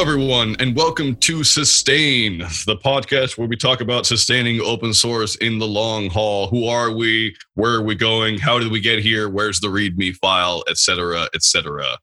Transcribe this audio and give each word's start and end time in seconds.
Hello, 0.00 0.12
everyone, 0.12 0.56
and 0.60 0.74
welcome 0.74 1.14
to 1.16 1.44
Sustain, 1.44 2.38
the 2.38 2.80
podcast 2.82 3.36
where 3.36 3.46
we 3.46 3.54
talk 3.54 3.82
about 3.82 4.06
sustaining 4.06 4.58
open 4.62 4.94
source 4.94 5.34
in 5.36 5.58
the 5.58 5.66
long 5.66 6.08
haul. 6.08 6.46
Who 6.46 6.68
are 6.68 6.90
we? 6.90 7.36
Where 7.52 7.74
are 7.74 7.82
we 7.82 7.96
going? 7.96 8.38
How 8.38 8.58
did 8.58 8.72
we 8.72 8.80
get 8.80 9.00
here? 9.00 9.28
Where's 9.28 9.60
the 9.60 9.68
README 9.68 10.16
file, 10.16 10.64
etc., 10.70 11.28
etc. 11.34 11.98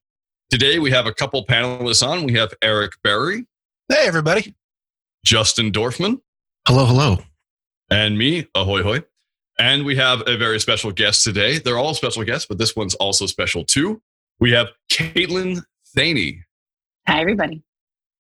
Today 0.52 0.78
we 0.78 0.92
have 0.92 1.08
a 1.08 1.12
couple 1.12 1.44
panelists 1.44 2.08
on. 2.08 2.24
We 2.24 2.34
have 2.34 2.54
Eric 2.62 2.92
Berry. 3.04 3.48
Hey, 3.90 4.06
everybody. 4.06 4.54
Justin 5.26 5.72
Dorfman. 5.72 6.22
Hello, 6.68 6.86
hello. 6.86 7.18
And 7.90 8.16
me, 8.16 8.48
ahoy, 8.54 8.84
hoy. 8.84 9.06
And 9.58 9.84
we 9.86 9.96
have 9.96 10.22
a 10.28 10.38
very 10.38 10.60
special 10.60 10.92
guest 10.92 11.24
today. 11.24 11.58
They're 11.58 11.80
all 11.80 11.96
special 11.96 12.24
guests, 12.24 12.46
but 12.48 12.60
this 12.60 12.76
one's 12.76 12.94
also 12.94 13.26
special 13.26 13.66
too. 13.66 14.04
We 14.40 14.52
have 14.52 14.68
Caitlin 14.92 15.64
Thaney. 15.96 16.44
Hi, 17.08 17.22
everybody. 17.22 17.64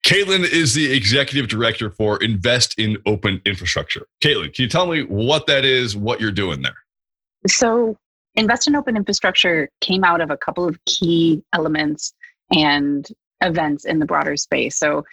Caitlin 0.07 0.49
is 0.49 0.73
the 0.73 0.89
executive 0.93 1.49
director 1.49 1.91
for 1.91 2.15
Invest 2.23 2.79
in 2.79 2.97
Open 3.05 3.41
Infrastructure. 3.43 4.07
Caitlin, 4.21 4.53
can 4.53 4.63
you 4.63 4.69
tell 4.69 4.87
me 4.87 5.03
what 5.03 5.47
that 5.47 5.65
is, 5.65 5.97
what 5.97 6.21
you're 6.21 6.31
doing 6.31 6.61
there? 6.61 6.77
So, 7.45 7.97
Invest 8.35 8.69
in 8.69 8.77
Open 8.77 8.95
Infrastructure 8.95 9.69
came 9.81 10.05
out 10.05 10.21
of 10.21 10.31
a 10.31 10.37
couple 10.37 10.65
of 10.65 10.79
key 10.85 11.43
elements 11.51 12.13
and 12.55 13.05
events 13.41 13.83
in 13.83 13.99
the 13.99 14.05
broader 14.05 14.37
space. 14.37 14.77
So, 14.77 15.03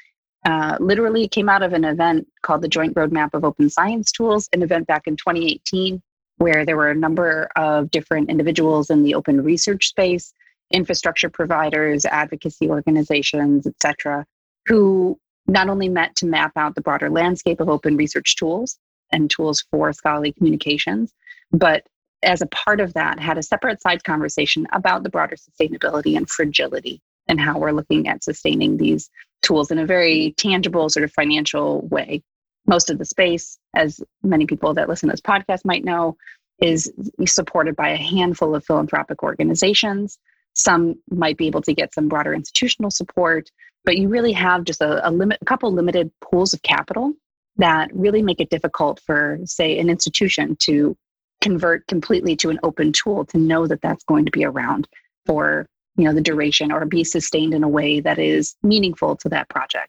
uh, 0.45 0.77
literally 0.79 1.27
came 1.27 1.49
out 1.49 1.65
of 1.65 1.73
an 1.73 1.85
event 1.85 2.29
called 2.43 2.63
the 2.63 2.69
Joint 2.69 2.95
Roadmap 2.95 3.31
of 3.35 3.43
Open 3.43 3.69
Science 3.69 4.13
Tools, 4.13 4.49
an 4.53 4.63
event 4.63 4.87
back 4.87 5.09
in 5.09 5.17
2018, 5.17 6.01
where 6.37 6.65
there 6.65 6.77
were 6.77 6.91
a 6.91 6.95
number 6.95 7.49
of 7.57 7.91
different 7.91 8.31
individuals 8.31 8.91
in 8.91 9.03
the 9.03 9.17
open 9.17 9.43
research 9.43 9.89
space 9.89 10.33
infrastructure 10.71 11.29
providers, 11.29 12.05
advocacy 12.05 12.69
organizations, 12.71 13.67
et 13.67 13.75
cetera, 13.83 14.25
who 14.67 15.19
not 15.47 15.69
only 15.69 15.89
met 15.89 16.17
to 16.17 16.27
map 16.27 16.53
out 16.57 16.75
the 16.75 16.81
broader 16.81 17.11
landscape 17.11 17.61
of 17.61 17.69
open 17.69 17.97
research 17.97 18.37
tools 18.37 18.79
and 19.13 19.31
tools 19.31 19.65
for 19.71 19.93
scholarly 19.93 20.33
communications, 20.33 21.13
but 21.53 21.87
as 22.23 22.41
a 22.41 22.47
part 22.47 22.81
of 22.81 22.95
that, 22.95 23.21
had 23.21 23.37
a 23.37 23.43
separate 23.43 23.83
side 23.83 24.03
conversation 24.05 24.67
about 24.73 25.03
the 25.03 25.11
broader 25.11 25.37
sustainability 25.37 26.17
and 26.17 26.29
fragility 26.29 27.03
and 27.29 27.41
how 27.41 27.59
we're 27.59 27.73
looking 27.73 28.09
at 28.09 28.25
sustaining 28.25 28.77
these 28.77 29.11
tools 29.43 29.71
in 29.71 29.79
a 29.79 29.87
very 29.87 30.35
tangible, 30.39 30.89
sort 30.89 31.05
of 31.05 31.13
financial 31.13 31.83
way. 31.89 32.23
Most 32.67 32.89
of 32.89 32.99
the 32.99 33.05
space, 33.05 33.59
as 33.77 34.01
many 34.23 34.47
people 34.47 34.73
that 34.75 34.89
listen 34.89 35.11
to 35.11 35.13
this 35.13 35.21
podcast 35.21 35.67
might 35.67 35.85
know, 35.85 36.17
is 36.63 36.91
supported 37.27 37.77
by 37.77 37.91
a 37.91 37.97
handful 37.97 38.55
of 38.55 38.65
philanthropic 38.65 39.23
organizations 39.23 40.19
some 40.55 40.97
might 41.11 41.37
be 41.37 41.47
able 41.47 41.63
to 41.63 41.75
get 41.75 41.95
some 41.95 42.09
broader 42.09 42.33
institutional 42.33 42.91
support, 42.91 43.51
but 43.85 43.97
you 43.97 44.09
really 44.09 44.33
have 44.33 44.65
just 44.65 44.81
a, 44.81 45.07
a 45.09 45.11
limit, 45.11 45.39
a 45.43 45.45
couple 45.45 45.73
limited 45.73 46.11
pools 46.21 46.55
of 46.55 46.63
capital 46.63 47.13
that 47.57 47.91
really 47.95 48.23
make 48.23 48.41
it 48.41 48.51
difficult 48.51 49.01
for, 49.07 49.39
say, 49.45 49.79
an 49.79 49.89
institution 49.89 50.57
to 50.61 50.97
convert 51.41 51.87
completely 51.87 52.35
to 52.37 52.51
an 52.51 52.59
open 52.63 52.93
tool 52.93 53.25
to 53.27 53.39
know 53.39 53.67
that 53.67 53.81
that's 53.83 54.05
going 54.05 54.25
to 54.25 54.31
be 54.31 54.45
around 54.45 54.89
for 55.27 55.67
you 55.97 56.05
know 56.05 56.15
the 56.15 56.21
duration 56.21 56.73
or 56.73 56.85
be 56.87 57.05
sustained 57.05 57.55
in 57.55 57.63
a 57.63 57.69
way 57.69 58.01
that 58.01 58.19
is 58.19 58.57
meaningful 58.63 59.17
to 59.17 59.29
that 59.29 59.49
project. 59.49 59.89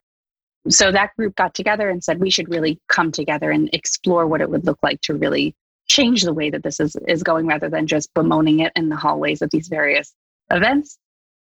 So 0.69 0.91
that 0.91 1.15
group 1.15 1.35
got 1.35 1.53
together 1.53 1.89
and 1.89 2.03
said 2.03 2.19
we 2.19 2.29
should 2.29 2.49
really 2.49 2.79
come 2.89 3.11
together 3.11 3.51
and 3.51 3.69
explore 3.71 4.25
what 4.27 4.41
it 4.41 4.49
would 4.49 4.65
look 4.65 4.79
like 4.81 4.99
to 5.01 5.13
really 5.13 5.55
change 5.87 6.23
the 6.23 6.33
way 6.33 6.49
that 6.49 6.63
this 6.63 6.79
is, 6.79 6.95
is 7.07 7.21
going 7.21 7.45
rather 7.45 7.69
than 7.69 7.85
just 7.85 8.13
bemoaning 8.15 8.59
it 8.59 8.71
in 8.75 8.89
the 8.89 8.95
hallways 8.95 9.41
of 9.43 9.51
these 9.51 9.67
various 9.67 10.13
events. 10.51 10.97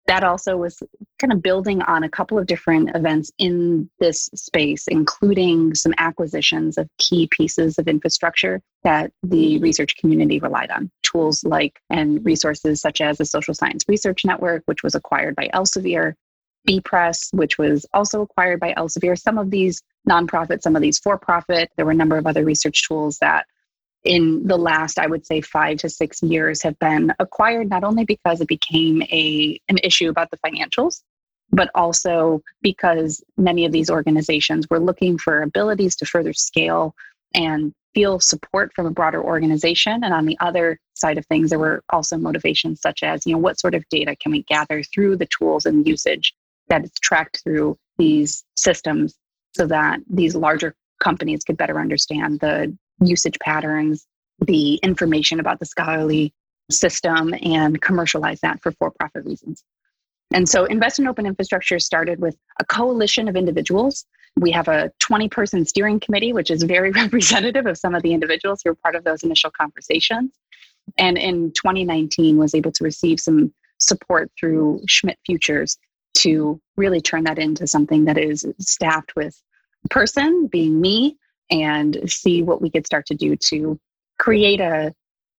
That 0.07 0.23
also 0.23 0.57
was 0.57 0.81
kind 1.19 1.31
of 1.31 1.43
building 1.43 1.83
on 1.83 2.03
a 2.03 2.09
couple 2.09 2.39
of 2.39 2.47
different 2.47 2.95
events 2.95 3.31
in 3.37 3.89
this 3.99 4.27
space, 4.33 4.87
including 4.87 5.75
some 5.75 5.93
acquisitions 5.99 6.79
of 6.79 6.89
key 6.97 7.27
pieces 7.29 7.77
of 7.77 7.87
infrastructure 7.87 8.59
that 8.83 9.11
the 9.21 9.55
mm-hmm. 9.55 9.63
research 9.63 9.97
community 9.97 10.39
relied 10.39 10.71
on. 10.71 10.89
Tools 11.03 11.43
like 11.43 11.79
and 11.91 12.25
resources 12.25 12.81
such 12.81 13.01
as 13.01 13.19
the 13.19 13.25
Social 13.25 13.53
Science 13.53 13.85
Research 13.87 14.25
Network, 14.25 14.63
which 14.65 14.81
was 14.81 14.95
acquired 14.95 15.35
by 15.35 15.47
Elsevier, 15.53 16.15
bepress, 16.67 17.31
which 17.33 17.59
was 17.59 17.85
also 17.93 18.21
acquired 18.21 18.59
by 18.59 18.73
Elsevier. 18.73 19.19
Some 19.19 19.37
of 19.37 19.51
these 19.51 19.83
nonprofit, 20.09 20.61
some 20.61 20.75
of 20.75 20.81
these 20.81 20.97
for 20.97 21.19
profit. 21.19 21.69
There 21.77 21.85
were 21.85 21.91
a 21.91 21.95
number 21.95 22.17
of 22.17 22.25
other 22.25 22.43
research 22.43 22.87
tools 22.87 23.19
that 23.19 23.45
in 24.03 24.47
the 24.47 24.57
last 24.57 24.97
i 24.97 25.07
would 25.07 25.25
say 25.25 25.41
five 25.41 25.77
to 25.77 25.89
six 25.89 26.23
years 26.23 26.63
have 26.63 26.77
been 26.79 27.13
acquired 27.19 27.69
not 27.69 27.83
only 27.83 28.05
because 28.05 28.39
it 28.39 28.47
became 28.47 29.01
a 29.03 29.59
an 29.69 29.77
issue 29.83 30.09
about 30.09 30.29
the 30.31 30.37
financials 30.37 31.01
but 31.51 31.69
also 31.73 32.41
because 32.61 33.23
many 33.37 33.65
of 33.65 33.71
these 33.71 33.89
organizations 33.89 34.67
were 34.69 34.79
looking 34.79 35.17
for 35.17 35.41
abilities 35.41 35.95
to 35.95 36.05
further 36.05 36.33
scale 36.33 36.95
and 37.33 37.73
feel 37.93 38.19
support 38.19 38.71
from 38.75 38.85
a 38.85 38.91
broader 38.91 39.23
organization. 39.23 40.03
And 40.03 40.13
on 40.13 40.25
the 40.25 40.37
other 40.39 40.79
side 40.93 41.17
of 41.17 41.25
things 41.25 41.49
there 41.49 41.59
were 41.59 41.83
also 41.89 42.17
motivations 42.17 42.81
such 42.81 43.03
as 43.03 43.25
you 43.25 43.33
know 43.33 43.39
what 43.39 43.59
sort 43.59 43.73
of 43.73 43.87
data 43.89 44.15
can 44.15 44.31
we 44.31 44.43
gather 44.43 44.83
through 44.83 45.15
the 45.15 45.27
tools 45.27 45.65
and 45.65 45.87
usage 45.87 46.33
that 46.67 46.83
is 46.83 46.91
tracked 47.01 47.41
through 47.43 47.77
these 47.97 48.43
systems 48.55 49.15
so 49.55 49.65
that 49.65 49.99
these 50.09 50.35
larger 50.35 50.75
companies 51.01 51.43
could 51.43 51.57
better 51.57 51.79
understand 51.79 52.39
the 52.41 52.77
usage 53.03 53.37
patterns, 53.39 54.05
the 54.39 54.75
information 54.75 55.39
about 55.39 55.59
the 55.59 55.65
scholarly 55.65 56.33
system, 56.71 57.33
and 57.41 57.81
commercialize 57.81 58.39
that 58.41 58.61
for 58.61 58.71
for 58.73 58.91
profit 58.91 59.25
reasons. 59.25 59.63
And 60.33 60.47
so, 60.47 60.65
Invest 60.65 60.99
in 60.99 61.07
Open 61.07 61.25
Infrastructure 61.25 61.79
started 61.79 62.19
with 62.19 62.37
a 62.59 62.65
coalition 62.65 63.27
of 63.27 63.35
individuals. 63.35 64.05
We 64.35 64.51
have 64.51 64.67
a 64.67 64.91
20 64.99 65.27
person 65.29 65.65
steering 65.65 65.99
committee, 65.99 66.33
which 66.33 66.51
is 66.51 66.63
very 66.63 66.91
representative 67.03 67.65
of 67.65 67.77
some 67.77 67.95
of 67.95 68.03
the 68.03 68.13
individuals 68.13 68.61
who 68.63 68.71
were 68.71 68.75
part 68.75 68.95
of 68.95 69.03
those 69.03 69.23
initial 69.23 69.49
conversations. 69.49 70.31
And 70.97 71.17
in 71.17 71.51
2019, 71.53 72.37
was 72.37 72.53
able 72.53 72.71
to 72.73 72.83
receive 72.83 73.19
some 73.19 73.53
support 73.79 74.31
through 74.39 74.81
Schmidt 74.87 75.17
Futures 75.25 75.77
to 76.15 76.59
really 76.77 77.01
turn 77.01 77.23
that 77.23 77.39
into 77.39 77.65
something 77.65 78.05
that 78.05 78.17
is 78.17 78.45
staffed 78.59 79.15
with 79.15 79.41
person, 79.89 80.47
being 80.47 80.79
me, 80.79 81.17
and 81.51 81.99
see 82.07 82.43
what 82.43 82.61
we 82.61 82.69
could 82.69 82.85
start 82.85 83.05
to 83.07 83.15
do 83.15 83.35
to 83.35 83.79
create 84.17 84.59
a 84.59 84.93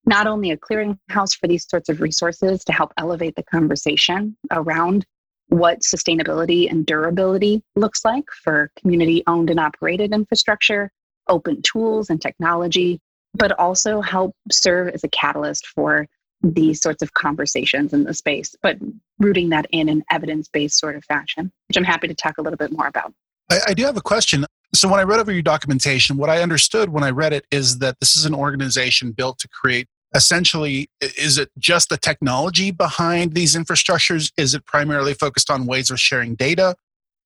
not 0.06 0.26
only 0.26 0.50
a 0.50 0.56
clearinghouse 0.56 1.36
for 1.38 1.46
these 1.46 1.68
sorts 1.68 1.88
of 1.88 2.00
resources 2.00 2.64
to 2.64 2.72
help 2.72 2.92
elevate 2.96 3.34
the 3.36 3.42
conversation 3.42 4.36
around 4.50 5.04
what 5.48 5.80
sustainability 5.80 6.70
and 6.70 6.86
durability 6.86 7.62
looks 7.76 8.04
like 8.04 8.24
for 8.42 8.70
community 8.78 9.22
owned 9.26 9.50
and 9.50 9.60
operated 9.60 10.12
infrastructure, 10.12 10.90
open 11.28 11.60
tools 11.62 12.08
and 12.08 12.20
technology, 12.20 13.00
but 13.34 13.52
also 13.58 14.00
help 14.00 14.34
serve 14.50 14.88
as 14.88 15.04
a 15.04 15.08
catalyst 15.08 15.66
for 15.66 16.06
these 16.42 16.80
sorts 16.80 17.02
of 17.02 17.12
conversations 17.14 17.92
in 17.92 18.04
the 18.04 18.14
space, 18.14 18.54
but 18.62 18.78
rooting 19.18 19.50
that 19.50 19.66
in 19.70 19.88
an 19.88 20.02
evidence 20.10 20.48
based 20.48 20.78
sort 20.78 20.96
of 20.96 21.04
fashion, 21.04 21.52
which 21.68 21.76
I'm 21.76 21.84
happy 21.84 22.08
to 22.08 22.14
talk 22.14 22.38
a 22.38 22.42
little 22.42 22.56
bit 22.56 22.72
more 22.72 22.86
about. 22.86 23.12
I, 23.50 23.58
I 23.68 23.74
do 23.74 23.84
have 23.84 23.96
a 23.96 24.00
question. 24.00 24.46
So, 24.72 24.88
when 24.88 25.00
I 25.00 25.02
read 25.02 25.20
over 25.20 25.32
your 25.32 25.42
documentation, 25.42 26.16
what 26.16 26.30
I 26.30 26.42
understood 26.42 26.90
when 26.90 27.02
I 27.02 27.10
read 27.10 27.32
it 27.32 27.44
is 27.50 27.78
that 27.78 27.98
this 28.00 28.16
is 28.16 28.24
an 28.24 28.34
organization 28.34 29.12
built 29.12 29.38
to 29.40 29.48
create 29.48 29.88
essentially 30.14 30.90
is 31.00 31.38
it 31.38 31.50
just 31.58 31.88
the 31.88 31.96
technology 31.96 32.70
behind 32.70 33.34
these 33.34 33.54
infrastructures? 33.54 34.32
Is 34.36 34.54
it 34.54 34.64
primarily 34.66 35.14
focused 35.14 35.50
on 35.50 35.66
ways 35.66 35.90
of 35.90 36.00
sharing 36.00 36.34
data? 36.34 36.74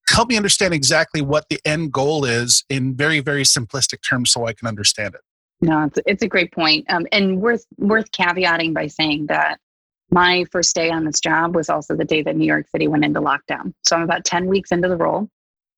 Help 0.09 0.29
me 0.29 0.37
understand 0.37 0.73
exactly 0.73 1.21
what 1.21 1.45
the 1.49 1.59
end 1.65 1.91
goal 1.91 2.25
is 2.25 2.63
in 2.69 2.95
very 2.95 3.19
very 3.19 3.43
simplistic 3.43 4.07
terms 4.07 4.31
so 4.31 4.45
i 4.45 4.53
can 4.53 4.67
understand 4.67 5.15
it. 5.15 5.21
No 5.61 5.83
it's, 5.83 5.99
it's 6.05 6.23
a 6.23 6.27
great 6.27 6.51
point. 6.51 6.85
Um, 6.89 7.07
and 7.11 7.41
worth 7.41 7.65
worth 7.77 8.11
caveating 8.11 8.73
by 8.73 8.87
saying 8.87 9.27
that 9.27 9.59
my 10.11 10.45
first 10.51 10.75
day 10.75 10.91
on 10.91 11.05
this 11.05 11.19
job 11.19 11.55
was 11.55 11.69
also 11.69 11.95
the 11.95 12.05
day 12.05 12.21
that 12.21 12.35
new 12.35 12.45
york 12.45 12.67
city 12.69 12.87
went 12.87 13.03
into 13.03 13.19
lockdown. 13.19 13.73
So 13.83 13.95
i'm 13.95 14.03
about 14.03 14.25
10 14.25 14.47
weeks 14.47 14.71
into 14.71 14.87
the 14.87 14.97
role 14.97 15.27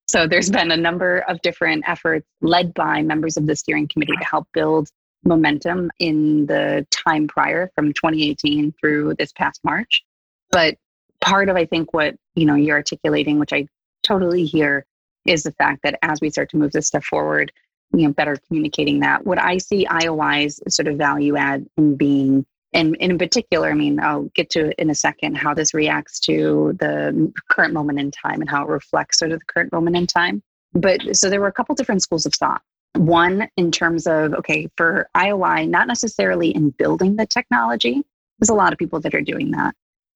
so 0.08 0.28
there's 0.28 0.50
been 0.50 0.72
a 0.72 0.78
number 0.78 1.20
of 1.28 1.42
different 1.42 1.88
efforts 1.88 2.26
led 2.42 2.74
by 2.74 3.02
members 3.02 3.38
of 3.38 3.46
the 3.46 3.56
steering 3.56 3.88
committee 3.88 4.16
to 4.18 4.26
help 4.26 4.48
build 4.54 4.90
momentum 5.24 5.92
in 6.00 6.46
the 6.46 6.88
time 6.92 7.28
prior 7.28 7.72
from 7.76 7.94
2018 7.94 8.74
through 8.80 9.14
this 9.20 9.32
past 9.34 9.60
March. 9.64 10.04
But 10.52 10.78
part 11.20 11.50
of 11.50 11.56
I 11.58 11.66
think 11.66 11.94
what 11.94 12.16
you 12.36 12.46
know 12.46 12.56
you're 12.56 12.78
articulating, 12.78 13.40
which 13.40 13.54
I 13.54 13.68
totally 14.04 14.46
hear, 14.46 14.86
is 15.26 15.44
the 15.44 15.52
fact 15.52 15.82
that 15.84 16.00
as 16.02 16.22
we 16.22 16.30
start 16.30 16.50
to 16.52 16.58
move 16.58 16.72
this 16.72 16.88
stuff 16.88 17.04
forward, 17.04 17.52
you 17.94 18.04
know, 18.08 18.14
better 18.14 18.38
communicating 18.48 19.00
that. 19.02 19.26
What 19.26 19.40
I 19.40 19.58
see 19.58 19.86
IOI's 19.86 20.62
sort 20.74 20.88
of 20.88 20.98
value 20.98 21.36
add 21.36 21.66
in 21.78 21.96
being, 21.96 22.46
and 22.74 22.96
in 22.98 23.18
particular, 23.18 23.70
I 23.70 23.74
mean, 23.74 24.00
I'll 24.00 24.30
get 24.36 24.50
to 24.52 24.80
in 24.80 24.90
a 24.90 24.96
second 24.96 25.36
how 25.36 25.54
this 25.54 25.74
reacts 25.74 26.20
to 26.22 26.76
the 26.80 27.32
current 27.50 27.74
moment 27.74 28.00
in 28.00 28.12
time 28.12 28.42
and 28.42 28.50
how 28.50 28.64
it 28.64 28.70
reflects 28.70 29.20
sort 29.20 29.32
of 29.32 29.40
the 29.40 29.46
current 29.46 29.72
moment 29.72 29.96
in 29.96 30.08
time. 30.08 30.44
But 30.74 31.16
so 31.16 31.30
there 31.30 31.40
were 31.40 31.48
a 31.48 31.54
couple 31.54 31.76
different 31.76 32.02
schools 32.02 32.26
of 32.26 32.34
thought. 32.34 32.62
One 32.94 33.48
in 33.58 33.72
terms 33.72 34.06
of, 34.06 34.34
okay, 34.34 34.68
for 34.76 35.10
IOI, 35.16 35.70
not 35.70 35.88
necessarily 35.88 36.50
in 36.50 36.72
building 36.72 37.16
the 37.16 37.26
technology, 37.26 38.04
there's 38.40 38.50
a 38.50 38.56
lot 38.56 38.74
of 38.74 38.80
people 38.80 39.00
that 39.02 39.16
are 39.16 39.22
doing 39.22 39.52
that. 39.52 39.74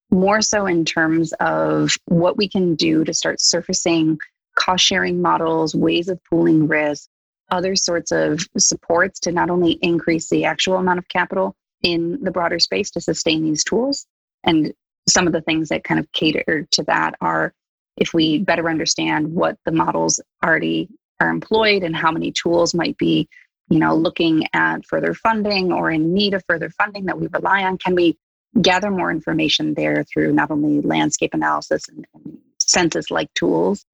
More 0.09 0.41
so 0.41 0.65
in 0.65 0.83
terms 0.83 1.33
of 1.39 1.95
what 2.05 2.37
we 2.37 2.49
can 2.49 2.75
do 2.75 3.05
to 3.05 3.13
start 3.13 3.39
surfacing 3.39 4.19
cost 4.55 4.83
sharing 4.83 5.21
models, 5.21 5.73
ways 5.73 6.09
of 6.09 6.19
pooling 6.29 6.67
risk, 6.67 7.07
other 7.49 7.75
sorts 7.75 8.11
of 8.11 8.45
supports 8.57 9.21
to 9.21 9.31
not 9.31 9.49
only 9.49 9.73
increase 9.81 10.29
the 10.29 10.45
actual 10.45 10.75
amount 10.75 10.99
of 10.99 11.07
capital 11.07 11.55
in 11.83 12.23
the 12.23 12.31
broader 12.31 12.59
space 12.59 12.91
to 12.91 13.01
sustain 13.01 13.43
these 13.43 13.63
tools. 13.63 14.05
And 14.43 14.73
some 15.07 15.27
of 15.27 15.33
the 15.33 15.41
things 15.41 15.69
that 15.69 15.83
kind 15.83 15.99
of 15.99 16.11
cater 16.11 16.67
to 16.71 16.83
that 16.83 17.15
are 17.21 17.53
if 17.97 18.13
we 18.13 18.39
better 18.39 18.69
understand 18.69 19.33
what 19.33 19.57
the 19.65 19.71
models 19.71 20.19
already 20.43 20.89
are 21.19 21.29
employed 21.29 21.83
and 21.83 21.95
how 21.95 22.11
many 22.11 22.31
tools 22.31 22.73
might 22.73 22.97
be 22.97 23.27
you 23.69 23.79
know 23.79 23.95
looking 23.95 24.43
at 24.53 24.85
further 24.85 25.13
funding 25.13 25.71
or 25.71 25.91
in 25.91 26.13
need 26.13 26.33
of 26.33 26.43
further 26.47 26.69
funding 26.69 27.05
that 27.05 27.19
we 27.19 27.27
rely 27.27 27.63
on 27.63 27.77
can 27.77 27.95
we 27.95 28.17
gather 28.61 28.91
more 28.91 29.11
information 29.11 29.73
there 29.73 30.03
through 30.03 30.33
not 30.33 30.51
only 30.51 30.81
landscape 30.81 31.33
analysis 31.33 31.87
and, 31.87 32.05
and 32.13 32.37
census 32.59 33.11
like 33.11 33.33
tools 33.33 33.85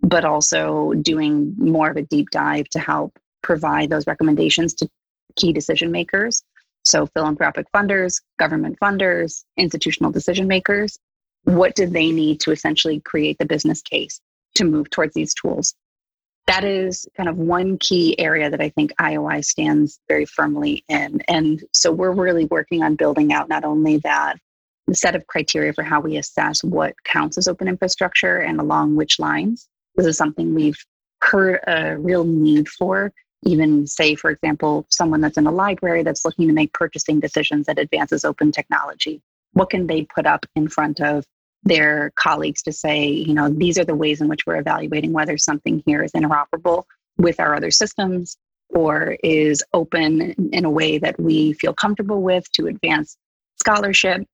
but 0.00 0.24
also 0.24 0.92
doing 1.00 1.54
more 1.56 1.90
of 1.90 1.96
a 1.96 2.02
deep 2.02 2.28
dive 2.30 2.68
to 2.68 2.78
help 2.78 3.18
provide 3.42 3.88
those 3.90 4.06
recommendations 4.06 4.74
to 4.74 4.88
key 5.36 5.52
decision 5.52 5.90
makers 5.90 6.42
so 6.84 7.06
philanthropic 7.06 7.66
funders 7.74 8.20
government 8.38 8.78
funders 8.80 9.44
institutional 9.56 10.10
decision 10.10 10.46
makers 10.46 10.98
what 11.44 11.74
do 11.74 11.86
they 11.86 12.10
need 12.10 12.40
to 12.40 12.50
essentially 12.50 13.00
create 13.00 13.36
the 13.38 13.46
business 13.46 13.82
case 13.82 14.20
to 14.54 14.64
move 14.64 14.88
towards 14.90 15.14
these 15.14 15.34
tools 15.34 15.74
that 16.46 16.64
is 16.64 17.06
kind 17.16 17.28
of 17.28 17.38
one 17.38 17.78
key 17.78 18.18
area 18.18 18.50
that 18.50 18.60
I 18.60 18.68
think 18.68 18.92
IOI 19.00 19.44
stands 19.44 19.98
very 20.08 20.26
firmly 20.26 20.84
in. 20.88 21.22
And 21.26 21.62
so 21.72 21.90
we're 21.90 22.12
really 22.12 22.44
working 22.44 22.82
on 22.82 22.96
building 22.96 23.32
out 23.32 23.48
not 23.48 23.64
only 23.64 23.98
that 23.98 24.36
set 24.92 25.14
of 25.14 25.26
criteria 25.26 25.72
for 25.72 25.82
how 25.82 26.00
we 26.00 26.18
assess 26.18 26.62
what 26.62 26.94
counts 27.04 27.38
as 27.38 27.48
open 27.48 27.68
infrastructure 27.68 28.38
and 28.38 28.60
along 28.60 28.96
which 28.96 29.18
lines. 29.18 29.68
This 29.96 30.06
is 30.06 30.18
something 30.18 30.54
we've 30.54 30.78
heard 31.22 31.60
a 31.66 31.96
real 31.96 32.24
need 32.24 32.68
for. 32.68 33.12
Even 33.46 33.86
say, 33.86 34.14
for 34.14 34.30
example, 34.30 34.86
someone 34.90 35.20
that's 35.20 35.38
in 35.38 35.46
a 35.46 35.52
library 35.52 36.02
that's 36.02 36.24
looking 36.24 36.48
to 36.48 36.54
make 36.54 36.72
purchasing 36.72 37.20
decisions 37.20 37.66
that 37.66 37.78
advances 37.78 38.24
open 38.24 38.52
technology. 38.52 39.20
What 39.52 39.70
can 39.70 39.86
they 39.86 40.04
put 40.04 40.26
up 40.26 40.46
in 40.56 40.68
front 40.68 41.00
of 41.00 41.24
their 41.62 42.12
colleagues 42.16 42.62
to 42.62 42.72
say, 42.72 43.06
you 43.06 43.34
know, 43.34 43.48
these 43.48 43.78
are 43.78 43.84
the 43.84 43.94
ways 43.94 44.20
in 44.20 44.28
which 44.28 44.46
we're 44.46 44.58
evaluating 44.58 45.12
whether 45.12 45.38
something 45.38 45.82
here 45.86 46.02
is 46.02 46.12
interoperable 46.12 46.84
with 47.16 47.40
our 47.40 47.54
other 47.54 47.70
systems 47.70 48.36
or 48.70 49.16
is 49.22 49.62
open 49.72 50.50
in 50.52 50.64
a 50.64 50.70
way 50.70 50.98
that 50.98 51.18
we 51.18 51.52
feel 51.54 51.72
comfortable 51.72 52.22
with 52.22 52.50
to 52.52 52.66
advance 52.66 53.16
scholarship. 53.56 54.26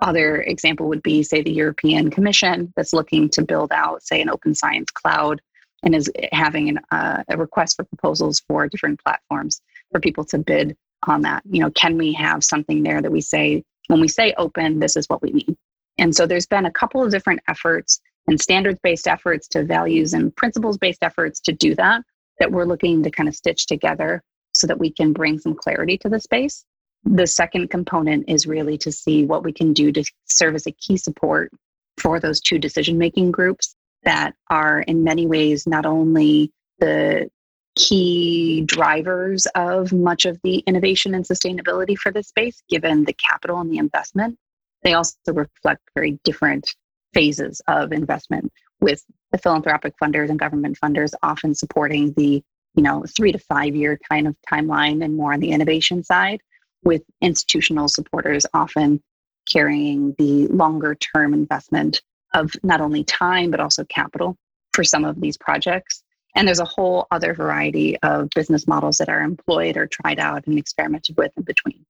Other 0.00 0.40
example 0.42 0.88
would 0.88 1.02
be, 1.02 1.22
say, 1.22 1.42
the 1.42 1.52
European 1.52 2.10
Commission 2.10 2.72
that's 2.76 2.92
looking 2.92 3.28
to 3.30 3.42
build 3.42 3.72
out, 3.72 4.02
say, 4.02 4.20
an 4.20 4.30
open 4.30 4.54
science 4.54 4.90
cloud 4.92 5.40
and 5.82 5.94
is 5.94 6.10
having 6.32 6.68
an, 6.68 6.80
uh, 6.90 7.22
a 7.28 7.36
request 7.36 7.76
for 7.76 7.84
proposals 7.84 8.42
for 8.48 8.68
different 8.68 9.02
platforms 9.02 9.60
for 9.90 10.00
people 10.00 10.24
to 10.24 10.38
bid 10.38 10.76
on 11.06 11.22
that. 11.22 11.42
You 11.48 11.60
know, 11.60 11.70
can 11.70 11.96
we 11.96 12.12
have 12.14 12.42
something 12.42 12.82
there 12.82 13.00
that 13.00 13.12
we 13.12 13.20
say, 13.20 13.62
when 13.86 14.00
we 14.00 14.08
say 14.08 14.34
open, 14.36 14.80
this 14.80 14.96
is 14.96 15.06
what 15.08 15.22
we 15.22 15.32
mean? 15.32 15.56
And 15.98 16.14
so 16.14 16.26
there's 16.26 16.46
been 16.46 16.66
a 16.66 16.72
couple 16.72 17.02
of 17.02 17.10
different 17.10 17.40
efforts 17.48 18.00
and 18.26 18.40
standards 18.40 18.78
based 18.82 19.08
efforts 19.08 19.48
to 19.48 19.64
values 19.64 20.12
and 20.12 20.34
principles 20.36 20.78
based 20.78 21.02
efforts 21.02 21.40
to 21.40 21.52
do 21.52 21.74
that, 21.76 22.02
that 22.38 22.52
we're 22.52 22.64
looking 22.64 23.02
to 23.02 23.10
kind 23.10 23.28
of 23.28 23.34
stitch 23.34 23.66
together 23.66 24.22
so 24.52 24.66
that 24.66 24.78
we 24.78 24.90
can 24.90 25.12
bring 25.12 25.38
some 25.38 25.54
clarity 25.54 25.96
to 25.98 26.08
the 26.08 26.20
space. 26.20 26.64
The 27.04 27.26
second 27.26 27.68
component 27.68 28.28
is 28.28 28.46
really 28.46 28.76
to 28.78 28.92
see 28.92 29.24
what 29.24 29.44
we 29.44 29.52
can 29.52 29.72
do 29.72 29.92
to 29.92 30.04
serve 30.26 30.56
as 30.56 30.66
a 30.66 30.72
key 30.72 30.96
support 30.96 31.50
for 31.98 32.20
those 32.20 32.40
two 32.40 32.58
decision 32.58 32.98
making 32.98 33.32
groups 33.32 33.74
that 34.08 34.34
are, 34.48 34.80
in 34.80 35.04
many 35.04 35.26
ways, 35.26 35.66
not 35.66 35.84
only 35.84 36.50
the 36.78 37.28
key 37.76 38.62
drivers 38.62 39.46
of 39.54 39.92
much 39.92 40.24
of 40.24 40.40
the 40.42 40.60
innovation 40.60 41.14
and 41.14 41.26
sustainability 41.26 41.94
for 41.94 42.10
this 42.10 42.28
space, 42.28 42.62
given 42.70 43.04
the 43.04 43.12
capital 43.12 43.60
and 43.60 43.70
the 43.70 43.76
investment, 43.76 44.38
they 44.82 44.94
also 44.94 45.14
reflect 45.26 45.82
very 45.94 46.18
different 46.24 46.74
phases 47.12 47.60
of 47.68 47.92
investment 47.92 48.50
with 48.80 49.04
the 49.30 49.36
philanthropic 49.36 49.92
funders 50.02 50.30
and 50.30 50.38
government 50.38 50.78
funders 50.82 51.12
often 51.22 51.54
supporting 51.54 52.14
the 52.14 52.42
you 52.74 52.82
know 52.82 53.04
three 53.14 53.32
to 53.32 53.38
five 53.38 53.74
year 53.74 53.98
kind 54.10 54.26
of 54.26 54.34
timeline 54.50 55.04
and 55.04 55.16
more 55.16 55.32
on 55.34 55.40
the 55.40 55.50
innovation 55.50 56.02
side 56.02 56.40
with 56.82 57.02
institutional 57.20 57.88
supporters 57.88 58.46
often 58.54 59.02
carrying 59.50 60.14
the 60.18 60.46
longer 60.48 60.94
term 60.94 61.34
investment 61.34 62.02
of 62.34 62.52
not 62.62 62.80
only 62.80 63.04
time 63.04 63.50
but 63.50 63.60
also 63.60 63.84
capital 63.84 64.36
for 64.72 64.84
some 64.84 65.04
of 65.04 65.20
these 65.20 65.36
projects 65.36 66.02
and 66.36 66.46
there's 66.46 66.60
a 66.60 66.64
whole 66.64 67.06
other 67.10 67.34
variety 67.34 67.98
of 68.02 68.28
business 68.34 68.66
models 68.66 68.98
that 68.98 69.08
are 69.08 69.22
employed 69.22 69.76
or 69.76 69.86
tried 69.86 70.18
out 70.20 70.46
and 70.46 70.58
experimented 70.58 71.16
with 71.16 71.32
in 71.36 71.42
between 71.42 71.84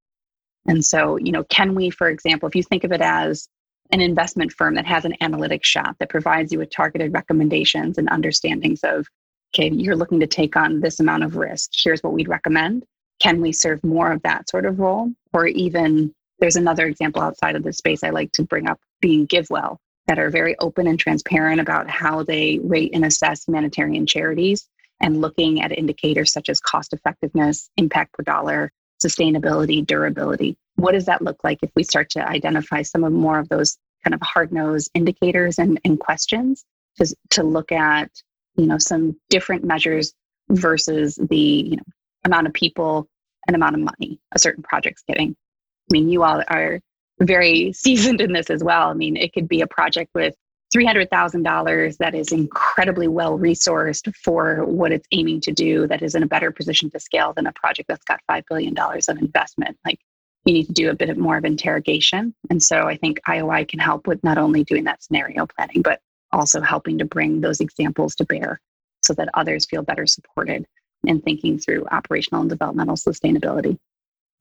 and 0.69 0.85
so, 0.85 1.17
you 1.17 1.33
know, 1.33 1.45
can 1.45 1.75
we, 1.75 1.91
for 1.91 2.09
example, 2.09 2.49
if 2.49 2.55
you 2.55 2.63
think 2.63 2.85
of 2.85 2.93
it 2.93 3.01
as 3.01 3.49
an 3.91 4.03
investment 4.03 4.53
firm 4.53 4.75
that 4.75 4.87
has 4.87 5.07
an 5.07 5.15
analytics 5.23 5.65
shop 5.65 5.97
that 5.99 6.11
provides 6.11 6.53
you 6.53 6.59
with 6.59 6.71
targeted 6.71 7.13
recommendations 7.15 7.97
and 7.97 8.09
understandings 8.11 8.81
of, 8.85 9.07
okay, 9.55 9.71
you're 9.71 9.97
looking 9.97 10.21
to 10.21 10.27
take 10.27 10.57
on 10.57 10.81
this 10.81 11.01
amount 11.01 11.25
of 11.25 11.37
risk. 11.37 11.71
Here's 11.75 12.03
what 12.03 12.13
we'd 12.13 12.29
recommend. 12.29 12.85
Can 13.19 13.41
we 13.41 13.51
serve 13.51 13.83
more 13.83 14.13
of 14.13 14.23
that 14.23 14.51
sort 14.51 14.67
of 14.67 14.79
role? 14.79 15.11
Or 15.33 15.47
even 15.47 16.15
there's 16.39 16.57
another 16.57 16.87
example 16.87 17.23
outside 17.23 17.57
of 17.57 17.63
the 17.63 17.73
space 17.73 18.05
I 18.05 18.11
like 18.11 18.31
to 18.33 18.43
bring 18.43 18.69
up 18.69 18.79
being 19.01 19.27
GiveWell 19.27 19.79
that 20.09 20.19
are 20.19 20.31
very 20.31 20.59
open 20.59 20.87
and 20.87 20.99
transparent 20.99 21.61
about 21.61 21.89
how 21.89 22.23
they 22.23 22.59
rate 22.65 22.91
and 22.95 23.05
assess 23.05 23.47
humanitarian 23.47 24.07
charities 24.07 24.69
and 25.01 25.21
looking 25.21 25.63
at 25.63 25.71
indicators 25.71 26.33
such 26.33 26.49
as 26.49 26.59
cost 26.61 26.93
effectiveness, 26.93 27.71
impact 27.77 28.15
per 28.15 28.25
dollar, 28.25 28.73
sustainability, 29.05 29.87
durability. 29.87 30.57
What 30.77 30.93
does 30.93 31.05
that 31.05 31.23
look 31.23 31.45
like 31.45 31.59
if 31.63 31.71
we 31.77 31.85
start 31.85 32.11
to 32.11 32.27
identify 32.27 32.83
some 32.83 33.05
of 33.05 33.13
more 33.13 33.39
of 33.39 33.49
those 33.49 33.77
kind 34.03 34.15
of 34.15 34.21
hard 34.23 34.53
nosed 34.53 34.91
indicators 34.95 35.59
and, 35.59 35.79
and 35.85 36.01
questions 36.01 36.65
to, 36.97 37.15
to 37.31 37.43
look 37.43 37.71
at, 37.71 38.11
you 38.57 38.67
know, 38.67 38.79
some 38.79 39.17
different 39.29 39.63
measures 39.63 40.15
versus 40.49 41.17
the, 41.17 41.37
you 41.37 41.77
know, 41.77 41.83
amount 42.25 42.47
of 42.47 42.53
people 42.55 43.07
and 43.47 43.55
amount 43.55 43.75
of 43.75 43.83
money 43.83 44.19
a 44.33 44.39
certain 44.39 44.63
project's 44.63 45.03
getting. 45.07 45.31
I 45.31 45.93
mean, 45.93 46.09
you 46.09 46.23
all 46.23 46.43
are 46.49 46.81
very 47.21 47.73
seasoned 47.75 48.21
in 48.21 48.33
this 48.33 48.51
as 48.51 48.63
well. 48.63 48.89
I 48.89 48.95
mean, 48.95 49.17
it 49.17 49.33
could 49.33 49.49
be 49.49 49.61
a 49.61 49.67
project 49.67 50.11
with 50.15 50.35
$300,000 50.75 51.97
that 51.97 52.15
is 52.15 52.31
incredibly 52.31 53.09
well 53.09 53.39
resourced 53.39 54.15
for 54.17 54.65
what 54.65 54.93
it's 54.93 55.09
aiming 55.13 55.41
to 55.43 55.53
do, 55.53 55.87
that 55.87 56.03
is 56.03 56.15
in 56.15 56.23
a 56.23 56.27
better 56.27 56.51
position 56.51 56.91
to 56.91 57.01
scale 57.01 57.33
than 57.33 57.47
a 57.47 57.53
project 57.53 57.89
that's 57.89 58.05
got 58.05 58.21
$5 58.31 58.43
billion 58.49 58.77
of 58.77 59.19
investment. 59.19 59.79
Like 59.85 59.99
you 60.45 60.53
need 60.53 60.67
to 60.67 60.73
do 60.73 60.91
a 60.91 60.95
bit 60.95 61.17
more 61.17 61.39
of 61.39 61.45
interrogation. 61.45 62.35
And 62.51 62.63
so 62.63 62.87
I 62.87 62.97
think 62.97 63.21
IOI 63.27 63.67
can 63.67 63.81
help 63.81 64.07
with 64.07 64.23
not 64.23 64.37
only 64.37 64.63
doing 64.65 64.85
that 64.85 65.03
scenario 65.03 65.47
planning, 65.47 65.83
but 65.83 66.01
also 66.33 66.61
helping 66.61 66.99
to 66.99 67.07
bring 67.07 67.41
those 67.41 67.61
examples 67.61 68.15
to 68.17 68.27
bear 68.27 68.61
so 69.03 69.15
that 69.15 69.31
others 69.35 69.67
feel 69.67 69.83
better 69.83 70.07
supported 70.07 70.67
in 71.05 71.21
thinking 71.21 71.59
through 71.59 71.87
operational 71.91 72.43
and 72.43 72.51
developmental 72.51 72.97
sustainability. 72.97 73.79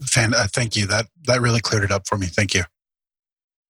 Fan, 0.04 0.34
uh, 0.34 0.48
thank 0.52 0.76
you. 0.76 0.86
That 0.86 1.08
that 1.26 1.42
really 1.42 1.60
cleared 1.60 1.84
it 1.84 1.92
up 1.92 2.08
for 2.08 2.18
me. 2.18 2.28
Thank 2.28 2.54
you. 2.54 2.64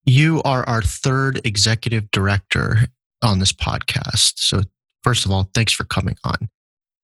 You 0.05 0.41
are 0.43 0.67
our 0.67 0.81
third 0.81 1.41
executive 1.45 2.09
director 2.11 2.87
on 3.21 3.39
this 3.39 3.51
podcast. 3.51 4.33
So, 4.37 4.61
first 5.03 5.25
of 5.25 5.31
all, 5.31 5.49
thanks 5.53 5.73
for 5.73 5.83
coming 5.83 6.17
on. 6.23 6.49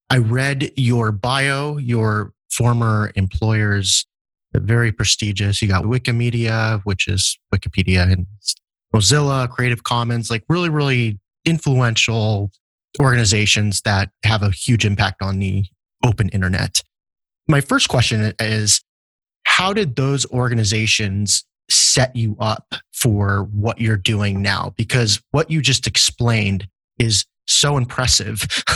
I 0.09 0.17
read 0.17 0.71
your 0.75 1.11
bio, 1.11 1.77
your 1.77 2.33
former 2.51 3.11
employers, 3.15 4.05
very 4.53 4.91
prestigious. 4.91 5.61
You 5.61 5.67
got 5.67 5.85
Wikimedia, 5.85 6.81
which 6.83 7.07
is 7.07 7.37
Wikipedia, 7.53 8.11
and 8.11 8.27
Mozilla, 8.93 9.49
Creative 9.49 9.83
Commons, 9.83 10.29
like 10.29 10.43
really, 10.47 10.69
really 10.69 11.19
influential 11.45 12.51
organizations 13.01 13.81
that 13.81 14.11
have 14.23 14.43
a 14.43 14.51
huge 14.51 14.85
impact 14.85 15.21
on 15.21 15.39
the 15.39 15.65
open 16.05 16.29
internet. 16.29 16.83
My 17.47 17.59
first 17.59 17.89
question 17.89 18.33
is 18.39 18.81
how 19.45 19.73
did 19.73 19.95
those 19.95 20.25
organizations 20.27 21.45
set 21.69 22.15
you 22.15 22.35
up 22.39 22.75
for 22.91 23.47
what 23.51 23.79
you're 23.79 23.97
doing 23.97 24.41
now? 24.41 24.73
Because 24.77 25.21
what 25.31 25.49
you 25.49 25.61
just 25.61 25.87
explained 25.87 26.67
is 26.99 27.25
so 27.45 27.77
impressive. 27.77 28.45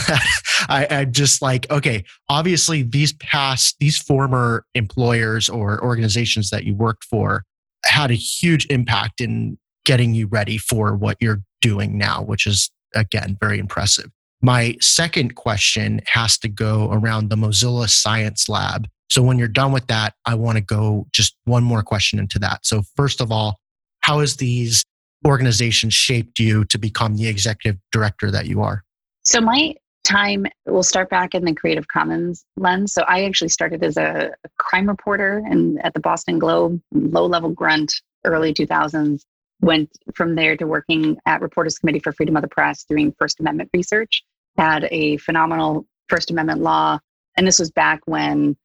I, 0.68 1.06
just 1.10 1.40
like, 1.40 1.70
okay, 1.70 2.04
obviously 2.28 2.82
these 2.82 3.12
past, 3.14 3.76
these 3.80 3.98
former 3.98 4.64
employers 4.74 5.48
or 5.48 5.82
organizations 5.82 6.50
that 6.50 6.64
you 6.64 6.74
worked 6.74 7.04
for 7.04 7.44
had 7.84 8.10
a 8.10 8.14
huge 8.14 8.66
impact 8.66 9.20
in 9.20 9.58
getting 9.84 10.14
you 10.14 10.26
ready 10.26 10.58
for 10.58 10.94
what 10.94 11.16
you're 11.20 11.42
doing 11.62 11.96
now, 11.96 12.22
which 12.22 12.46
is 12.46 12.70
again 12.94 13.36
very 13.40 13.58
impressive. 13.58 14.10
My 14.40 14.76
second 14.80 15.34
question 15.34 16.00
has 16.06 16.38
to 16.38 16.48
go 16.48 16.90
around 16.92 17.28
the 17.28 17.36
Mozilla 17.36 17.88
Science 17.88 18.48
Lab. 18.48 18.86
So 19.08 19.22
when 19.22 19.38
you're 19.38 19.48
done 19.48 19.72
with 19.72 19.86
that, 19.86 20.14
I 20.26 20.34
want 20.34 20.56
to 20.58 20.62
go 20.62 21.06
just 21.12 21.36
one 21.44 21.64
more 21.64 21.82
question 21.82 22.18
into 22.18 22.38
that. 22.40 22.66
So 22.66 22.82
first 22.96 23.20
of 23.20 23.32
all, 23.32 23.58
how 24.00 24.20
has 24.20 24.36
these 24.36 24.84
organizations 25.26 25.94
shaped 25.94 26.38
you 26.38 26.64
to 26.66 26.78
become 26.78 27.16
the 27.16 27.28
executive 27.28 27.80
director 27.90 28.30
that 28.30 28.46
you 28.46 28.62
are? 28.62 28.84
So 29.24 29.40
my 29.40 29.74
time 30.04 30.46
will 30.66 30.82
start 30.82 31.10
back 31.10 31.34
in 31.34 31.44
the 31.44 31.54
Creative 31.54 31.86
Commons 31.88 32.44
lens. 32.56 32.92
So 32.92 33.02
I 33.02 33.24
actually 33.24 33.50
started 33.50 33.82
as 33.84 33.96
a, 33.96 34.30
crime 34.58 34.88
reporter 34.88 35.42
and 35.48 35.82
at 35.84 35.94
the 35.94 36.00
Boston 36.00 36.38
Globe, 36.38 36.80
low 36.92 37.26
level 37.26 37.50
grunt, 37.50 37.92
early 38.24 38.52
2000s. 38.52 39.22
Went 39.60 39.90
from 40.14 40.34
there 40.34 40.56
to 40.56 40.66
working 40.66 41.16
at 41.26 41.40
Reporters 41.40 41.78
Committee 41.78 41.98
for 41.98 42.12
Freedom 42.12 42.36
of 42.36 42.42
the 42.42 42.48
Press 42.48 42.84
doing 42.84 43.14
First 43.18 43.40
Amendment 43.40 43.70
research. 43.72 44.22
Had 44.56 44.86
a 44.90 45.16
phenomenal 45.16 45.86
First 46.08 46.30
Amendment 46.30 46.60
law. 46.60 46.98
And 47.36 47.46
this 47.46 47.58
was 47.58 47.70
back 47.70 48.00
when 48.06 48.56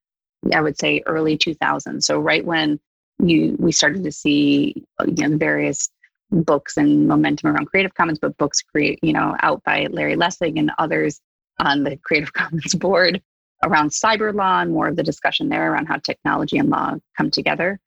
I 0.53 0.61
would 0.61 0.79
say 0.79 1.03
early 1.05 1.37
2000s. 1.37 2.03
So 2.03 2.19
right 2.19 2.43
when 2.43 2.79
you 3.19 3.55
we 3.59 3.71
started 3.71 4.03
to 4.03 4.11
see 4.11 4.83
uh, 4.99 5.05
you 5.05 5.27
know 5.27 5.37
various 5.37 5.89
books 6.31 6.77
and 6.77 7.07
momentum 7.07 7.51
around 7.51 7.67
Creative 7.67 7.93
Commons, 7.93 8.19
but 8.19 8.37
books 8.37 8.61
create, 8.61 8.99
you 9.01 9.13
know, 9.13 9.35
out 9.41 9.63
by 9.63 9.87
Larry 9.91 10.15
Lessig 10.15 10.57
and 10.57 10.71
others 10.77 11.21
on 11.59 11.83
the 11.83 11.97
Creative 11.97 12.33
Commons 12.33 12.73
board 12.73 13.21
around 13.63 13.91
cyber 13.91 14.33
law 14.33 14.61
and 14.61 14.71
more 14.71 14.87
of 14.87 14.95
the 14.95 15.03
discussion 15.03 15.49
there 15.49 15.71
around 15.71 15.85
how 15.85 15.97
technology 15.97 16.57
and 16.57 16.69
law 16.69 16.95
come 17.15 17.31
together. 17.31 17.79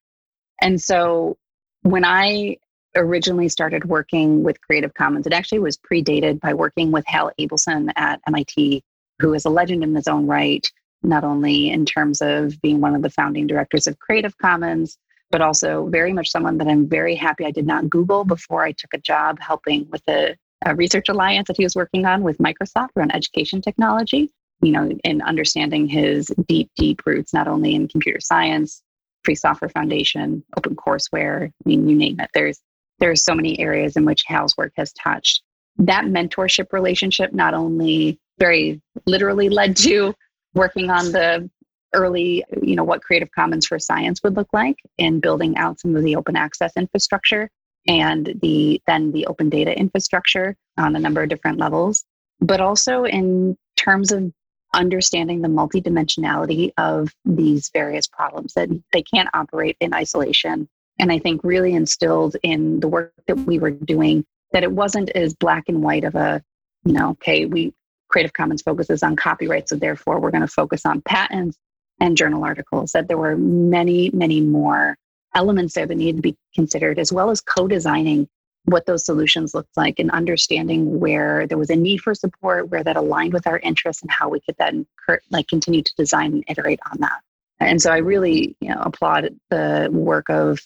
And 0.63 0.81
so 0.81 1.37
when 1.83 2.05
I 2.05 2.57
originally 2.95 3.49
started 3.49 3.85
working 3.85 4.43
with 4.43 4.61
Creative 4.61 4.95
Commons, 4.95 5.27
it 5.27 5.35
actually 5.35 5.59
was 5.59 5.77
predated 5.77 6.41
by 6.41 6.55
working 6.55 6.93
with 6.93 7.05
Hal 7.07 7.31
Abelson 7.39 7.93
at 7.97 8.21
MIT, 8.27 8.83
who 9.19 9.35
is 9.35 9.45
a 9.45 9.51
legend 9.51 9.83
in 9.83 9.95
his 9.95 10.09
own 10.09 10.27
right, 10.27 10.67
not 11.07 11.25
only 11.25 11.71
in 11.71 11.87
terms 11.87 12.21
of 12.21 12.61
being 12.61 12.81
one 12.81 12.95
of 12.95 13.03
the 13.03 13.11
founding 13.11 13.47
directors 13.47 13.87
of 13.87 13.99
Creative 13.99 14.37
Commons, 14.39 14.99
but 15.31 15.41
also 15.41 15.89
very 15.89 16.13
much 16.13 16.31
someone 16.31 16.59
that 16.59 16.69
I'm 16.69 16.89
very 16.89 17.15
happy 17.15 17.45
I 17.45 17.51
did 17.51 17.67
not 17.67 17.89
Google 17.89 18.25
before 18.25 18.65
I 18.65 18.73
took 18.73 18.93
a 18.95 18.99
job 18.99 19.39
helping 19.41 19.89
with 19.91 20.03
the 20.07 20.37
research 20.75 21.09
alliance 21.09 21.47
that 21.49 21.57
he 21.57 21.65
was 21.65 21.77
working 21.77 22.07
on 22.07 22.23
with 22.23 22.39
Microsoft 22.39 22.91
around 22.97 23.15
education 23.15 23.61
technology, 23.61 24.31
you 24.63 24.73
know, 24.73 24.91
in 25.05 25.23
understanding 25.23 25.87
his 25.87 26.27
deep, 26.49 26.71
deep 26.77 27.03
roots, 27.07 27.33
not 27.33 27.47
only 27.47 27.75
in 27.75 27.89
computer 27.89 28.21
science, 28.21 28.83
free 29.25 29.35
software 29.35 29.69
foundation, 29.69 30.43
open 30.57 30.75
courseware, 30.75 31.49
I 31.49 31.69
mean, 31.69 31.89
you 31.89 31.97
name 31.97 32.21
it. 32.21 32.31
There's 32.35 32.61
there's 32.99 33.23
so 33.23 33.35
many 33.35 33.59
areas 33.61 33.97
in 33.97 34.07
which 34.07 34.25
Hal's 34.27 34.57
work 34.57 34.73
has 34.77 34.93
touched. 34.95 35.43
That 35.77 36.05
mentorship 36.05 36.73
relationship 36.73 37.35
not 37.35 37.53
only 37.53 38.19
very 38.39 38.81
literally 39.05 39.51
led 39.51 39.77
to 39.79 40.15
working 40.57 40.91
on 40.91 41.13
the 41.13 41.49
early, 41.93 42.45
you 42.63 42.75
know, 42.75 42.85
what 42.85 43.03
Creative 43.03 43.31
Commons 43.31 43.67
for 43.67 43.79
Science 43.79 44.23
would 44.23 44.37
look 44.37 44.49
like 44.53 44.77
in 44.99 45.21
building 45.21 45.57
out 45.57 45.79
some 45.79 45.95
of 45.95 46.03
the 46.03 46.17
open 46.17 46.37
access 46.37 46.73
infrastructure 46.77 47.51
and 47.87 48.35
the 48.43 48.83
then 48.87 49.13
the 49.13 49.27
open 49.27 49.49
data 49.49 49.77
infrastructure 49.79 50.57
on 50.77 50.97
a 50.97 50.99
number 50.99 51.23
of 51.23 51.29
different 51.29 51.59
levels, 51.59 52.05
but 52.41 52.61
also 52.61 53.05
in 53.05 53.57
terms 53.77 54.11
of 54.11 54.33
understanding 54.75 55.41
the 55.41 55.49
multidimensionality 55.49 56.73
of 56.77 57.15
these 57.25 57.71
various 57.73 58.07
problems 58.07 58.53
that 58.55 58.69
they 58.93 59.03
can't 59.03 59.29
operate 59.33 59.77
in 59.81 59.95
isolation. 59.95 60.69
And 60.99 61.13
I 61.13 61.19
think 61.19 61.43
really 61.45 61.75
instilled 61.75 62.37
in 62.43 62.81
the 62.81 62.89
work 62.89 63.13
that 63.27 63.39
we 63.39 63.59
were 63.59 63.71
doing 63.71 64.25
that 64.53 64.63
it 64.63 64.73
wasn't 64.73 65.11
as 65.11 65.35
black 65.35 65.65
and 65.69 65.83
white 65.83 66.05
of 66.05 66.15
a, 66.15 66.43
you 66.85 66.93
know, 66.93 67.11
okay, 67.11 67.47
we 67.47 67.73
Creative 68.17 68.33
Commons 68.33 68.63
focuses 68.63 69.03
on 69.03 69.15
copyright, 69.15 69.69
so 69.69 69.77
therefore 69.77 70.19
we're 70.19 70.31
going 70.31 70.41
to 70.41 70.47
focus 70.49 70.87
on 70.87 71.03
patents 71.03 71.59
and 72.01 72.17
journal 72.17 72.45
articles, 72.45 72.93
that 72.93 73.09
there 73.09 73.19
were 73.19 73.37
many, 73.37 74.09
many 74.15 74.41
more 74.41 74.97
elements 75.35 75.75
there 75.75 75.85
that 75.85 75.95
needed 75.95 76.17
to 76.17 76.23
be 76.23 76.35
considered, 76.55 76.99
as 76.99 77.13
well 77.13 77.29
as 77.29 77.43
co 77.43 77.69
designing 77.69 78.27
what 78.65 78.87
those 78.87 79.05
solutions 79.05 79.55
looked 79.55 79.77
like 79.77 79.99
and 79.99 80.11
understanding 80.13 80.99
where 80.99 81.47
there 81.47 81.59
was 81.59 81.69
a 81.69 81.77
need 81.77 82.01
for 82.01 82.15
support, 82.15 82.71
where 82.71 82.83
that 82.83 82.97
aligned 82.97 83.35
with 83.35 83.47
our 83.47 83.59
interests, 83.59 84.01
and 84.01 84.11
how 84.11 84.31
we 84.31 84.41
could 84.41 84.57
then 84.59 84.87
like 85.31 85.47
continue 85.47 85.83
to 85.83 85.93
design 85.99 86.33
and 86.33 86.45
iterate 86.49 86.81
on 86.91 86.99
that. 87.01 87.21
And 87.61 87.83
so 87.83 87.93
I 87.93 87.99
really, 87.99 88.57
you 88.63 88.71
know, 88.71 88.81
applaud 88.81 89.29
the 89.51 89.91
work 89.93 90.31
of 90.31 90.59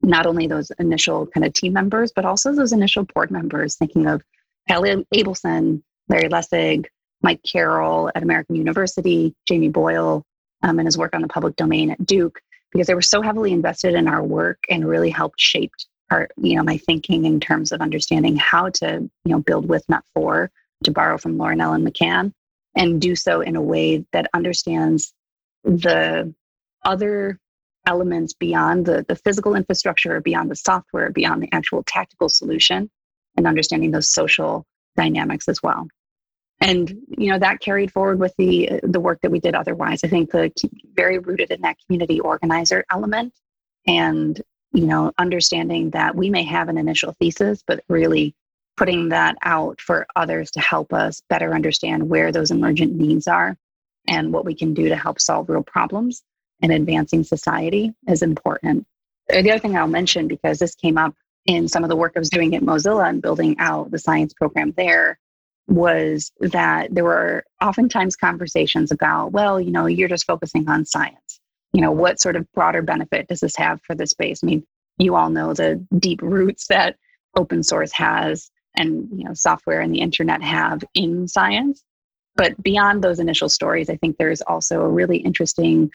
not 0.00 0.24
only 0.24 0.46
those 0.46 0.72
initial 0.78 1.26
kind 1.26 1.44
of 1.44 1.52
team 1.52 1.74
members, 1.74 2.12
but 2.16 2.24
also 2.24 2.54
those 2.54 2.72
initial 2.72 3.04
board 3.04 3.30
members, 3.30 3.76
thinking 3.76 4.06
of 4.06 4.22
Kelly 4.68 5.04
Abelson, 5.14 5.82
Larry 6.08 6.28
Lessig, 6.28 6.86
Mike 7.24 7.42
Carroll 7.42 8.10
at 8.14 8.22
American 8.22 8.54
University, 8.54 9.34
Jamie 9.48 9.70
Boyle, 9.70 10.22
um, 10.62 10.78
and 10.78 10.86
his 10.86 10.98
work 10.98 11.14
on 11.14 11.22
the 11.22 11.28
public 11.28 11.56
domain 11.56 11.90
at 11.90 12.04
Duke 12.04 12.38
because 12.70 12.86
they 12.86 12.94
were 12.94 13.00
so 13.00 13.22
heavily 13.22 13.50
invested 13.50 13.94
in 13.94 14.06
our 14.06 14.22
work 14.22 14.58
and 14.68 14.86
really 14.86 15.08
helped 15.08 15.40
shape 15.40 15.72
our, 16.10 16.28
you 16.36 16.54
know, 16.54 16.62
my 16.62 16.76
thinking 16.76 17.24
in 17.24 17.40
terms 17.40 17.72
of 17.72 17.80
understanding 17.80 18.36
how 18.36 18.68
to, 18.68 19.08
you 19.24 19.32
know, 19.32 19.40
build 19.40 19.66
with, 19.66 19.82
not 19.88 20.04
for, 20.12 20.50
to 20.82 20.90
borrow 20.90 21.16
from 21.16 21.38
Laurenellen 21.38 21.88
McCann, 21.88 22.30
and 22.76 23.00
do 23.00 23.16
so 23.16 23.40
in 23.40 23.56
a 23.56 23.62
way 23.62 24.04
that 24.12 24.28
understands 24.34 25.14
the 25.64 26.34
other 26.84 27.38
elements 27.86 28.34
beyond 28.34 28.84
the, 28.84 29.02
the 29.08 29.16
physical 29.16 29.54
infrastructure, 29.54 30.20
beyond 30.20 30.50
the 30.50 30.56
software, 30.56 31.10
beyond 31.10 31.42
the 31.42 31.48
actual 31.52 31.82
tactical 31.84 32.28
solution, 32.28 32.90
and 33.38 33.46
understanding 33.46 33.92
those 33.92 34.12
social 34.12 34.66
dynamics 34.94 35.48
as 35.48 35.62
well 35.62 35.86
and 36.60 36.88
you 37.18 37.30
know 37.30 37.38
that 37.38 37.60
carried 37.60 37.92
forward 37.92 38.18
with 38.18 38.34
the 38.38 38.80
the 38.82 39.00
work 39.00 39.20
that 39.22 39.30
we 39.30 39.40
did 39.40 39.54
otherwise. 39.54 40.02
I 40.04 40.08
think 40.08 40.30
the 40.30 40.52
very 40.94 41.18
rooted 41.18 41.50
in 41.50 41.60
that 41.62 41.76
community 41.84 42.20
organizer 42.20 42.84
element 42.90 43.34
and 43.86 44.40
you 44.72 44.86
know 44.86 45.12
understanding 45.18 45.90
that 45.90 46.14
we 46.14 46.30
may 46.30 46.42
have 46.44 46.68
an 46.68 46.78
initial 46.78 47.14
thesis 47.20 47.62
but 47.66 47.82
really 47.88 48.34
putting 48.76 49.08
that 49.10 49.36
out 49.42 49.80
for 49.80 50.06
others 50.16 50.50
to 50.50 50.60
help 50.60 50.92
us 50.92 51.22
better 51.28 51.54
understand 51.54 52.08
where 52.08 52.32
those 52.32 52.50
emergent 52.50 52.92
needs 52.94 53.28
are 53.28 53.56
and 54.08 54.32
what 54.32 54.44
we 54.44 54.54
can 54.54 54.74
do 54.74 54.88
to 54.88 54.96
help 54.96 55.20
solve 55.20 55.48
real 55.48 55.62
problems 55.62 56.22
and 56.60 56.72
advancing 56.72 57.22
society 57.22 57.92
is 58.08 58.22
important. 58.22 58.84
Uh, 59.32 59.42
the 59.42 59.50
other 59.50 59.60
thing 59.60 59.76
i'll 59.76 59.86
mention 59.86 60.28
because 60.28 60.58
this 60.58 60.74
came 60.74 60.98
up 60.98 61.14
in 61.46 61.68
some 61.68 61.82
of 61.82 61.90
the 61.90 61.96
work 61.96 62.12
i 62.16 62.18
was 62.18 62.30
doing 62.30 62.54
at 62.54 62.62
mozilla 62.62 63.08
and 63.08 63.22
building 63.22 63.56
out 63.58 63.90
the 63.90 63.98
science 63.98 64.34
program 64.34 64.72
there 64.76 65.18
was 65.66 66.30
that 66.40 66.94
there 66.94 67.04
were 67.04 67.44
oftentimes 67.62 68.16
conversations 68.16 68.92
about, 68.92 69.32
well, 69.32 69.60
you 69.60 69.70
know, 69.70 69.86
you're 69.86 70.08
just 70.08 70.26
focusing 70.26 70.68
on 70.68 70.84
science. 70.84 71.40
You 71.72 71.80
know, 71.80 71.92
what 71.92 72.20
sort 72.20 72.36
of 72.36 72.50
broader 72.52 72.82
benefit 72.82 73.28
does 73.28 73.40
this 73.40 73.56
have 73.56 73.80
for 73.82 73.94
the 73.94 74.06
space? 74.06 74.40
I 74.42 74.46
mean, 74.46 74.66
you 74.98 75.16
all 75.16 75.30
know 75.30 75.54
the 75.54 75.84
deep 75.98 76.22
roots 76.22 76.66
that 76.68 76.96
open 77.36 77.62
source 77.62 77.92
has 77.92 78.50
and, 78.76 79.08
you 79.16 79.24
know, 79.24 79.34
software 79.34 79.80
and 79.80 79.92
the 79.92 80.00
internet 80.00 80.42
have 80.42 80.84
in 80.94 81.26
science. 81.26 81.82
But 82.36 82.60
beyond 82.62 83.02
those 83.02 83.18
initial 83.18 83.48
stories, 83.48 83.88
I 83.88 83.96
think 83.96 84.16
there's 84.16 84.42
also 84.42 84.82
a 84.82 84.88
really 84.88 85.18
interesting 85.18 85.90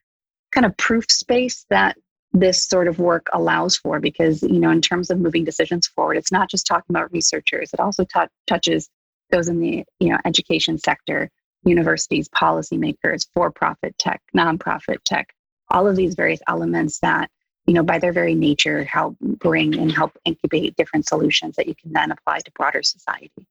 kind 0.52 0.66
of 0.66 0.76
proof 0.76 1.10
space 1.10 1.64
that 1.70 1.96
this 2.32 2.64
sort 2.64 2.88
of 2.88 2.98
work 2.98 3.26
allows 3.32 3.76
for 3.76 3.98
because 3.98 4.42
you 4.42 4.60
know 4.60 4.70
in 4.70 4.80
terms 4.80 5.10
of 5.10 5.18
moving 5.18 5.44
decisions 5.44 5.88
forward 5.88 6.16
it's 6.16 6.30
not 6.30 6.48
just 6.48 6.64
talking 6.64 6.86
about 6.90 7.12
researchers 7.12 7.72
it 7.72 7.80
also 7.80 8.04
t- 8.04 8.20
touches 8.46 8.88
those 9.30 9.48
in 9.48 9.60
the 9.60 9.84
you 9.98 10.10
know 10.10 10.18
education 10.24 10.78
sector, 10.78 11.30
universities, 11.64 12.28
policymakers, 12.28 13.26
for-profit 13.34 13.96
tech, 13.98 14.20
nonprofit 14.36 14.98
tech, 15.04 15.28
all 15.70 15.86
of 15.86 15.96
these 15.96 16.14
various 16.14 16.40
elements 16.48 16.98
that 17.00 17.30
you 17.66 17.74
know 17.74 17.82
by 17.82 17.98
their 17.98 18.12
very 18.12 18.34
nature 18.34 18.84
help 18.84 19.16
bring 19.20 19.78
and 19.78 19.92
help 19.92 20.12
incubate 20.24 20.76
different 20.76 21.06
solutions 21.06 21.56
that 21.56 21.68
you 21.68 21.74
can 21.74 21.92
then 21.92 22.10
apply 22.10 22.38
to 22.38 22.50
broader 22.52 22.82
society. 22.82 23.46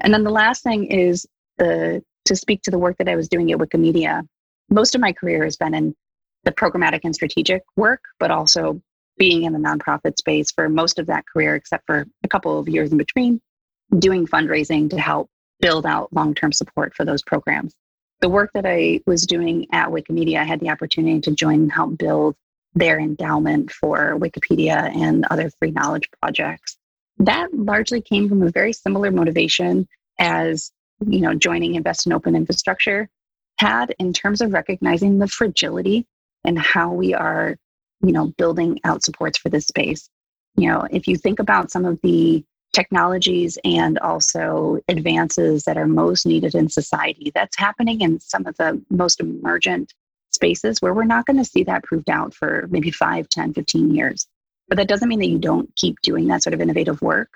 And 0.00 0.12
then 0.12 0.24
the 0.24 0.30
last 0.30 0.62
thing 0.62 0.86
is 0.86 1.26
the 1.58 2.02
to 2.24 2.36
speak 2.36 2.62
to 2.62 2.70
the 2.70 2.78
work 2.78 2.96
that 2.98 3.08
I 3.08 3.16
was 3.16 3.28
doing 3.28 3.50
at 3.52 3.58
Wikimedia. 3.58 4.26
Most 4.70 4.94
of 4.94 5.00
my 5.00 5.12
career 5.12 5.44
has 5.44 5.56
been 5.56 5.74
in 5.74 5.94
the 6.44 6.52
programmatic 6.52 7.00
and 7.04 7.14
strategic 7.14 7.62
work, 7.76 8.00
but 8.18 8.30
also 8.30 8.80
being 9.18 9.42
in 9.42 9.52
the 9.52 9.58
nonprofit 9.58 10.16
space 10.16 10.50
for 10.50 10.68
most 10.68 10.98
of 10.98 11.06
that 11.06 11.24
career, 11.26 11.54
except 11.54 11.84
for 11.86 12.06
a 12.24 12.28
couple 12.28 12.58
of 12.58 12.68
years 12.68 12.90
in 12.90 12.98
between 12.98 13.40
doing 13.98 14.26
fundraising 14.26 14.90
to 14.90 14.98
help 14.98 15.28
build 15.60 15.86
out 15.86 16.12
long 16.12 16.34
term 16.34 16.52
support 16.52 16.94
for 16.94 17.04
those 17.04 17.22
programs. 17.22 17.74
The 18.20 18.28
work 18.28 18.50
that 18.54 18.66
I 18.66 19.00
was 19.06 19.26
doing 19.26 19.66
at 19.72 19.88
Wikimedia, 19.88 20.38
I 20.38 20.44
had 20.44 20.60
the 20.60 20.70
opportunity 20.70 21.20
to 21.22 21.32
join 21.32 21.62
and 21.62 21.72
help 21.72 21.98
build 21.98 22.36
their 22.74 22.98
endowment 22.98 23.70
for 23.70 24.18
Wikipedia 24.18 24.94
and 24.96 25.26
other 25.30 25.50
free 25.58 25.70
knowledge 25.70 26.08
projects. 26.20 26.76
That 27.18 27.52
largely 27.52 28.00
came 28.00 28.28
from 28.28 28.42
a 28.42 28.50
very 28.50 28.72
similar 28.72 29.10
motivation 29.10 29.88
as 30.18 30.70
you 31.06 31.20
know 31.20 31.34
joining 31.34 31.74
Invest 31.74 32.06
in 32.06 32.12
Open 32.12 32.36
Infrastructure 32.36 33.08
had 33.58 33.94
in 33.98 34.12
terms 34.12 34.40
of 34.40 34.52
recognizing 34.52 35.18
the 35.18 35.28
fragility 35.28 36.06
and 36.44 36.58
how 36.58 36.92
we 36.92 37.14
are 37.14 37.56
you 38.02 38.12
know 38.12 38.32
building 38.38 38.80
out 38.84 39.04
supports 39.04 39.38
for 39.38 39.48
this 39.48 39.66
space. 39.66 40.08
You 40.56 40.68
know, 40.68 40.86
if 40.90 41.06
you 41.06 41.16
think 41.16 41.38
about 41.38 41.70
some 41.70 41.84
of 41.84 42.00
the 42.02 42.44
technologies 42.72 43.58
and 43.64 43.98
also 43.98 44.78
advances 44.88 45.64
that 45.64 45.76
are 45.76 45.86
most 45.86 46.26
needed 46.26 46.54
in 46.54 46.68
society. 46.68 47.30
That's 47.34 47.56
happening 47.58 48.00
in 48.00 48.20
some 48.20 48.46
of 48.46 48.56
the 48.56 48.82
most 48.90 49.20
emergent 49.20 49.92
spaces 50.30 50.80
where 50.80 50.94
we're 50.94 51.04
not 51.04 51.26
going 51.26 51.36
to 51.36 51.44
see 51.44 51.64
that 51.64 51.84
proved 51.84 52.08
out 52.08 52.34
for 52.34 52.66
maybe 52.70 52.90
5, 52.90 53.28
10, 53.28 53.52
15 53.52 53.94
years. 53.94 54.26
But 54.68 54.76
that 54.78 54.88
doesn't 54.88 55.08
mean 55.08 55.18
that 55.18 55.26
you 55.26 55.38
don't 55.38 55.74
keep 55.76 56.00
doing 56.02 56.28
that 56.28 56.42
sort 56.42 56.54
of 56.54 56.60
innovative 56.60 57.02
work. 57.02 57.28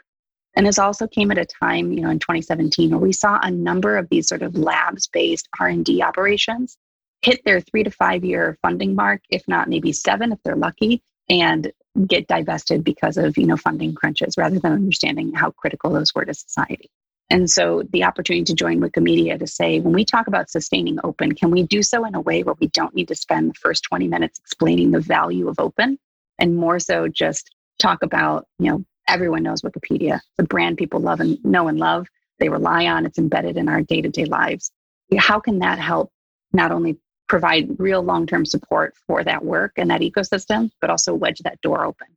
And 0.54 0.66
this 0.66 0.78
also 0.78 1.06
came 1.06 1.30
at 1.30 1.38
a 1.38 1.44
time, 1.44 1.92
you 1.92 2.00
know, 2.00 2.08
in 2.08 2.18
2017 2.18 2.90
where 2.90 2.98
we 2.98 3.12
saw 3.12 3.38
a 3.42 3.50
number 3.50 3.98
of 3.98 4.08
these 4.08 4.26
sort 4.26 4.42
of 4.42 4.56
labs-based 4.56 5.48
R&D 5.60 6.02
operations 6.02 6.78
hit 7.20 7.44
their 7.44 7.60
3 7.60 7.84
to 7.84 7.90
5 7.90 8.24
year 8.24 8.58
funding 8.62 8.94
mark, 8.94 9.20
if 9.28 9.46
not 9.46 9.68
maybe 9.68 9.92
7 9.92 10.32
if 10.32 10.38
they're 10.44 10.56
lucky, 10.56 11.02
and 11.28 11.70
get 12.06 12.26
divested 12.26 12.84
because 12.84 13.16
of 13.16 13.36
you 13.36 13.46
know 13.46 13.56
funding 13.56 13.94
crunches 13.94 14.36
rather 14.36 14.58
than 14.58 14.72
understanding 14.72 15.32
how 15.32 15.50
critical 15.50 15.90
those 15.90 16.14
were 16.14 16.24
to 16.24 16.34
society. 16.34 16.90
And 17.28 17.50
so 17.50 17.82
the 17.92 18.04
opportunity 18.04 18.44
to 18.44 18.54
join 18.54 18.80
wikimedia 18.80 19.38
to 19.38 19.46
say 19.46 19.80
when 19.80 19.92
we 19.94 20.04
talk 20.04 20.28
about 20.28 20.50
sustaining 20.50 20.98
open 21.02 21.32
can 21.32 21.50
we 21.50 21.62
do 21.62 21.82
so 21.82 22.04
in 22.04 22.14
a 22.14 22.20
way 22.20 22.42
where 22.42 22.54
we 22.60 22.68
don't 22.68 22.94
need 22.94 23.08
to 23.08 23.14
spend 23.14 23.50
the 23.50 23.54
first 23.54 23.84
20 23.84 24.08
minutes 24.08 24.38
explaining 24.38 24.90
the 24.90 25.00
value 25.00 25.48
of 25.48 25.58
open? 25.58 25.98
And 26.38 26.56
more 26.56 26.78
so 26.78 27.08
just 27.08 27.50
talk 27.78 28.02
about 28.02 28.46
you 28.58 28.70
know 28.70 28.84
everyone 29.08 29.42
knows 29.42 29.62
wikipedia 29.62 30.20
the 30.36 30.44
brand 30.44 30.76
people 30.76 31.00
love 31.00 31.20
and 31.20 31.42
know 31.44 31.68
and 31.68 31.78
love 31.78 32.06
they 32.38 32.48
rely 32.48 32.86
on 32.86 33.06
it's 33.06 33.18
embedded 33.18 33.56
in 33.56 33.68
our 33.68 33.82
day-to-day 33.82 34.26
lives. 34.26 34.70
How 35.16 35.40
can 35.40 35.60
that 35.60 35.78
help 35.78 36.10
not 36.52 36.72
only 36.72 36.98
provide 37.28 37.78
real 37.78 38.02
long 38.02 38.26
term 38.26 38.44
support 38.44 38.94
for 39.06 39.24
that 39.24 39.44
work 39.44 39.72
and 39.76 39.90
that 39.90 40.00
ecosystem, 40.00 40.70
but 40.80 40.90
also 40.90 41.14
wedge 41.14 41.38
that 41.40 41.60
door 41.60 41.84
open 41.84 42.08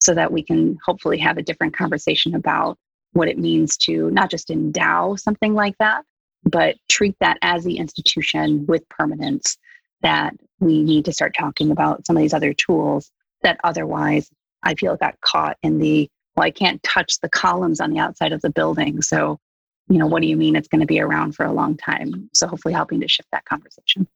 so 0.00 0.14
that 0.14 0.32
we 0.32 0.42
can 0.42 0.78
hopefully 0.84 1.18
have 1.18 1.38
a 1.38 1.42
different 1.42 1.76
conversation 1.76 2.34
about 2.34 2.78
what 3.12 3.28
it 3.28 3.38
means 3.38 3.76
to 3.76 4.10
not 4.10 4.30
just 4.30 4.50
endow 4.50 5.16
something 5.16 5.54
like 5.54 5.76
that, 5.78 6.04
but 6.44 6.76
treat 6.88 7.16
that 7.20 7.38
as 7.42 7.64
the 7.64 7.78
institution 7.78 8.64
with 8.66 8.88
permanence 8.88 9.56
that 10.02 10.34
we 10.60 10.82
need 10.82 11.04
to 11.04 11.12
start 11.12 11.34
talking 11.38 11.70
about 11.70 12.06
some 12.06 12.16
of 12.16 12.22
these 12.22 12.34
other 12.34 12.54
tools 12.54 13.10
that 13.42 13.58
otherwise 13.64 14.30
I 14.62 14.74
feel 14.74 14.96
got 14.96 15.20
caught 15.20 15.56
in 15.62 15.78
the 15.78 16.08
well, 16.36 16.46
I 16.46 16.50
can't 16.52 16.80
touch 16.84 17.18
the 17.20 17.28
columns 17.28 17.80
on 17.80 17.90
the 17.90 17.98
outside 17.98 18.30
of 18.30 18.40
the 18.42 18.50
building. 18.50 19.02
So, 19.02 19.40
you 19.88 19.98
know, 19.98 20.06
what 20.06 20.22
do 20.22 20.28
you 20.28 20.36
mean 20.36 20.54
it's 20.54 20.68
going 20.68 20.82
to 20.82 20.86
be 20.86 21.00
around 21.00 21.34
for 21.34 21.44
a 21.44 21.52
long 21.52 21.76
time? 21.76 22.30
So, 22.32 22.46
hopefully, 22.46 22.74
helping 22.74 23.00
to 23.00 23.08
shift 23.08 23.28
that 23.32 23.44
conversation. 23.44 24.06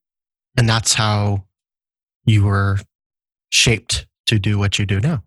And 0.56 0.68
that's 0.68 0.94
how 0.94 1.46
you 2.24 2.44
were 2.44 2.78
shaped 3.50 4.06
to 4.26 4.38
do 4.38 4.58
what 4.58 4.78
you 4.78 4.86
do 4.86 5.00
now. 5.00 5.24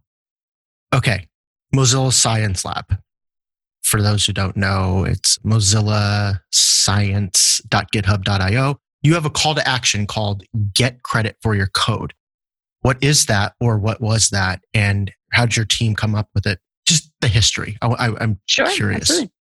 Okay. 0.93 1.27
Mozilla 1.75 2.13
Science 2.13 2.63
Lab. 2.65 2.97
For 3.83 4.01
those 4.01 4.25
who 4.25 4.33
don't 4.33 4.57
know, 4.57 5.03
it's 5.03 5.37
Mozilla 5.39 6.39
science.github.io. 6.51 8.79
You 9.03 9.13
have 9.13 9.25
a 9.25 9.29
call 9.29 9.53
to 9.55 9.67
action 9.67 10.07
called 10.07 10.43
Get 10.73 11.03
Credit 11.03 11.35
for 11.41 11.53
Your 11.53 11.67
Code. 11.67 12.13
What 12.81 13.03
is 13.03 13.25
that 13.27 13.53
or 13.59 13.77
what 13.77 14.01
was 14.01 14.29
that? 14.29 14.61
And 14.73 15.11
how 15.31 15.45
did 15.45 15.57
your 15.57 15.65
team 15.65 15.93
come 15.95 16.15
up 16.15 16.29
with 16.33 16.47
it? 16.47 16.59
Just 16.87 17.11
the 17.21 17.27
history. 17.27 17.77
I, 17.81 18.13
am 18.19 18.39
sure, 18.47 18.67
curious. 18.67 19.01
Absolutely. 19.01 19.31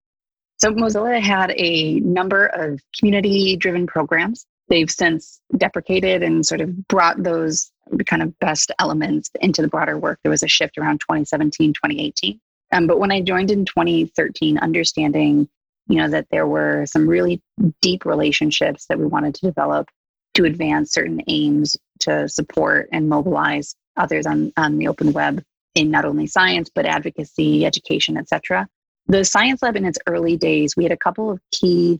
So, 0.57 0.71
Mozilla 0.71 1.21
had 1.21 1.53
a 1.55 1.99
number 2.01 2.47
of 2.47 2.81
community 2.97 3.55
driven 3.55 3.87
programs 3.87 4.45
they've 4.69 4.89
since 4.89 5.39
deprecated 5.57 6.23
and 6.23 6.45
sort 6.45 6.61
of 6.61 6.87
brought 6.87 7.21
those 7.21 7.71
kind 8.07 8.21
of 8.21 8.37
best 8.39 8.71
elements 8.79 9.29
into 9.41 9.61
the 9.61 9.67
broader 9.67 9.97
work. 9.97 10.19
There 10.23 10.31
was 10.31 10.43
a 10.43 10.47
shift 10.47 10.77
around 10.77 10.99
2017, 11.01 11.73
2018. 11.73 12.39
Um, 12.71 12.87
but 12.87 12.99
when 12.99 13.11
I 13.11 13.21
joined 13.21 13.51
in 13.51 13.65
2013, 13.65 14.57
understanding 14.57 15.47
you 15.87 15.97
know 15.97 16.09
that 16.09 16.27
there 16.31 16.47
were 16.47 16.85
some 16.85 17.07
really 17.07 17.41
deep 17.81 18.05
relationships 18.05 18.85
that 18.87 18.99
we 18.99 19.05
wanted 19.05 19.35
to 19.35 19.45
develop 19.45 19.87
to 20.33 20.45
advance 20.45 20.91
certain 20.91 21.21
aims 21.27 21.77
to 21.99 22.27
support 22.27 22.89
and 22.91 23.07
mobilize 23.07 23.75
others 23.97 24.25
on, 24.25 24.51
on 24.57 24.77
the 24.77 24.87
open 24.87 25.13
web 25.13 25.43
in 25.75 25.91
not 25.91 26.05
only 26.05 26.27
science 26.27 26.69
but 26.73 26.85
advocacy 26.85 27.65
education 27.65 28.17
etc 28.17 28.67
the 29.07 29.23
science 29.23 29.61
lab 29.61 29.75
in 29.75 29.85
its 29.85 29.99
early 30.07 30.35
days 30.35 30.75
we 30.75 30.83
had 30.83 30.91
a 30.91 30.97
couple 30.97 31.29
of 31.29 31.39
key 31.51 31.99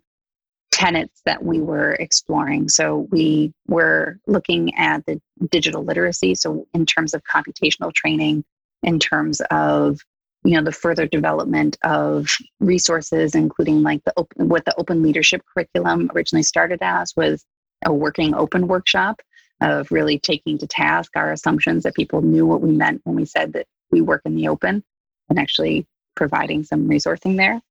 tenets 0.72 1.22
that 1.26 1.44
we 1.44 1.62
were 1.62 1.94
exploring. 1.94 2.68
So 2.70 3.08
we 3.12 3.54
were 3.68 4.20
looking 4.28 4.76
at 4.76 5.06
the 5.06 5.22
digital 5.50 5.84
literacy. 5.84 6.36
So 6.36 6.68
in 6.74 6.86
terms 6.86 7.14
of 7.14 7.24
computational 7.24 7.94
training, 7.94 8.44
in 8.84 9.00
terms 9.00 9.42
of 9.52 10.00
you 10.44 10.52
know 10.52 10.64
the 10.64 10.72
further 10.72 11.08
development 11.08 11.78
of 11.84 12.28
resources, 12.60 13.36
including 13.36 13.82
like 13.82 14.04
the 14.04 14.14
open, 14.16 14.48
what 14.48 14.66
the 14.66 14.76
open 14.78 15.02
leadership 15.02 15.42
curriculum 15.52 16.12
originally 16.14 16.44
started 16.44 16.80
as 16.82 17.14
was 17.18 17.44
a 17.84 17.92
working 17.92 18.34
open 18.36 18.68
workshop 18.68 19.22
of 19.62 19.90
really 19.92 20.20
taking 20.20 20.58
to 20.58 20.68
task 20.68 21.12
our 21.16 21.32
assumptions 21.32 21.84
that 21.84 21.96
people 21.96 22.22
knew 22.22 22.46
what 22.46 22.62
we 22.62 22.72
meant 22.72 23.02
when 23.06 23.16
we 23.16 23.26
said 23.26 23.54
that 23.54 23.66
we 23.92 24.02
work 24.02 24.22
in 24.26 24.36
the 24.36 24.48
open 24.48 24.84
and 25.30 25.40
actually 25.40 25.86
providing 26.16 26.64
some 26.64 26.88
resourcing 26.88 27.38
there. 27.38 27.62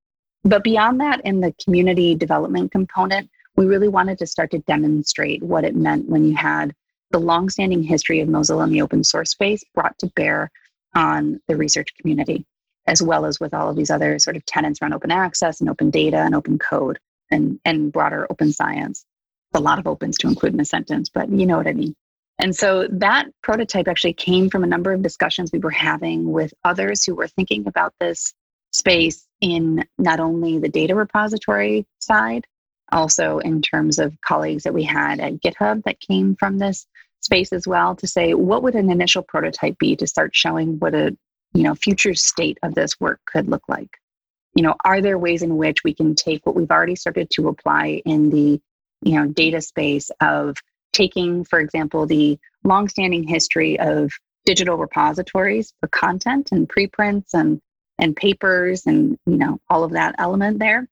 But 0.45 0.63
beyond 0.63 1.01
that, 1.01 1.23
in 1.25 1.41
the 1.41 1.55
community 1.65 2.15
development 2.15 2.71
component, 2.71 3.31
we 3.57 3.67
really 3.67 3.89
wanted 3.89 4.19
to 4.19 4.27
start 4.27 4.51
to 4.51 4.59
demonstrate 4.59 5.43
what 5.43 5.65
it 5.65 5.75
meant 5.75 6.09
when 6.09 6.25
you 6.25 6.37
had 6.37 6.75
the 7.11 7.19
longstanding 7.19 7.83
history 7.83 8.21
of 8.21 8.29
Mozilla 8.29 8.65
in 8.65 8.71
the 8.71 8.83
open 8.83 9.05
source 9.05 9.31
space 9.31 9.65
brought 9.75 9.99
to 10.01 10.09
bear 10.09 10.51
on 10.95 11.41
the 11.49 11.57
research 11.57 11.95
community, 11.99 12.45
as 12.87 13.03
well 13.03 13.25
as 13.25 13.41
with 13.41 13.55
all 13.55 13.71
of 13.71 13.77
these 13.77 13.91
other 13.91 14.19
sort 14.19 14.37
of 14.37 14.45
tenants 14.45 14.83
around 14.83 14.93
open 14.93 15.11
access 15.11 15.61
and 15.61 15.71
open 15.71 15.91
data 15.91 16.19
and 16.19 16.35
open 16.35 16.59
code 16.59 16.99
and, 17.31 17.59
and 17.65 17.93
broader 17.93 18.27
open 18.31 18.53
science. 18.53 19.05
a 19.55 19.61
lot 19.61 19.79
of 19.79 19.87
opens 19.87 20.19
to 20.19 20.27
include 20.27 20.53
in 20.53 20.61
a 20.61 20.65
sentence, 20.65 21.09
but 21.09 21.31
you 21.31 21.47
know 21.47 21.57
what 21.57 21.69
I 21.69 21.73
mean. 21.73 21.95
And 22.41 22.55
so 22.55 22.89
that 22.91 23.29
prototype 23.43 23.87
actually 23.87 24.15
came 24.15 24.51
from 24.51 24.65
a 24.65 24.67
number 24.67 24.93
of 24.93 25.03
discussions 25.03 25.53
we 25.53 25.61
were 25.61 25.71
having 25.71 26.33
with 26.33 26.53
others 26.65 27.05
who 27.05 27.15
were 27.15 27.29
thinking 27.29 27.69
about 27.69 27.95
this 28.01 28.35
space 28.73 29.25
in 29.45 29.85
not 29.99 30.21
only 30.21 30.59
the 30.59 30.71
data 30.71 30.95
repository 30.95 31.87
side, 31.99 32.47
also 32.91 33.39
in 33.41 33.61
terms 33.61 33.99
of 33.99 34.19
colleagues 34.23 34.63
that 34.63 34.73
we 34.73 34.85
had 34.85 35.21
at 35.21 35.35
GitHub 35.35 35.85
that 35.85 36.01
came 36.01 36.35
from 36.35 36.57
this 36.57 36.87
space 37.21 37.53
as 37.53 37.67
well 37.67 37.95
to 37.97 38.07
say 38.07 38.33
what 38.33 38.63
would 38.63 38.75
an 38.75 38.91
initial 38.91 39.23
prototype 39.23 39.79
be 39.79 39.97
to 39.97 40.07
start 40.07 40.35
showing 40.35 40.79
what 40.79 40.95
a 40.95 41.15
you 41.53 41.63
know 41.63 41.75
future 41.75 42.15
state 42.15 42.59
of 42.63 42.75
this 42.75 42.99
work 42.99 43.21
could 43.27 43.47
look 43.47 43.63
like? 43.69 43.91
You 44.55 44.63
know 44.63 44.77
are 44.83 45.03
there 45.03 45.19
ways 45.19 45.43
in 45.43 45.59
which 45.59 45.85
we 45.85 45.93
can 45.93 46.15
take 46.15 46.47
what 46.47 46.55
we've 46.55 46.71
already 46.71 46.97
started 46.97 47.29
to 47.33 47.49
apply 47.49 48.01
in 48.07 48.31
the 48.31 48.59
you 49.03 49.15
know 49.15 49.27
data 49.27 49.61
space 49.61 50.11
of 50.23 50.57
taking 50.95 51.45
for 51.45 51.61
example 51.61 52.07
the 52.07 52.39
longstanding 52.65 53.29
history 53.29 53.79
of 53.79 54.11
digital 54.47 54.79
repositories 54.79 55.75
for 55.81 55.89
content 55.89 56.49
and 56.51 56.67
preprints 56.67 57.35
and 57.35 57.61
and 57.99 58.17
papers 58.17 58.87
and 58.87 59.19
you 59.27 59.37
know 59.37 59.59
all 59.71 59.85
of 59.85 59.93
that 59.93 60.15
element 60.19 60.59
there. 60.59 60.89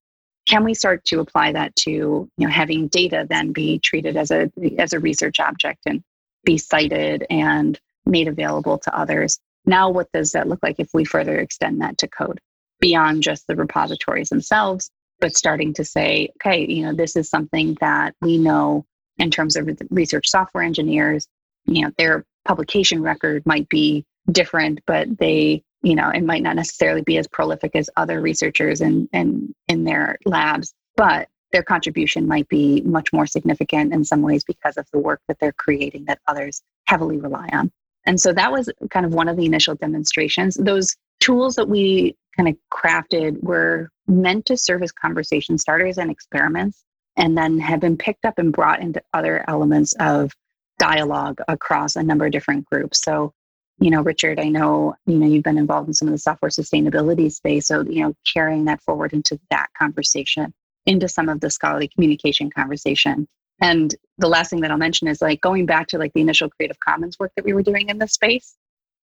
Can 0.46 0.64
we 0.64 0.74
start 0.74 1.04
to 1.06 1.20
apply 1.20 1.52
that 1.52 1.74
to 1.76 1.90
you 1.90 2.30
know 2.38 2.48
having 2.48 2.88
data 2.88 3.26
then 3.28 3.52
be 3.52 3.78
treated 3.78 4.16
as 4.16 4.30
a 4.30 4.50
as 4.78 4.92
a 4.92 5.00
research 5.00 5.40
object 5.40 5.82
and 5.86 6.02
be 6.44 6.58
cited 6.58 7.24
and 7.30 7.78
made 8.06 8.28
available 8.28 8.78
to 8.78 8.96
others? 8.96 9.38
Now 9.64 9.90
what 9.90 10.10
does 10.12 10.32
that 10.32 10.48
look 10.48 10.60
like 10.62 10.76
if 10.78 10.90
we 10.92 11.04
further 11.04 11.38
extend 11.38 11.80
that 11.82 11.98
to 11.98 12.08
code 12.08 12.40
beyond 12.80 13.22
just 13.22 13.46
the 13.46 13.56
repositories 13.56 14.28
themselves 14.28 14.90
but 15.22 15.36
starting 15.36 15.72
to 15.72 15.84
say 15.84 16.28
okay 16.36 16.66
you 16.66 16.84
know 16.84 16.92
this 16.92 17.16
is 17.16 17.30
something 17.30 17.78
that 17.80 18.14
we 18.20 18.36
know 18.36 18.84
in 19.18 19.30
terms 19.30 19.56
of 19.56 19.70
research 19.88 20.28
software 20.28 20.64
engineers 20.64 21.26
you 21.64 21.82
know 21.82 21.90
their 21.96 22.24
publication 22.44 23.00
record 23.00 23.46
might 23.46 23.68
be 23.68 24.04
different 24.30 24.80
but 24.86 25.06
they 25.16 25.62
you 25.82 25.94
know, 25.94 26.10
it 26.10 26.22
might 26.22 26.42
not 26.42 26.56
necessarily 26.56 27.02
be 27.02 27.18
as 27.18 27.26
prolific 27.26 27.74
as 27.74 27.90
other 27.96 28.20
researchers 28.20 28.80
in, 28.80 29.08
in, 29.12 29.54
in 29.68 29.84
their 29.84 30.18
labs, 30.24 30.74
but 30.96 31.28
their 31.52 31.62
contribution 31.62 32.26
might 32.26 32.48
be 32.48 32.80
much 32.82 33.12
more 33.12 33.26
significant 33.26 33.92
in 33.92 34.04
some 34.04 34.22
ways 34.22 34.44
because 34.44 34.76
of 34.76 34.86
the 34.92 34.98
work 34.98 35.20
that 35.28 35.38
they're 35.40 35.52
creating 35.52 36.04
that 36.06 36.20
others 36.26 36.62
heavily 36.86 37.18
rely 37.18 37.48
on. 37.52 37.70
And 38.06 38.20
so 38.20 38.32
that 38.32 38.50
was 38.50 38.68
kind 38.90 39.06
of 39.06 39.14
one 39.14 39.28
of 39.28 39.36
the 39.36 39.46
initial 39.46 39.74
demonstrations. 39.74 40.54
Those 40.54 40.96
tools 41.20 41.54
that 41.56 41.68
we 41.68 42.16
kind 42.36 42.48
of 42.48 42.56
crafted 42.72 43.42
were 43.42 43.90
meant 44.06 44.46
to 44.46 44.56
serve 44.56 44.82
as 44.82 44.90
conversation 44.92 45.58
starters 45.58 45.98
and 45.98 46.10
experiments, 46.10 46.82
and 47.16 47.36
then 47.36 47.58
have 47.58 47.80
been 47.80 47.96
picked 47.96 48.24
up 48.24 48.38
and 48.38 48.52
brought 48.52 48.80
into 48.80 49.02
other 49.12 49.44
elements 49.46 49.94
of 50.00 50.32
dialogue 50.78 51.40
across 51.46 51.94
a 51.94 52.02
number 52.02 52.26
of 52.26 52.32
different 52.32 52.64
groups. 52.66 53.00
So, 53.02 53.32
you 53.78 53.90
know, 53.90 54.02
Richard, 54.02 54.38
I 54.38 54.48
know, 54.48 54.94
you 55.06 55.16
know, 55.16 55.26
you've 55.26 55.42
been 55.42 55.58
involved 55.58 55.88
in 55.88 55.94
some 55.94 56.08
of 56.08 56.12
the 56.12 56.18
software 56.18 56.50
sustainability 56.50 57.32
space. 57.32 57.66
So, 57.66 57.82
you 57.82 58.02
know, 58.02 58.14
carrying 58.32 58.64
that 58.66 58.82
forward 58.82 59.12
into 59.12 59.40
that 59.50 59.68
conversation, 59.76 60.52
into 60.86 61.08
some 61.08 61.28
of 61.28 61.40
the 61.40 61.50
scholarly 61.50 61.88
communication 61.88 62.50
conversation. 62.50 63.26
And 63.60 63.94
the 64.18 64.28
last 64.28 64.50
thing 64.50 64.60
that 64.60 64.70
I'll 64.70 64.78
mention 64.78 65.08
is 65.08 65.22
like 65.22 65.40
going 65.40 65.66
back 65.66 65.88
to 65.88 65.98
like 65.98 66.12
the 66.14 66.20
initial 66.20 66.50
Creative 66.50 66.78
Commons 66.80 67.18
work 67.18 67.32
that 67.36 67.44
we 67.44 67.52
were 67.52 67.62
doing 67.62 67.88
in 67.88 67.98
this 67.98 68.12
space. 68.12 68.56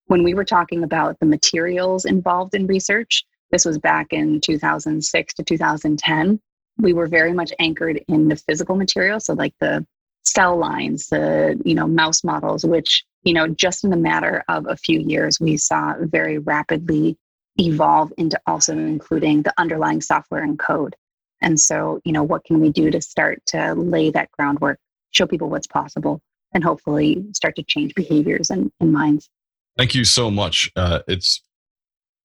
When 0.07 0.23
we 0.23 0.33
were 0.33 0.45
talking 0.45 0.83
about 0.83 1.19
the 1.19 1.25
materials 1.25 2.05
involved 2.05 2.55
in 2.55 2.67
research, 2.67 3.25
this 3.51 3.65
was 3.65 3.77
back 3.77 4.07
in 4.11 4.41
2006 4.41 5.33
to 5.35 5.43
2010. 5.43 6.39
We 6.77 6.93
were 6.93 7.07
very 7.07 7.33
much 7.33 7.51
anchored 7.59 8.03
in 8.07 8.27
the 8.27 8.35
physical 8.35 8.75
material. 8.75 9.19
So, 9.19 9.33
like 9.33 9.53
the 9.59 9.85
cell 10.23 10.57
lines, 10.57 11.07
the 11.07 11.59
you 11.65 11.75
know 11.75 11.87
mouse 11.87 12.23
models, 12.23 12.65
which 12.65 13.03
you 13.23 13.33
know 13.33 13.47
just 13.47 13.83
in 13.83 13.93
a 13.93 13.97
matter 13.97 14.43
of 14.47 14.67
a 14.67 14.77
few 14.77 14.99
years 14.99 15.39
we 15.39 15.57
saw 15.57 15.95
very 15.99 16.37
rapidly 16.37 17.17
evolve 17.59 18.13
into 18.17 18.39
also 18.47 18.73
including 18.73 19.43
the 19.43 19.53
underlying 19.57 20.01
software 20.01 20.43
and 20.43 20.57
code. 20.57 20.95
And 21.41 21.59
so, 21.59 22.01
you 22.03 22.11
know, 22.11 22.23
what 22.23 22.43
can 22.43 22.59
we 22.59 22.69
do 22.69 22.91
to 22.91 23.01
start 23.01 23.41
to 23.47 23.73
lay 23.73 24.09
that 24.11 24.31
groundwork, 24.31 24.79
show 25.11 25.27
people 25.27 25.49
what's 25.49 25.67
possible, 25.67 26.21
and 26.53 26.63
hopefully 26.63 27.25
start 27.33 27.55
to 27.55 27.63
change 27.63 27.93
behaviors 27.95 28.49
and, 28.49 28.71
and 28.79 28.91
minds. 28.91 29.29
Thank 29.77 29.95
you 29.95 30.03
so 30.03 30.29
much. 30.29 30.71
Uh, 30.75 30.99
it's 31.07 31.41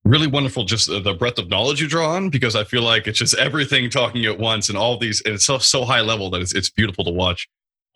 really 0.03 0.27
wonderful 0.27 0.65
just 0.65 0.87
the 0.87 1.15
breadth 1.17 1.39
of 1.39 1.49
knowledge 1.49 1.81
you 1.81 1.87
draw 1.87 2.15
on 2.15 2.29
because 2.29 2.55
I 2.55 2.63
feel 2.63 2.83
like 2.83 3.07
it's 3.07 3.19
just 3.19 3.35
everything 3.35 3.89
talking 3.89 4.25
at 4.25 4.37
once 4.37 4.69
and 4.69 4.77
all 4.77 4.97
these, 4.97 5.21
and 5.21 5.35
it's 5.35 5.45
so, 5.45 5.57
so 5.57 5.85
high 5.85 6.01
level 6.01 6.29
that 6.31 6.41
it's, 6.41 6.53
it's 6.53 6.69
beautiful 6.69 7.05
to 7.05 7.11
watch. 7.11 7.47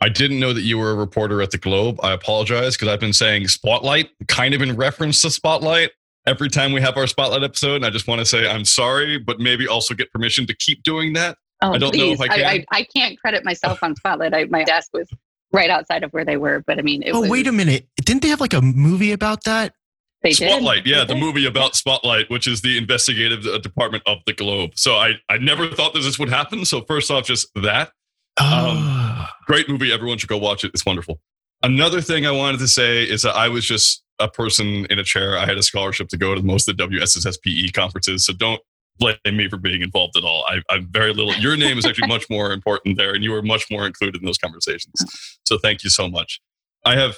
I 0.02 0.10
didn't 0.10 0.40
know 0.40 0.54
that 0.54 0.62
you 0.62 0.78
were 0.78 0.92
a 0.92 0.96
reporter 0.96 1.42
at 1.42 1.52
the 1.52 1.58
Globe. 1.58 2.00
I 2.02 2.14
apologize 2.14 2.76
because 2.76 2.88
I've 2.88 3.00
been 3.00 3.14
saying 3.14 3.48
Spotlight, 3.50 4.10
kind 4.28 4.54
of 4.54 4.62
in 4.62 4.76
reference 4.76 5.22
to 5.24 5.30
Spotlight, 5.30 5.92
every 6.26 6.50
time 6.50 6.72
we 6.72 6.82
have 6.82 6.96
our 6.96 7.08
Spotlight 7.08 7.44
episode. 7.44 7.76
And 7.76 7.86
I 7.86 7.90
just 7.90 8.08
want 8.08 8.20
to 8.20 8.26
say 8.26 8.48
I'm 8.48 8.66
sorry, 8.66 9.18
but 9.18 9.40
maybe 9.40 9.68
also 9.68 9.94
get 9.94 10.12
permission 10.12 10.48
to 10.48 10.56
keep 10.56 10.84
doing 10.84 11.14
that. 11.14 11.38
Oh, 11.62 11.74
I 11.74 11.78
don't 11.78 11.92
please. 11.92 12.18
know 12.18 12.26
if 12.26 12.32
I 12.32 12.36
can. 12.36 12.46
I, 12.46 12.66
I, 12.72 12.84
can't 12.96 13.20
credit 13.20 13.44
myself 13.44 13.84
on 13.84 13.96
Spotlight. 13.98 14.34
I, 14.34 14.46
my 14.46 14.64
desk 14.64 14.92
was 14.94 15.10
right 15.52 15.70
outside 15.70 16.04
of 16.04 16.12
where 16.12 16.24
they 16.24 16.38
were, 16.38 16.64
but 16.66 16.80
I 16.80 16.82
mean, 16.82 17.04
oh, 17.08 17.22
was, 17.22 17.30
wait 17.30 17.48
a 17.48 17.52
minute! 17.52 17.90
Didn't 17.98 18.22
they 18.22 18.30
have 18.30 18.40
like 18.40 18.54
a 18.54 18.62
movie 18.62 19.12
about 19.12 19.44
that? 19.44 19.74
They 20.22 20.32
Spotlight, 20.32 20.84
did. 20.86 20.92
yeah, 20.92 21.00
They 21.00 21.08
the 21.08 21.14
did. 21.16 21.20
movie 21.20 21.46
about 21.46 21.76
Spotlight, 21.76 22.30
which 22.30 22.48
is 22.48 22.62
the 22.62 22.78
investigative 22.78 23.46
uh, 23.46 23.58
department 23.58 24.04
of 24.06 24.20
the 24.26 24.34
Globe. 24.34 24.72
So 24.76 24.96
I, 24.96 25.14
I 25.30 25.38
never 25.38 25.68
thought 25.68 25.94
that 25.94 26.02
this 26.02 26.20
would 26.20 26.30
happen. 26.30 26.66
So 26.66 26.82
first 26.82 27.10
off, 27.12 27.26
just 27.26 27.48
that. 27.56 27.92
Oh, 28.38 29.28
great 29.46 29.70
movie. 29.70 29.92
Everyone 29.92 30.18
should 30.18 30.30
go 30.30 30.38
watch 30.38 30.64
it. 30.64 30.72
It's 30.74 30.86
wonderful. 30.86 31.20
Another 31.62 32.02
thing 32.02 32.26
I 32.26 32.32
wanted 32.32 32.60
to 32.60 32.68
say 32.68 33.04
is 33.04 33.24
that 33.24 33.36
I 33.36 33.50
was 33.50 33.66
just 33.66 34.04
a 34.20 34.30
person 34.30 34.86
in 34.90 35.00
a 35.00 35.04
chair. 35.04 35.38
I 35.38 35.46
had 35.46 35.58
a 35.58 35.64
scholarship 35.64 36.10
to 36.10 36.18
go 36.18 36.36
to 36.36 36.42
most 36.42 36.70
of 36.70 36.78
the 36.78 36.88
WSSSPE 36.88 37.74
conferences. 37.74 38.26
So 38.26 38.34
don't 38.34 38.62
blame 38.98 39.18
me 39.26 39.50
for 39.50 39.58
being 39.58 39.82
involved 39.82 40.18
at 40.18 40.24
all. 40.24 40.46
I, 40.48 40.62
I'm 40.70 40.88
very 40.92 41.14
little. 41.14 41.34
Your 41.36 41.58
name 41.58 41.78
is 41.78 41.86
actually 41.86 42.08
much 42.08 42.30
more 42.30 42.52
important 42.52 42.98
there, 42.98 43.14
and 43.14 43.24
you 43.24 43.32
were 43.32 43.42
much 43.42 43.66
more 43.72 43.88
included 43.88 44.22
in 44.22 44.26
those 44.26 44.38
conversations. 44.38 45.40
So 45.46 45.58
thank 45.58 45.84
you 45.84 45.90
so 45.90 46.10
much. 46.10 46.42
I 46.86 46.96
have 46.96 47.16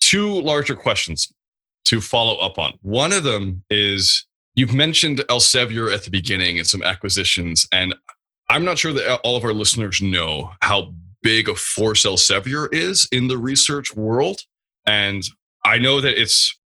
two 0.00 0.40
larger 0.40 0.74
questions 0.74 1.32
to 1.86 2.00
follow 2.00 2.36
up 2.36 2.58
on. 2.58 2.74
One 2.82 3.12
of 3.12 3.22
them 3.22 3.64
is 3.70 4.26
you've 4.54 4.74
mentioned 4.74 5.18
Elsevier 5.28 5.92
at 5.92 6.04
the 6.04 6.10
beginning 6.10 6.58
and 6.58 6.66
some 6.66 6.82
acquisitions, 6.82 7.66
and 7.72 7.94
I'm 8.50 8.64
not 8.64 8.78
sure 8.78 8.92
that 8.92 9.20
all 9.20 9.36
of 9.36 9.44
our 9.44 9.52
listeners 9.52 10.02
know 10.02 10.50
how 10.60 10.92
big 11.22 11.48
a 11.48 11.54
force 11.54 12.04
Elsevier 12.04 12.68
is 12.72 13.08
in 13.12 13.28
the 13.28 13.38
research 13.38 13.94
world. 13.94 14.40
And 14.84 15.22
I 15.64 15.78
know 15.78 16.00
that 16.00 16.20
it's 16.20 16.58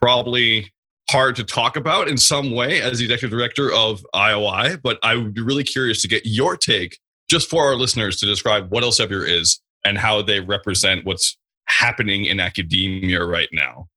probably 0.00 0.72
hard 1.10 1.36
to 1.36 1.44
talk 1.44 1.76
about 1.76 2.08
in 2.08 2.16
some 2.16 2.52
way 2.52 2.80
as 2.80 2.98
the 2.98 3.04
executive 3.04 3.36
director 3.36 3.70
of 3.70 4.04
IOI, 4.14 4.80
but 4.82 4.98
I 5.02 5.14
would 5.16 5.34
be 5.34 5.42
really 5.42 5.62
curious 5.62 6.00
to 6.02 6.08
get 6.08 6.24
your 6.24 6.56
take 6.56 6.98
just 7.28 7.50
for 7.50 7.64
our 7.64 7.74
listeners 7.74 8.18
to 8.20 8.26
describe 8.26 8.70
what 8.70 8.82
Elsevier 8.82 9.28
is 9.28 9.60
and 9.84 9.98
how 9.98 10.22
they 10.22 10.40
represent 10.40 11.04
what's 11.04 11.36
happening 11.66 12.24
in 12.24 12.40
academia 12.40 13.22
right 13.22 13.50
now. 13.52 13.88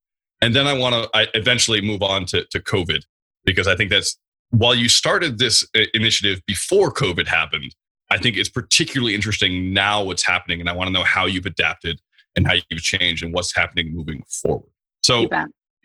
And 0.42 0.54
then 0.54 0.68
I 0.68 0.74
want 0.74 0.94
to 1.14 1.30
eventually 1.34 1.80
move 1.80 2.04
on 2.04 2.26
to, 2.28 2.44
to 2.52 2.60
COVID 2.60 3.04
because 3.46 3.66
I 3.66 3.78
think 3.78 3.92
that's 3.92 4.18
while 4.52 4.76
you 4.76 4.90
started 4.90 5.38
this 5.38 5.66
uh, 5.76 5.82
initiative 5.94 6.42
before 6.46 6.92
COVID 6.92 7.28
happened, 7.28 7.76
I 8.10 8.18
think 8.18 8.38
it's 8.38 8.50
particularly 8.50 9.14
interesting 9.14 9.74
now 9.74 10.04
what's 10.04 10.26
happening. 10.26 10.60
And 10.60 10.70
I 10.70 10.74
want 10.74 10.88
to 10.88 10.94
know 10.94 11.04
how 11.04 11.26
you've 11.26 11.46
adapted 11.46 12.00
and 12.36 12.48
how 12.48 12.54
you've 12.70 12.82
changed 12.82 13.24
and 13.24 13.34
what's 13.34 13.56
happening 13.56 13.94
moving 13.94 14.24
forward. 14.28 14.70
So, 15.04 15.22
You 15.22 15.30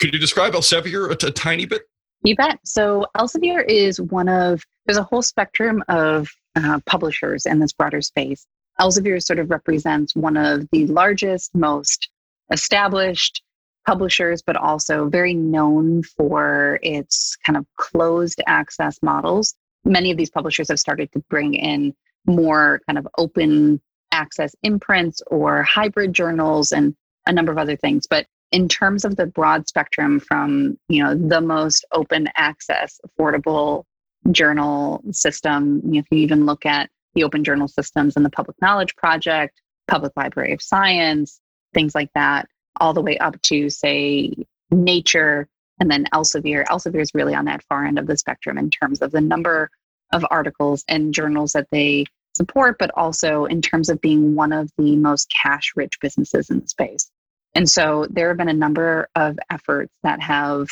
could 0.01 0.13
you 0.13 0.19
describe 0.19 0.55
Elsevier 0.55 1.09
a, 1.11 1.27
a 1.27 1.31
tiny 1.31 1.67
bit? 1.67 1.83
You 2.23 2.35
bet. 2.35 2.59
So 2.65 3.07
Elsevier 3.17 3.65
is 3.69 4.01
one 4.01 4.29
of, 4.29 4.63
there's 4.87 4.97
a 4.97 5.03
whole 5.03 5.23
spectrum 5.23 5.85
of 5.89 6.29
uh, 6.57 6.81
publishers 6.87 7.45
in 7.45 7.59
this 7.59 7.73
broader 7.73 8.01
space. 8.01 8.47
Elsevier 8.81 9.23
sort 9.23 9.39
of 9.39 9.51
represents 9.51 10.17
one 10.17 10.37
of 10.37 10.67
the 10.73 10.87
largest, 10.87 11.55
most 11.55 12.09
established 12.51 13.43
publishers, 13.87 14.43
but 14.43 14.57
also 14.57 15.09
very 15.09 15.35
known 15.35 16.03
for 16.03 16.79
its 16.83 17.37
kind 17.45 17.57
of 17.57 17.67
closed 17.77 18.41
access 18.47 18.99
models. 19.03 19.55
Many 19.85 20.11
of 20.11 20.17
these 20.17 20.31
publishers 20.31 20.69
have 20.69 20.81
started 20.81 21.13
to 21.13 21.19
bring 21.31 21.55
in 21.55 21.95
more 22.27 22.81
kind 22.87 22.99
of 22.99 23.07
open 23.19 23.81
access 24.13 24.55
imprints 24.63 25.21
or 25.27 25.63
hybrid 25.63 26.13
journals 26.13 26.73
and 26.73 26.95
a 27.27 27.33
number 27.33 27.53
of 27.53 27.59
other 27.59 27.77
things. 27.77 28.07
But 28.07 28.27
in 28.55 28.69
terms 28.69 29.05
of 29.05 29.17
the 29.17 29.27
broad 29.27 29.69
spectrum 29.69 30.21
from 30.21 30.79
you 30.89 31.03
know 31.03 31.15
the 31.15 31.41
most 31.41 31.85
open 31.93 32.29
access 32.37 33.01
affordable 33.07 33.85
journal 34.31 35.03
system 35.11 35.83
you 35.85 35.93
know, 35.95 35.99
if 35.99 36.07
you 36.11 36.19
even 36.19 36.47
look 36.47 36.65
at 36.65 36.89
the 37.15 37.25
open 37.25 37.45
journal 37.45 37.69
systems 37.69 38.17
and 38.17 38.25
the 38.25 38.31
public 38.31 38.57
knowledge 38.63 38.95
project 38.97 39.61
public 39.89 40.13
library 40.17 40.53
of 40.53 40.63
science 40.63 41.41
things 41.75 41.95
like 41.95 42.11
that 42.15 42.49
all 42.81 42.95
the 42.95 43.03
way 43.03 43.19
up 43.19 43.41
to 43.43 43.71
say 43.71 44.33
nature 44.71 45.49
and 45.81 45.91
then 45.91 46.07
elsevier 46.13 46.65
elsevier 46.67 47.01
is 47.01 47.11
really 47.15 47.35
on 47.35 47.47
that 47.47 47.63
far 47.65 47.85
end 47.85 47.99
of 47.99 48.07
the 48.07 48.17
spectrum 48.17 48.59
in 48.59 48.71
terms 48.71 49.03
of 49.03 49.13
the 49.13 49.21
number 49.21 49.71
of 50.13 50.25
articles 50.31 50.85
and 50.89 51.15
journals 51.15 51.53
that 51.53 51.69
they 51.71 52.05
support 52.37 52.77
but 52.79 52.91
also 52.97 53.45
in 53.45 53.63
terms 53.63 53.89
of 53.89 54.01
being 54.01 54.35
one 54.35 54.53
of 54.53 54.71
the 54.79 54.97
most 54.97 55.33
cash 55.43 55.73
rich 55.77 55.99
businesses 56.01 56.51
in 56.51 56.61
the 56.61 56.69
space 56.69 57.11
and 57.55 57.71
so 57.71 58.07
there 58.11 58.29
have 58.29 58.37
been 58.37 58.49
a 58.49 58.53
number 58.53 59.09
of 59.15 59.39
efforts 59.49 59.97
that 60.03 60.21
have, 60.21 60.69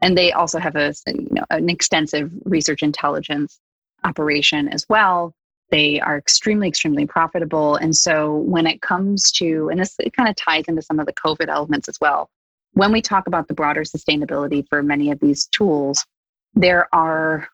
and 0.00 0.16
they 0.16 0.32
also 0.32 0.58
have 0.58 0.76
a 0.76 0.94
you 1.06 1.28
know 1.30 1.44
an 1.50 1.68
extensive 1.68 2.32
research 2.44 2.82
intelligence 2.82 3.58
operation 4.04 4.68
as 4.68 4.86
well. 4.88 5.34
They 5.70 6.00
are 6.00 6.16
extremely, 6.16 6.68
extremely 6.68 7.06
profitable. 7.06 7.76
And 7.76 7.94
so 7.94 8.36
when 8.36 8.66
it 8.66 8.80
comes 8.80 9.30
to, 9.32 9.68
and 9.68 9.78
this 9.78 9.94
it 9.98 10.14
kind 10.14 10.28
of 10.28 10.36
ties 10.36 10.64
into 10.66 10.82
some 10.82 10.98
of 10.98 11.06
the 11.06 11.12
COVID 11.12 11.48
elements 11.48 11.88
as 11.88 11.98
well. 12.00 12.30
When 12.72 12.92
we 12.92 13.02
talk 13.02 13.26
about 13.26 13.48
the 13.48 13.54
broader 13.54 13.82
sustainability 13.82 14.66
for 14.68 14.82
many 14.82 15.10
of 15.10 15.20
these 15.20 15.46
tools, 15.46 16.04
there 16.54 16.88
are 16.94 17.48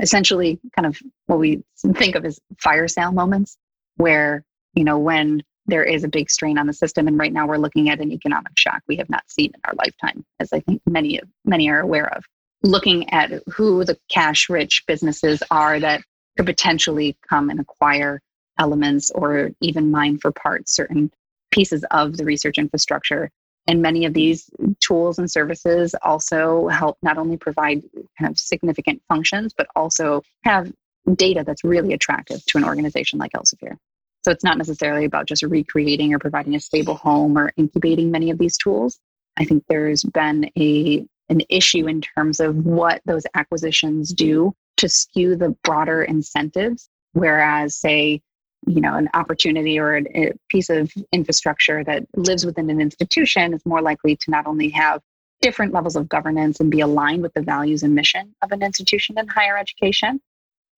essentially 0.00 0.58
kind 0.74 0.86
of 0.86 0.98
what 1.26 1.38
we 1.38 1.62
think 1.96 2.14
of 2.14 2.24
as 2.24 2.38
fire 2.58 2.88
sale 2.88 3.12
moments 3.12 3.56
where, 3.96 4.44
you 4.74 4.84
know, 4.84 4.98
when 4.98 5.42
there 5.66 5.84
is 5.84 6.04
a 6.04 6.08
big 6.08 6.30
strain 6.30 6.58
on 6.58 6.66
the 6.66 6.72
system. 6.72 7.06
And 7.06 7.18
right 7.18 7.32
now 7.32 7.46
we're 7.46 7.58
looking 7.58 7.90
at 7.90 8.00
an 8.00 8.12
economic 8.12 8.52
shock 8.56 8.82
we 8.88 8.96
have 8.96 9.10
not 9.10 9.22
seen 9.28 9.52
in 9.54 9.60
our 9.64 9.74
lifetime, 9.74 10.24
as 10.38 10.52
I 10.52 10.60
think 10.60 10.82
many 10.86 11.20
many 11.44 11.68
are 11.70 11.80
aware 11.80 12.12
of. 12.14 12.24
Looking 12.62 13.08
at 13.10 13.42
who 13.48 13.84
the 13.84 13.98
cash 14.08 14.48
rich 14.48 14.84
businesses 14.86 15.42
are 15.50 15.80
that 15.80 16.02
could 16.40 16.46
potentially 16.46 17.18
come 17.28 17.50
and 17.50 17.60
acquire 17.60 18.18
elements 18.58 19.10
or 19.10 19.50
even 19.60 19.90
mine 19.90 20.16
for 20.16 20.32
parts 20.32 20.74
certain 20.74 21.12
pieces 21.50 21.84
of 21.90 22.16
the 22.16 22.24
research 22.24 22.56
infrastructure. 22.56 23.28
And 23.66 23.82
many 23.82 24.06
of 24.06 24.14
these 24.14 24.48
tools 24.80 25.18
and 25.18 25.30
services 25.30 25.94
also 26.00 26.68
help 26.68 26.96
not 27.02 27.18
only 27.18 27.36
provide 27.36 27.82
kind 28.18 28.30
of 28.30 28.38
significant 28.38 29.02
functions, 29.06 29.52
but 29.54 29.66
also 29.76 30.22
have 30.44 30.72
data 31.14 31.44
that's 31.46 31.62
really 31.62 31.92
attractive 31.92 32.42
to 32.46 32.56
an 32.56 32.64
organization 32.64 33.18
like 33.18 33.32
Elsevier. 33.32 33.76
So 34.24 34.30
it's 34.30 34.44
not 34.44 34.56
necessarily 34.56 35.04
about 35.04 35.26
just 35.26 35.42
recreating 35.42 36.14
or 36.14 36.18
providing 36.18 36.54
a 36.54 36.60
stable 36.60 36.94
home 36.94 37.36
or 37.36 37.52
incubating 37.58 38.10
many 38.10 38.30
of 38.30 38.38
these 38.38 38.56
tools. 38.56 38.98
I 39.36 39.44
think 39.44 39.64
there's 39.68 40.04
been 40.04 40.50
a 40.56 41.04
an 41.28 41.42
issue 41.50 41.86
in 41.86 42.00
terms 42.00 42.40
of 42.40 42.56
what 42.64 43.02
those 43.04 43.24
acquisitions 43.34 44.14
do 44.14 44.54
to 44.78 44.88
skew 44.88 45.36
the 45.36 45.50
broader 45.64 46.02
incentives. 46.02 46.88
Whereas, 47.12 47.76
say, 47.76 48.20
you 48.66 48.80
know, 48.80 48.94
an 48.94 49.08
opportunity 49.14 49.78
or 49.78 49.96
a, 49.96 50.32
piece 50.48 50.70
of 50.70 50.92
infrastructure 51.12 51.82
that 51.84 52.04
lives 52.16 52.44
within 52.44 52.70
an 52.70 52.80
institution 52.80 53.54
is 53.54 53.64
more 53.64 53.80
likely 53.80 54.16
to 54.16 54.30
not 54.30 54.46
only 54.46 54.68
have 54.70 55.00
different 55.40 55.72
levels 55.72 55.96
of 55.96 56.08
governance 56.08 56.60
and 56.60 56.70
be 56.70 56.80
aligned 56.80 57.22
with 57.22 57.32
the 57.34 57.42
values 57.42 57.82
and 57.82 57.94
mission 57.94 58.34
of 58.42 58.52
an 58.52 58.62
institution 58.62 59.18
in 59.18 59.26
higher 59.26 59.56
education 59.56 60.20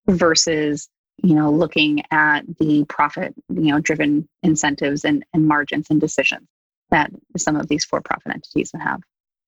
versus 0.07 0.89
you 1.21 1.35
know 1.35 1.51
looking 1.51 2.01
at 2.11 2.41
the 2.59 2.85
profit 2.85 3.33
you 3.49 3.71
know 3.71 3.79
driven 3.79 4.27
incentives 4.41 5.03
and, 5.03 5.25
and 5.33 5.47
margins 5.47 5.87
and 5.89 5.99
decisions 5.99 6.47
that 6.91 7.11
some 7.37 7.55
of 7.55 7.67
these 7.67 7.83
for-profit 7.83 8.31
entities 8.31 8.71
would 8.73 8.81
have. 8.81 9.01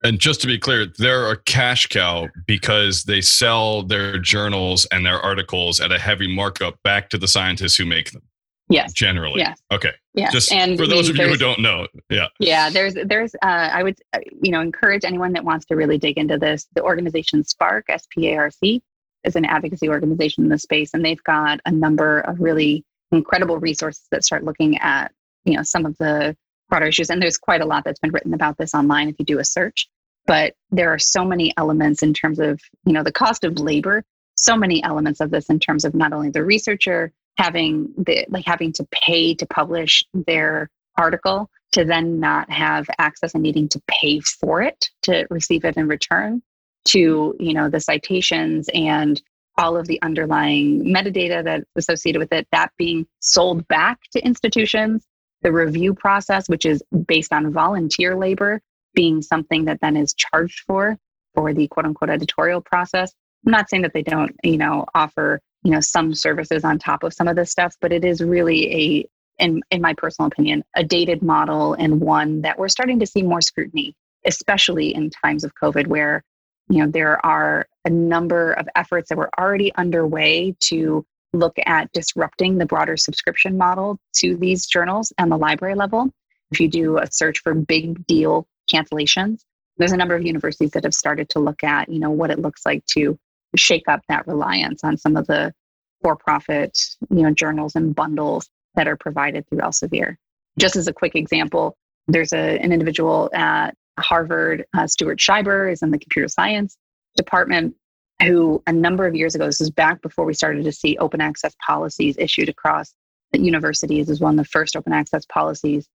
And 0.03 0.19
just 0.19 0.41
to 0.41 0.47
be 0.47 0.60
clear, 0.60 0.86
they're 0.99 1.31
a 1.31 1.38
cash 1.38 1.88
cow 1.88 2.27
because 2.45 3.03
they 3.05 3.21
sell 3.21 3.81
their 3.81 4.19
journals 4.19 4.86
and 4.91 5.05
their 5.05 5.19
articles 5.19 5.79
at 5.79 5.91
a 5.91 5.97
heavy 5.97 6.34
markup 6.34 6.81
back 6.84 7.10
to 7.10 7.17
the 7.17 7.27
scientists 7.27 7.75
who 7.75 7.86
make 7.86 8.12
them. 8.12 8.21
Yes. 8.69 8.93
Generally. 8.93 9.39
Yes. 9.39 9.62
Okay. 9.71 9.91
Yes. 10.15 10.31
Just 10.31 10.51
and 10.51 10.77
for 10.77 10.88
those 10.88 11.10
of 11.10 11.17
you 11.17 11.27
who 11.27 11.38
don't 11.38 11.60
know. 11.60 11.88
Yeah. 12.10 12.27
Yeah, 12.39 12.69
there's 12.69 12.95
there's 13.05 13.36
uh, 13.36 13.69
I 13.71 13.84
would 13.84 13.97
uh, 14.13 14.19
you 14.41 14.51
know 14.51 14.62
encourage 14.62 15.05
anyone 15.05 15.34
that 15.34 15.43
wants 15.43 15.65
to 15.67 15.75
really 15.75 15.99
dig 15.99 16.17
into 16.17 16.38
this. 16.38 16.67
The 16.73 16.81
organization 16.81 17.43
SPARC 17.43 17.84
S 17.89 18.08
P 18.10 18.29
A 18.29 18.38
R 18.38 18.49
C 18.49 18.81
is 19.23 19.36
an 19.36 19.45
advocacy 19.45 19.88
organization 19.88 20.43
in 20.43 20.49
the 20.49 20.58
space, 20.58 20.91
and 20.93 21.05
they've 21.05 21.23
got 21.23 21.60
a 21.65 21.71
number 21.71 22.21
of 22.21 22.39
really 22.39 22.84
incredible 23.12 23.60
resources 23.60 24.08
that 24.10 24.23
start 24.23 24.43
looking 24.43 24.77
at 24.79 25.12
you 25.43 25.55
know 25.55 25.63
some 25.63 25.86
of 25.86 25.95
the 25.99 26.36
broader 26.69 26.88
issues. 26.88 27.10
And 27.10 27.21
there's 27.21 27.38
quite 27.38 27.62
a 27.62 27.65
lot 27.65 27.84
that's 27.84 27.99
been 27.99 28.12
written 28.12 28.34
about 28.34 28.58
this 28.58 28.73
online 28.73 29.10
if 29.10 29.15
you 29.19 29.25
do 29.25 29.39
a 29.39 29.45
search. 29.45 29.88
But 30.28 30.56
there 30.71 30.91
are 30.91 30.99
so 30.99 31.23
many 31.23 31.54
elements 31.58 32.01
in 32.01 32.13
terms 32.13 32.39
of 32.39 32.60
you 32.86 32.93
know 32.93 33.04
the 33.04 33.12
cost 33.12 33.43
of 33.43 33.60
labor. 33.60 34.04
So 34.38 34.58
many 34.58 34.84
elements 34.84 35.21
of 35.21 35.32
this 35.32 35.49
in 35.49 35.60
terms 35.60 35.86
of 35.86 35.93
not 35.93 36.13
only 36.13 36.30
the 36.30 36.43
researcher 36.43 37.12
having 37.38 37.93
the 37.97 38.25
like 38.30 38.45
having 38.45 38.71
to 38.73 38.88
pay 38.91 39.36
to 39.36 39.45
publish 39.45 40.04
their 40.13 40.69
article 40.97 41.49
to 41.73 41.84
then 41.84 42.19
not 42.19 42.49
have 42.49 42.88
access 42.97 43.34
and 43.34 43.43
needing 43.43 43.67
to 43.69 43.82
pay 43.88 44.19
for 44.19 44.62
it 44.62 44.89
to 45.04 45.28
receive 45.30 45.65
it 45.65 45.78
in 45.78 45.88
return 45.88 46.41
to 46.86 47.36
you 47.39 47.54
know 47.54 47.69
the 47.69 47.80
citations 47.80 48.69
and 48.73 49.21
all 49.58 49.78
of 49.78 49.88
the 49.88 50.01
underlying 50.01 50.84
metadata 50.86 51.43
that's 51.43 51.65
associated 51.75 52.19
with 52.19 52.32
it 52.32 52.47
that 52.51 52.71
being 52.78 53.06
sold 53.19 53.67
back 53.67 53.99
to 54.12 54.25
institutions 54.25 55.06
the 55.45 55.51
review 55.51 55.93
process 55.93 56.49
which 56.49 56.65
is 56.65 56.81
based 57.05 57.31
on 57.31 57.53
volunteer 57.53 58.15
labor 58.15 58.60
being 58.95 59.21
something 59.21 59.65
that 59.65 59.79
then 59.79 59.95
is 59.95 60.15
charged 60.15 60.63
for 60.65 60.97
for 61.36 61.53
the 61.53 61.67
quote 61.67 61.86
unquote 61.86 62.10
editorial 62.10 62.62
process. 62.62 63.13
I'm 63.45 63.51
not 63.51 63.69
saying 63.69 63.84
that 63.84 63.93
they 63.93 64.01
don't 64.01 64.36
you 64.43 64.58
know 64.58 64.86
offer 64.95 65.39
you 65.62 65.69
know 65.69 65.81
some 65.81 66.15
services 66.15 66.63
on 66.63 66.79
top 66.79 67.03
of 67.03 67.13
some 67.13 67.27
of 67.27 67.36
this 67.36 67.51
stuff 67.51 67.75
but 67.79 67.93
it 67.93 68.03
is 68.03 68.21
really 68.21 68.73
a 68.73 69.05
in 69.38 69.62
in 69.69 69.81
my 69.81 69.93
personal 69.93 70.27
opinion 70.27 70.63
a 70.75 70.84
dated 70.84 71.21
model 71.21 71.75
and 71.75 72.01
one 72.01 72.41
that 72.41 72.58
we're 72.58 72.67
starting 72.67 72.99
to 73.01 73.05
see 73.05 73.21
more 73.21 73.41
scrutiny 73.41 73.93
especially 74.25 74.95
in 74.95 75.12
times 75.12 75.43
of 75.43 75.53
covid 75.62 75.86
where 75.86 76.23
you 76.69 76.79
know 76.79 76.89
there 76.89 77.23
are 77.23 77.67
a 77.86 77.89
number 77.91 78.53
of 78.53 78.67
efforts 78.75 79.10
that 79.10 79.17
were 79.17 79.29
already 79.38 79.71
underway 79.75 80.55
to 80.60 81.05
look 81.38 81.56
at 81.65 81.91
disrupting 81.91 82.58
the 82.58 82.65
broader 82.65 82.98
subscription 82.98 83.58
model 83.58 84.00
to 84.13 84.36
these 84.38 84.65
journals 84.65 85.13
and 85.17 85.32
the 85.32 85.38
library 85.38 85.76
level 85.76 86.10
if 86.52 86.60
you 86.60 86.67
do 86.67 86.98
a 86.98 87.08
search 87.12 87.39
for 87.39 87.54
big 87.54 88.06
deal 88.08 88.48
cancellations 88.71 89.41
there's 89.78 89.91
a 89.91 89.98
number 89.98 90.15
of 90.15 90.26
universities 90.26 90.71
that 90.71 90.84
have 90.84 90.93
started 90.93 91.30
to 91.30 91.39
look 91.39 91.63
at 91.63 91.89
you 91.89 92.00
know 92.00 92.12
what 92.12 92.32
it 92.32 92.39
looks 92.39 92.65
like 92.65 92.86
to 92.86 93.17
shake 93.56 93.88
up 93.88 94.02
that 94.10 94.28
reliance 94.28 94.84
on 94.84 94.98
some 94.98 95.15
of 95.15 95.26
the 95.28 95.54
for-profit 96.02 96.78
you 97.10 97.24
know 97.24 97.32
journals 97.32 97.76
and 97.76 97.95
bundles 97.95 98.50
that 98.76 98.88
are 98.88 98.98
provided 98.98 99.48
through 99.48 99.60
Elsevier. 99.60 100.15
Just 100.60 100.76
as 100.76 100.88
a 100.88 100.93
quick 100.93 101.15
example, 101.15 101.76
there's 102.08 102.34
a, 102.34 102.60
an 102.60 102.71
individual 102.71 103.30
at 103.34 103.71
Harvard, 104.00 104.65
uh, 104.78 104.88
Stuart 104.88 105.19
Shieber, 105.19 105.71
is 105.71 105.82
in 105.82 105.91
the 105.91 105.98
computer 105.98 106.28
science 106.28 106.78
department, 107.15 107.76
who 108.21 108.62
a 108.67 108.71
number 108.71 109.06
of 109.06 109.15
years 109.15 109.36
ago, 109.36 109.45
this 109.45 109.62
is 109.62 109.69
back 109.69 110.01
before 110.01 110.25
we 110.25 110.34
started 110.34 110.63
to 110.63 110.71
see 110.71 110.97
open 110.97 111.21
access 111.21 111.56
policies 111.65 112.15
issued 112.17 112.49
across 112.49 112.93
the 113.32 113.39
universities, 113.39 114.10
is 114.10 114.19
one 114.19 114.39
of 114.39 114.45
the 114.45 114.49
first 114.49 114.75
open 114.75 114.93
access 114.93 115.25
policies. 115.25 115.88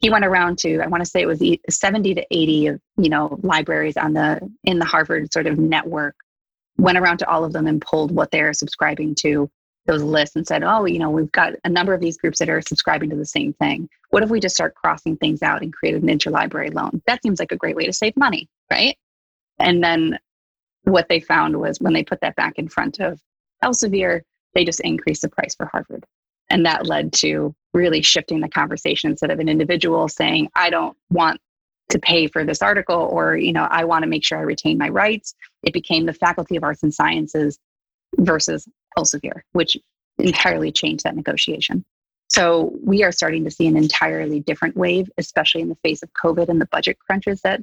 He 0.00 0.10
went 0.10 0.24
around 0.24 0.58
to, 0.58 0.80
I 0.80 0.86
want 0.86 1.02
to 1.02 1.10
say 1.10 1.20
it 1.20 1.26
was 1.26 1.42
e- 1.42 1.60
70 1.68 2.14
to 2.14 2.26
80 2.30 2.66
of, 2.68 2.80
you 2.96 3.08
know, 3.08 3.38
libraries 3.42 3.96
on 3.96 4.12
the, 4.12 4.40
in 4.64 4.78
the 4.78 4.84
Harvard 4.84 5.32
sort 5.32 5.46
of 5.46 5.58
network, 5.58 6.14
went 6.76 6.98
around 6.98 7.18
to 7.18 7.28
all 7.28 7.44
of 7.44 7.52
them 7.52 7.66
and 7.66 7.80
pulled 7.80 8.12
what 8.12 8.30
they're 8.30 8.52
subscribing 8.52 9.14
to 9.16 9.50
those 9.86 10.02
lists 10.02 10.36
and 10.36 10.46
said, 10.46 10.62
oh, 10.62 10.84
you 10.84 10.98
know, 10.98 11.10
we've 11.10 11.32
got 11.32 11.54
a 11.64 11.68
number 11.68 11.94
of 11.94 12.00
these 12.00 12.18
groups 12.18 12.38
that 12.38 12.48
are 12.48 12.60
subscribing 12.60 13.10
to 13.10 13.16
the 13.16 13.26
same 13.26 13.52
thing. 13.54 13.88
What 14.10 14.22
if 14.22 14.30
we 14.30 14.38
just 14.38 14.54
start 14.54 14.74
crossing 14.74 15.16
things 15.16 15.42
out 15.42 15.62
and 15.62 15.72
create 15.72 15.94
an 15.94 16.08
interlibrary 16.08 16.72
loan? 16.72 17.02
That 17.06 17.22
seems 17.22 17.40
like 17.40 17.52
a 17.52 17.56
great 17.56 17.74
way 17.74 17.86
to 17.86 17.92
save 17.92 18.16
money, 18.16 18.48
right? 18.70 18.96
And 19.58 19.82
then 19.82 20.18
what 20.92 21.08
they 21.08 21.20
found 21.20 21.58
was 21.58 21.80
when 21.80 21.92
they 21.92 22.04
put 22.04 22.20
that 22.20 22.36
back 22.36 22.58
in 22.58 22.68
front 22.68 23.00
of 23.00 23.20
Elsevier, 23.62 24.22
they 24.54 24.64
just 24.64 24.80
increased 24.80 25.22
the 25.22 25.28
price 25.28 25.54
for 25.54 25.66
Harvard. 25.66 26.04
And 26.50 26.64
that 26.64 26.86
led 26.86 27.12
to 27.14 27.54
really 27.74 28.02
shifting 28.02 28.40
the 28.40 28.48
conversation 28.48 29.10
instead 29.10 29.30
of 29.30 29.38
an 29.38 29.48
individual 29.48 30.08
saying, 30.08 30.48
I 30.54 30.70
don't 30.70 30.96
want 31.10 31.40
to 31.90 31.98
pay 31.98 32.26
for 32.26 32.44
this 32.44 32.62
article 32.62 32.96
or, 32.96 33.36
you 33.36 33.52
know, 33.52 33.64
I 33.70 33.84
want 33.84 34.02
to 34.02 34.08
make 34.08 34.24
sure 34.24 34.38
I 34.38 34.42
retain 34.42 34.78
my 34.78 34.88
rights. 34.88 35.34
It 35.62 35.72
became 35.72 36.06
the 36.06 36.12
Faculty 36.12 36.56
of 36.56 36.64
Arts 36.64 36.82
and 36.82 36.92
Sciences 36.92 37.58
versus 38.18 38.66
Elsevier, 38.96 39.42
which 39.52 39.76
entirely 40.18 40.72
changed 40.72 41.04
that 41.04 41.16
negotiation. 41.16 41.84
So 42.30 42.74
we 42.84 43.04
are 43.04 43.12
starting 43.12 43.44
to 43.44 43.50
see 43.50 43.66
an 43.66 43.76
entirely 43.76 44.40
different 44.40 44.76
wave, 44.76 45.10
especially 45.16 45.62
in 45.62 45.68
the 45.68 45.76
face 45.76 46.02
of 46.02 46.12
COVID 46.12 46.48
and 46.48 46.60
the 46.60 46.66
budget 46.66 46.98
crunches 46.98 47.40
that 47.42 47.62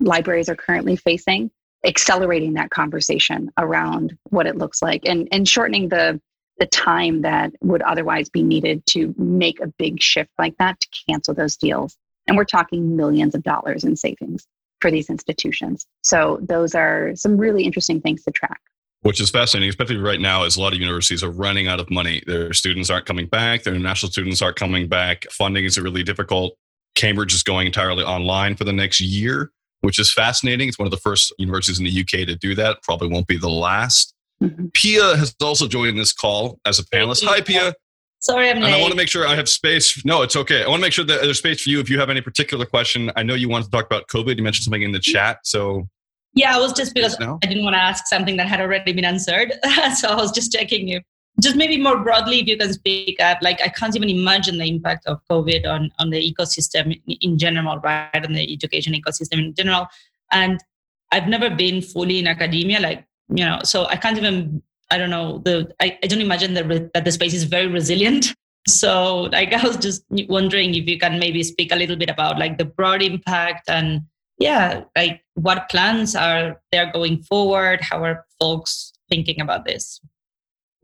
libraries 0.00 0.48
are 0.48 0.56
currently 0.56 0.96
facing, 0.96 1.50
accelerating 1.84 2.54
that 2.54 2.70
conversation 2.70 3.50
around 3.58 4.16
what 4.30 4.46
it 4.46 4.56
looks 4.56 4.82
like 4.82 5.02
and, 5.04 5.28
and 5.32 5.48
shortening 5.48 5.88
the 5.88 6.20
the 6.58 6.66
time 6.66 7.22
that 7.22 7.52
would 7.60 7.82
otherwise 7.82 8.28
be 8.28 8.42
needed 8.42 8.84
to 8.86 9.14
make 9.18 9.58
a 9.60 9.66
big 9.66 10.00
shift 10.00 10.30
like 10.38 10.56
that 10.58 10.78
to 10.80 10.88
cancel 11.08 11.34
those 11.34 11.56
deals. 11.56 11.96
And 12.28 12.36
we're 12.36 12.44
talking 12.44 12.94
millions 12.94 13.34
of 13.34 13.42
dollars 13.42 13.84
in 13.84 13.96
savings 13.96 14.46
for 14.80 14.90
these 14.90 15.08
institutions. 15.10 15.86
So 16.02 16.38
those 16.42 16.74
are 16.74 17.12
some 17.16 17.36
really 17.36 17.64
interesting 17.64 18.00
things 18.00 18.22
to 18.24 18.30
track. 18.30 18.60
Which 19.00 19.20
is 19.20 19.30
fascinating, 19.30 19.70
especially 19.70 19.96
right 19.96 20.20
now, 20.20 20.44
as 20.44 20.56
a 20.56 20.60
lot 20.60 20.72
of 20.72 20.78
universities 20.78 21.24
are 21.24 21.30
running 21.30 21.66
out 21.66 21.80
of 21.80 21.90
money. 21.90 22.22
Their 22.26 22.52
students 22.52 22.90
aren't 22.90 23.06
coming 23.06 23.26
back. 23.26 23.64
Their 23.64 23.74
international 23.74 24.12
students 24.12 24.40
aren't 24.40 24.56
coming 24.56 24.86
back. 24.86 25.24
Funding 25.32 25.64
is 25.64 25.80
really 25.80 26.04
difficult. 26.04 26.56
Cambridge 26.94 27.34
is 27.34 27.42
going 27.42 27.66
entirely 27.66 28.04
online 28.04 28.54
for 28.54 28.62
the 28.62 28.72
next 28.72 29.00
year, 29.00 29.50
which 29.82 29.98
is 29.98 30.12
fascinating. 30.12 30.68
It's 30.68 30.78
one 30.78 30.86
of 30.86 30.90
the 30.90 30.96
first 30.96 31.32
universities 31.38 31.78
in 31.78 31.84
the 31.84 32.00
UK 32.00 32.26
to 32.26 32.34
do 32.34 32.54
that. 32.54 32.82
Probably 32.82 33.08
won't 33.08 33.26
be 33.26 33.36
the 33.36 33.50
last. 33.50 34.14
Mhm. 34.42 34.72
Pia 34.72 35.16
has 35.16 35.34
also 35.42 35.68
joined 35.68 35.98
this 35.98 36.12
call 36.12 36.58
as 36.64 36.78
a 36.78 36.84
panelist. 36.84 37.24
Hi, 37.24 37.40
Pia. 37.40 37.74
Sorry, 38.20 38.50
I'm 38.50 38.58
And 38.58 38.66
I 38.66 38.80
want 38.80 38.92
to 38.92 38.96
make 38.96 39.08
sure 39.08 39.26
I 39.26 39.34
have 39.34 39.48
space. 39.48 40.04
No, 40.04 40.22
it's 40.22 40.36
okay. 40.36 40.62
I 40.62 40.68
want 40.68 40.78
to 40.78 40.82
make 40.82 40.92
sure 40.92 41.04
that 41.04 41.22
there's 41.22 41.38
space 41.38 41.62
for 41.62 41.70
you 41.70 41.80
if 41.80 41.90
you 41.90 41.98
have 41.98 42.08
any 42.08 42.20
particular 42.20 42.64
question. 42.64 43.10
I 43.16 43.24
know 43.24 43.34
you 43.34 43.48
wanted 43.48 43.64
to 43.64 43.70
talk 43.72 43.84
about 43.84 44.06
COVID. 44.06 44.36
You 44.36 44.44
mentioned 44.44 44.62
something 44.62 44.82
in 44.82 44.92
the 44.92 45.00
chat. 45.00 45.38
So, 45.42 45.88
yeah, 46.34 46.54
I 46.54 46.60
was 46.60 46.72
just 46.72 46.94
because. 46.94 47.16
I 47.20 47.46
didn't 47.46 47.64
want 47.64 47.74
to 47.74 47.82
ask 47.82 48.06
something 48.06 48.36
that 48.36 48.46
had 48.46 48.60
already 48.60 48.92
been 48.92 49.04
answered. 49.04 49.52
so 49.96 50.08
I 50.08 50.14
was 50.14 50.30
just 50.30 50.52
checking 50.52 50.90
if, 50.90 51.02
just 51.40 51.56
maybe 51.56 51.78
more 51.78 51.98
broadly, 51.98 52.40
if 52.40 52.46
you 52.46 52.56
can 52.56 52.72
speak 52.72 53.20
up. 53.20 53.38
Like, 53.40 53.60
I 53.62 53.68
can't 53.68 53.96
even 53.96 54.08
imagine 54.08 54.58
the 54.58 54.66
impact 54.66 55.06
of 55.06 55.20
COVID 55.30 55.66
on, 55.66 55.90
on 55.98 56.10
the 56.10 56.32
ecosystem 56.32 57.00
in- 57.20 57.38
general, 57.38 57.78
right? 57.78 58.24
On 58.24 58.32
the 58.32 58.52
education 58.52 58.92
ecosystem 58.92 59.38
in 59.38 59.54
general. 59.54 59.86
And 60.30 60.62
I've 61.10 61.28
never 61.28 61.50
been 61.50 61.82
fully 61.82 62.18
in 62.18 62.26
academia, 62.26 62.80
like, 62.80 63.04
you 63.28 63.44
know, 63.44 63.60
so 63.64 63.86
I 63.86 63.96
can't 63.96 64.18
even, 64.18 64.62
I 64.90 64.98
don't 64.98 65.10
know, 65.10 65.38
the 65.38 65.72
I, 65.80 65.98
I 66.02 66.06
don't 66.06 66.20
imagine 66.20 66.54
that, 66.54 66.92
that 66.94 67.04
the 67.04 67.12
space 67.12 67.34
is 67.34 67.44
very 67.44 67.66
resilient. 67.66 68.34
So, 68.68 69.22
like, 69.32 69.52
I 69.60 69.66
was 69.66 69.76
just 69.76 70.04
wondering 70.28 70.76
if 70.76 70.86
you 70.86 70.96
can 70.96 71.18
maybe 71.18 71.42
speak 71.42 71.72
a 71.72 71.74
little 71.74 71.96
bit 71.96 72.08
about 72.08 72.38
like 72.38 72.58
the 72.58 72.64
broad 72.64 73.02
impact 73.02 73.68
and 73.68 74.02
yeah, 74.38 74.84
like 74.96 75.24
what 75.34 75.68
plans 75.68 76.14
are 76.14 76.60
there 76.70 76.92
going 76.92 77.22
forward? 77.24 77.80
How 77.80 78.04
are 78.04 78.24
folks 78.40 78.92
thinking 79.08 79.40
about 79.40 79.64
this? 79.64 80.00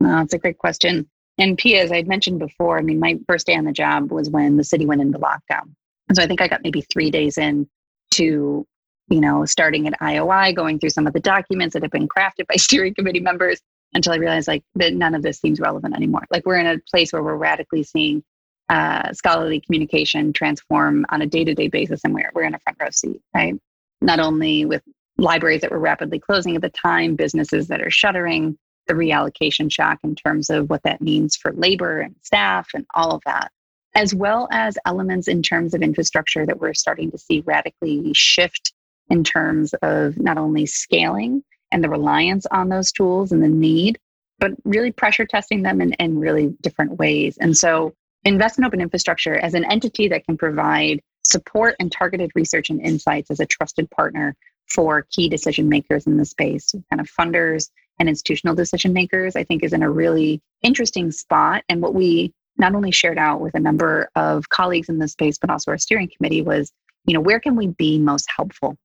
No, 0.00 0.20
it's 0.20 0.34
a 0.34 0.38
great 0.38 0.58
question. 0.58 1.08
And 1.38 1.56
Pia, 1.56 1.82
as 1.82 1.92
I'd 1.92 2.08
mentioned 2.08 2.40
before, 2.40 2.78
I 2.78 2.82
mean, 2.82 2.98
my 2.98 3.18
first 3.26 3.46
day 3.46 3.54
on 3.54 3.64
the 3.64 3.72
job 3.72 4.10
was 4.10 4.28
when 4.28 4.56
the 4.56 4.64
city 4.64 4.86
went 4.86 5.00
into 5.00 5.18
lockdown. 5.18 5.72
And 6.08 6.16
so 6.16 6.22
I 6.22 6.26
think 6.26 6.40
I 6.40 6.48
got 6.48 6.62
maybe 6.62 6.80
three 6.82 7.10
days 7.10 7.38
in 7.38 7.68
to, 8.12 8.66
you 9.08 9.20
know, 9.20 9.44
starting 9.44 9.86
at 9.86 9.98
IOI, 10.00 10.54
going 10.54 10.78
through 10.78 10.90
some 10.90 11.06
of 11.06 11.12
the 11.12 11.20
documents 11.20 11.74
that 11.74 11.82
have 11.82 11.92
been 11.92 12.08
crafted 12.08 12.46
by 12.48 12.56
steering 12.56 12.94
committee 12.94 13.20
members 13.20 13.60
until 13.94 14.12
I 14.12 14.16
realized 14.16 14.48
like 14.48 14.62
that 14.74 14.94
none 14.94 15.14
of 15.14 15.22
this 15.22 15.38
seems 15.38 15.60
relevant 15.60 15.94
anymore. 15.94 16.24
Like 16.30 16.44
we're 16.44 16.58
in 16.58 16.66
a 16.66 16.78
place 16.90 17.12
where 17.12 17.22
we're 17.22 17.36
radically 17.36 17.82
seeing 17.82 18.22
uh, 18.68 19.12
scholarly 19.12 19.60
communication 19.60 20.32
transform 20.32 21.06
on 21.08 21.22
a 21.22 21.26
day-to-day 21.26 21.68
basis 21.68 22.02
and 22.04 22.12
we're, 22.12 22.30
we're 22.34 22.42
in 22.42 22.54
a 22.54 22.58
front 22.58 22.78
row 22.80 22.90
seat, 22.90 23.22
right? 23.34 23.54
Not 24.00 24.20
only 24.20 24.66
with 24.66 24.82
libraries 25.16 25.62
that 25.62 25.70
were 25.70 25.78
rapidly 25.78 26.18
closing 26.18 26.54
at 26.54 26.62
the 26.62 26.68
time, 26.68 27.16
businesses 27.16 27.68
that 27.68 27.80
are 27.80 27.90
shuttering, 27.90 28.58
the 28.88 28.94
reallocation 28.94 29.70
shock 29.70 29.98
in 30.02 30.14
terms 30.14 30.50
of 30.50 30.68
what 30.68 30.82
that 30.82 31.00
means 31.00 31.36
for 31.36 31.52
labor 31.52 32.00
and 32.00 32.16
staff 32.22 32.68
and 32.74 32.86
all 32.94 33.12
of 33.12 33.22
that, 33.26 33.52
as 33.94 34.14
well 34.14 34.48
as 34.50 34.76
elements 34.86 35.28
in 35.28 35.42
terms 35.42 35.74
of 35.74 35.82
infrastructure 35.82 36.44
that 36.46 36.58
we're 36.58 36.74
starting 36.74 37.10
to 37.10 37.18
see 37.18 37.42
radically 37.46 38.12
shift 38.14 38.72
in 39.10 39.22
terms 39.22 39.74
of 39.82 40.18
not 40.18 40.38
only 40.38 40.66
scaling 40.66 41.42
and 41.70 41.84
the 41.84 41.88
reliance 41.88 42.46
on 42.46 42.68
those 42.68 42.90
tools 42.90 43.30
and 43.30 43.42
the 43.42 43.48
need, 43.48 43.98
but 44.38 44.52
really 44.64 44.92
pressure 44.92 45.26
testing 45.26 45.62
them 45.62 45.80
in, 45.80 45.92
in 45.94 46.18
really 46.18 46.54
different 46.62 46.98
ways. 46.98 47.36
And 47.38 47.56
so 47.56 47.94
invest 48.24 48.58
in 48.58 48.64
open 48.64 48.80
infrastructure 48.80 49.36
as 49.36 49.54
an 49.54 49.64
entity 49.70 50.08
that 50.08 50.24
can 50.24 50.36
provide 50.36 51.00
support 51.22 51.76
and 51.78 51.92
targeted 51.92 52.30
research 52.34 52.70
and 52.70 52.80
insights 52.80 53.30
as 53.30 53.40
a 53.40 53.46
trusted 53.46 53.90
partner 53.90 54.34
for 54.66 55.06
key 55.10 55.28
decision 55.28 55.68
makers 55.68 56.06
in 56.06 56.16
the 56.16 56.24
space, 56.24 56.72
kind 56.90 57.00
of 57.00 57.08
funders 57.08 57.68
and 57.98 58.08
institutional 58.08 58.54
decision 58.54 58.92
makers, 58.92 59.36
I 59.36 59.44
think 59.44 59.62
is 59.62 59.72
in 59.72 59.82
a 59.82 59.90
really 59.90 60.40
interesting 60.62 61.10
spot. 61.10 61.64
And 61.68 61.82
what 61.82 61.94
we 61.94 62.32
not 62.56 62.74
only 62.74 62.90
shared 62.90 63.18
out 63.18 63.40
with 63.40 63.54
a 63.54 63.60
number 63.60 64.08
of 64.16 64.48
colleagues 64.48 64.88
in 64.88 64.98
this 64.98 65.12
space, 65.12 65.38
but 65.38 65.50
also 65.50 65.70
our 65.70 65.78
steering 65.78 66.10
committee 66.16 66.42
was, 66.42 66.72
you 67.06 67.14
know, 67.14 67.20
where 67.20 67.40
can 67.40 67.56
we 67.56 67.68
be 67.68 67.98
most 67.98 68.28
helpful? 68.34 68.76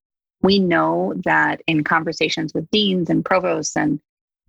We 0.41 0.59
know 0.59 1.13
that 1.23 1.61
in 1.67 1.83
conversations 1.83 2.53
with 2.53 2.69
deans 2.69 3.09
and 3.09 3.23
provosts 3.25 3.75
and 3.75 3.99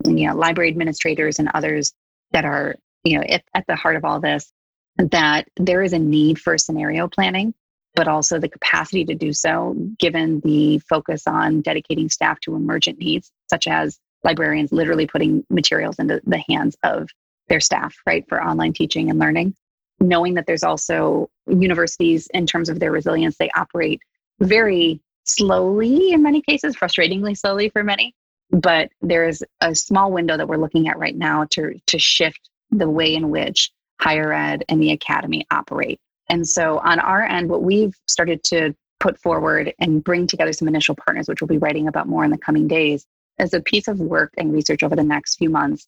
you 0.03 0.27
know 0.27 0.35
library 0.35 0.69
administrators 0.69 1.39
and 1.39 1.49
others 1.53 1.93
that 2.31 2.45
are 2.45 2.75
you 3.03 3.17
know 3.17 3.23
at, 3.23 3.43
at 3.53 3.65
the 3.67 3.75
heart 3.75 3.95
of 3.95 4.05
all 4.05 4.19
this 4.19 4.51
that 4.97 5.47
there 5.57 5.83
is 5.83 5.93
a 5.93 5.99
need 5.99 6.39
for 6.39 6.57
scenario 6.57 7.07
planning 7.07 7.53
but 7.95 8.07
also 8.07 8.39
the 8.39 8.49
capacity 8.49 9.05
to 9.05 9.15
do 9.15 9.31
so 9.31 9.75
given 9.99 10.41
the 10.41 10.79
focus 10.79 11.23
on 11.27 11.61
dedicating 11.61 12.09
staff 12.09 12.39
to 12.41 12.55
emergent 12.55 12.99
needs 12.99 13.31
such 13.49 13.67
as 13.67 13.99
librarians 14.25 14.71
literally 14.73 15.07
putting 15.07 15.45
materials 15.49 15.97
into 15.99 16.19
the 16.25 16.43
hands 16.49 16.75
of 16.83 17.07
their 17.47 17.61
staff 17.61 17.95
right 18.05 18.25
for 18.27 18.43
online 18.43 18.73
teaching 18.73 19.09
and 19.09 19.19
learning 19.19 19.55
knowing 19.99 20.33
that 20.33 20.45
there's 20.45 20.63
also 20.63 21.29
universities 21.47 22.27
in 22.33 22.45
terms 22.45 22.69
of 22.69 22.79
their 22.79 22.91
resilience 22.91 23.37
they 23.37 23.49
operate 23.51 24.01
very 24.39 24.99
slowly 25.23 26.11
in 26.11 26.21
many 26.21 26.41
cases, 26.41 26.75
frustratingly 26.75 27.37
slowly 27.37 27.69
for 27.69 27.83
many. 27.83 28.13
But 28.51 28.89
there's 29.01 29.41
a 29.61 29.73
small 29.73 30.11
window 30.11 30.37
that 30.37 30.47
we're 30.47 30.57
looking 30.57 30.87
at 30.87 30.99
right 30.99 31.15
now 31.15 31.45
to, 31.51 31.79
to 31.87 31.99
shift 31.99 32.49
the 32.71 32.89
way 32.89 33.15
in 33.15 33.29
which 33.29 33.71
higher 33.99 34.31
ed 34.33 34.63
and 34.69 34.81
the 34.81 34.91
academy 34.91 35.45
operate. 35.51 35.99
And 36.29 36.47
so 36.47 36.79
on 36.79 36.99
our 36.99 37.23
end, 37.23 37.49
what 37.49 37.63
we've 37.63 37.95
started 38.07 38.43
to 38.45 38.75
put 38.99 39.19
forward 39.19 39.73
and 39.79 40.03
bring 40.03 40.27
together 40.27 40.53
some 40.53 40.67
initial 40.67 40.95
partners, 40.95 41.27
which 41.27 41.41
we'll 41.41 41.47
be 41.47 41.57
writing 41.57 41.87
about 41.87 42.07
more 42.07 42.23
in 42.23 42.31
the 42.31 42.37
coming 42.37 42.67
days, 42.67 43.05
as 43.37 43.53
a 43.53 43.61
piece 43.61 43.87
of 43.87 43.99
work 43.99 44.33
and 44.37 44.53
research 44.53 44.83
over 44.83 44.95
the 44.95 45.03
next 45.03 45.35
few 45.35 45.49
months 45.49 45.87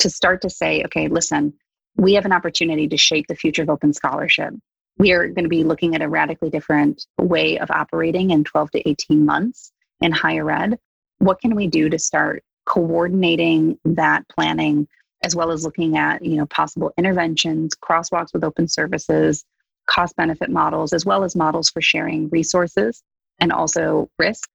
to 0.00 0.10
start 0.10 0.42
to 0.42 0.50
say, 0.50 0.82
okay, 0.84 1.08
listen, 1.08 1.52
we 1.96 2.14
have 2.14 2.24
an 2.24 2.32
opportunity 2.32 2.88
to 2.88 2.96
shape 2.96 3.26
the 3.28 3.34
future 3.34 3.62
of 3.62 3.70
open 3.70 3.92
scholarship 3.92 4.54
we 4.98 5.12
are 5.12 5.28
going 5.28 5.44
to 5.44 5.48
be 5.48 5.64
looking 5.64 5.94
at 5.94 6.02
a 6.02 6.08
radically 6.08 6.50
different 6.50 7.06
way 7.18 7.58
of 7.58 7.70
operating 7.70 8.30
in 8.30 8.44
12 8.44 8.72
to 8.72 8.88
18 8.88 9.24
months 9.24 9.72
in 10.00 10.12
higher 10.12 10.50
ed. 10.50 10.78
What 11.18 11.40
can 11.40 11.54
we 11.54 11.68
do 11.68 11.88
to 11.88 11.98
start 11.98 12.42
coordinating 12.66 13.78
that 13.84 14.28
planning 14.28 14.86
as 15.24 15.34
well 15.34 15.50
as 15.50 15.64
looking 15.64 15.96
at 15.96 16.22
you 16.24 16.36
know 16.36 16.46
possible 16.46 16.92
interventions 16.98 17.74
crosswalks 17.74 18.32
with 18.34 18.44
open 18.44 18.68
services 18.68 19.42
cost 19.86 20.14
benefit 20.16 20.50
models 20.50 20.92
as 20.92 21.06
well 21.06 21.24
as 21.24 21.34
models 21.34 21.70
for 21.70 21.80
sharing 21.80 22.28
resources 22.28 23.02
and 23.40 23.52
also 23.52 24.10
risk 24.18 24.50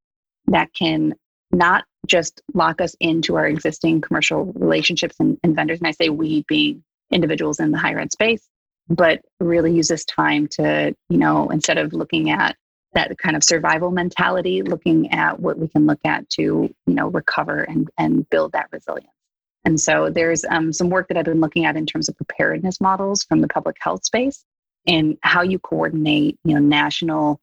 that 0.45 0.71
can 0.73 1.15
not 1.51 1.86
just 2.07 2.41
lock 2.53 2.81
us 2.81 2.95
into 2.99 3.35
our 3.35 3.47
existing 3.47 4.01
commercial 4.01 4.45
relationships 4.53 5.15
and, 5.19 5.37
and 5.43 5.55
vendors 5.55 5.79
and 5.79 5.87
i 5.87 5.91
say 5.91 6.09
we 6.09 6.43
being 6.47 6.83
individuals 7.11 7.59
in 7.59 7.71
the 7.71 7.77
higher 7.77 7.99
ed 7.99 8.11
space 8.11 8.47
but 8.89 9.21
really 9.39 9.73
use 9.73 9.87
this 9.87 10.05
time 10.05 10.47
to, 10.47 10.95
you 11.09 11.17
know, 11.17 11.49
instead 11.49 11.77
of 11.77 11.93
looking 11.93 12.29
at 12.29 12.55
that 12.93 13.17
kind 13.17 13.35
of 13.35 13.43
survival 13.43 13.91
mentality, 13.91 14.61
looking 14.61 15.11
at 15.11 15.39
what 15.39 15.57
we 15.57 15.67
can 15.67 15.85
look 15.87 15.99
at 16.05 16.29
to, 16.29 16.41
you 16.41 16.93
know, 16.93 17.07
recover 17.07 17.61
and, 17.61 17.89
and 17.97 18.29
build 18.29 18.51
that 18.51 18.67
resilience. 18.71 19.09
And 19.65 19.79
so 19.79 20.09
there's 20.09 20.43
um, 20.45 20.73
some 20.73 20.89
work 20.89 21.07
that 21.07 21.17
I've 21.17 21.25
been 21.25 21.39
looking 21.39 21.65
at 21.65 21.77
in 21.77 21.85
terms 21.85 22.09
of 22.09 22.17
preparedness 22.17 22.81
models 22.81 23.23
from 23.23 23.39
the 23.39 23.47
public 23.47 23.77
health 23.79 24.03
space 24.03 24.43
and 24.85 25.17
how 25.21 25.41
you 25.41 25.57
coordinate, 25.57 26.37
you 26.43 26.53
know, 26.53 26.59
national, 26.59 27.39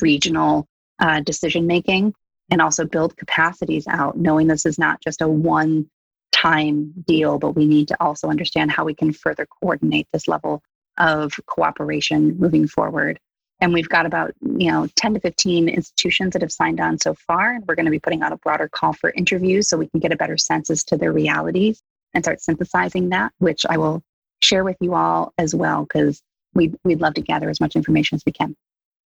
regional 0.00 0.66
uh, 0.98 1.20
decision 1.20 1.66
making 1.66 2.14
and 2.50 2.60
also 2.62 2.84
build 2.84 3.16
capacities 3.16 3.86
out, 3.88 4.16
knowing 4.16 4.46
this 4.46 4.66
is 4.66 4.78
not 4.78 5.00
just 5.00 5.20
a 5.20 5.28
one 5.28 5.88
time 6.32 6.92
deal, 7.06 7.38
but 7.38 7.52
we 7.52 7.66
need 7.66 7.88
to 7.88 7.96
also 8.02 8.28
understand 8.28 8.70
how 8.70 8.84
we 8.84 8.94
can 8.94 9.12
further 9.12 9.46
coordinate 9.46 10.06
this 10.12 10.28
level 10.28 10.62
of 10.98 11.32
cooperation 11.46 12.38
moving 12.38 12.66
forward. 12.66 13.18
And 13.60 13.72
we've 13.72 13.88
got 13.88 14.06
about, 14.06 14.32
you 14.40 14.70
know, 14.70 14.86
10 14.94 15.14
to 15.14 15.20
15 15.20 15.68
institutions 15.68 16.32
that 16.32 16.42
have 16.42 16.52
signed 16.52 16.80
on 16.80 16.98
so 16.98 17.14
far. 17.14 17.54
And 17.54 17.64
we're 17.66 17.74
going 17.74 17.86
to 17.86 17.90
be 17.90 17.98
putting 17.98 18.22
out 18.22 18.32
a 18.32 18.36
broader 18.36 18.68
call 18.68 18.92
for 18.92 19.10
interviews 19.10 19.68
so 19.68 19.76
we 19.76 19.88
can 19.88 20.00
get 20.00 20.12
a 20.12 20.16
better 20.16 20.36
sense 20.36 20.70
as 20.70 20.84
to 20.84 20.96
their 20.96 21.12
realities 21.12 21.82
and 22.14 22.24
start 22.24 22.40
synthesizing 22.40 23.08
that, 23.08 23.32
which 23.38 23.66
I 23.68 23.78
will 23.78 24.02
share 24.40 24.62
with 24.62 24.76
you 24.80 24.94
all 24.94 25.32
as 25.38 25.54
well, 25.54 25.82
because 25.82 26.22
we'd, 26.54 26.76
we'd 26.84 27.00
love 27.00 27.14
to 27.14 27.20
gather 27.20 27.50
as 27.50 27.60
much 27.60 27.74
information 27.74 28.14
as 28.16 28.22
we 28.24 28.32
can. 28.32 28.54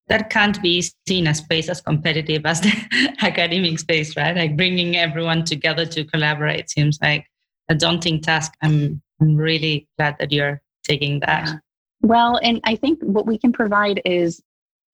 That 0.09 0.31
can't 0.31 0.61
be 0.63 0.85
seen 1.09 1.27
as 1.27 1.39
space 1.39 1.69
as 1.69 1.81
competitive 1.81 2.45
as 2.45 2.61
the 2.61 3.15
academic 3.23 3.79
space, 3.79 4.17
right? 4.17 4.37
Like 4.37 4.57
bringing 4.57 4.97
everyone 4.97 5.45
together 5.45 5.87
to 5.87 6.05
collaborate 6.05 6.71
seems 6.71 6.99
like 7.01 7.27
a 7.69 7.75
daunting 7.75 8.21
task. 8.21 8.53
I'm, 8.63 9.01
I'm 9.21 9.37
really 9.37 9.89
glad 9.97 10.17
that 10.19 10.33
you're 10.33 10.61
taking 10.85 11.21
that. 11.21 11.61
Well, 12.03 12.41
and 12.43 12.61
I 12.65 12.77
think 12.77 13.01
what 13.03 13.27
we 13.27 13.39
can 13.39 13.53
provide 13.53 14.03
is, 14.05 14.43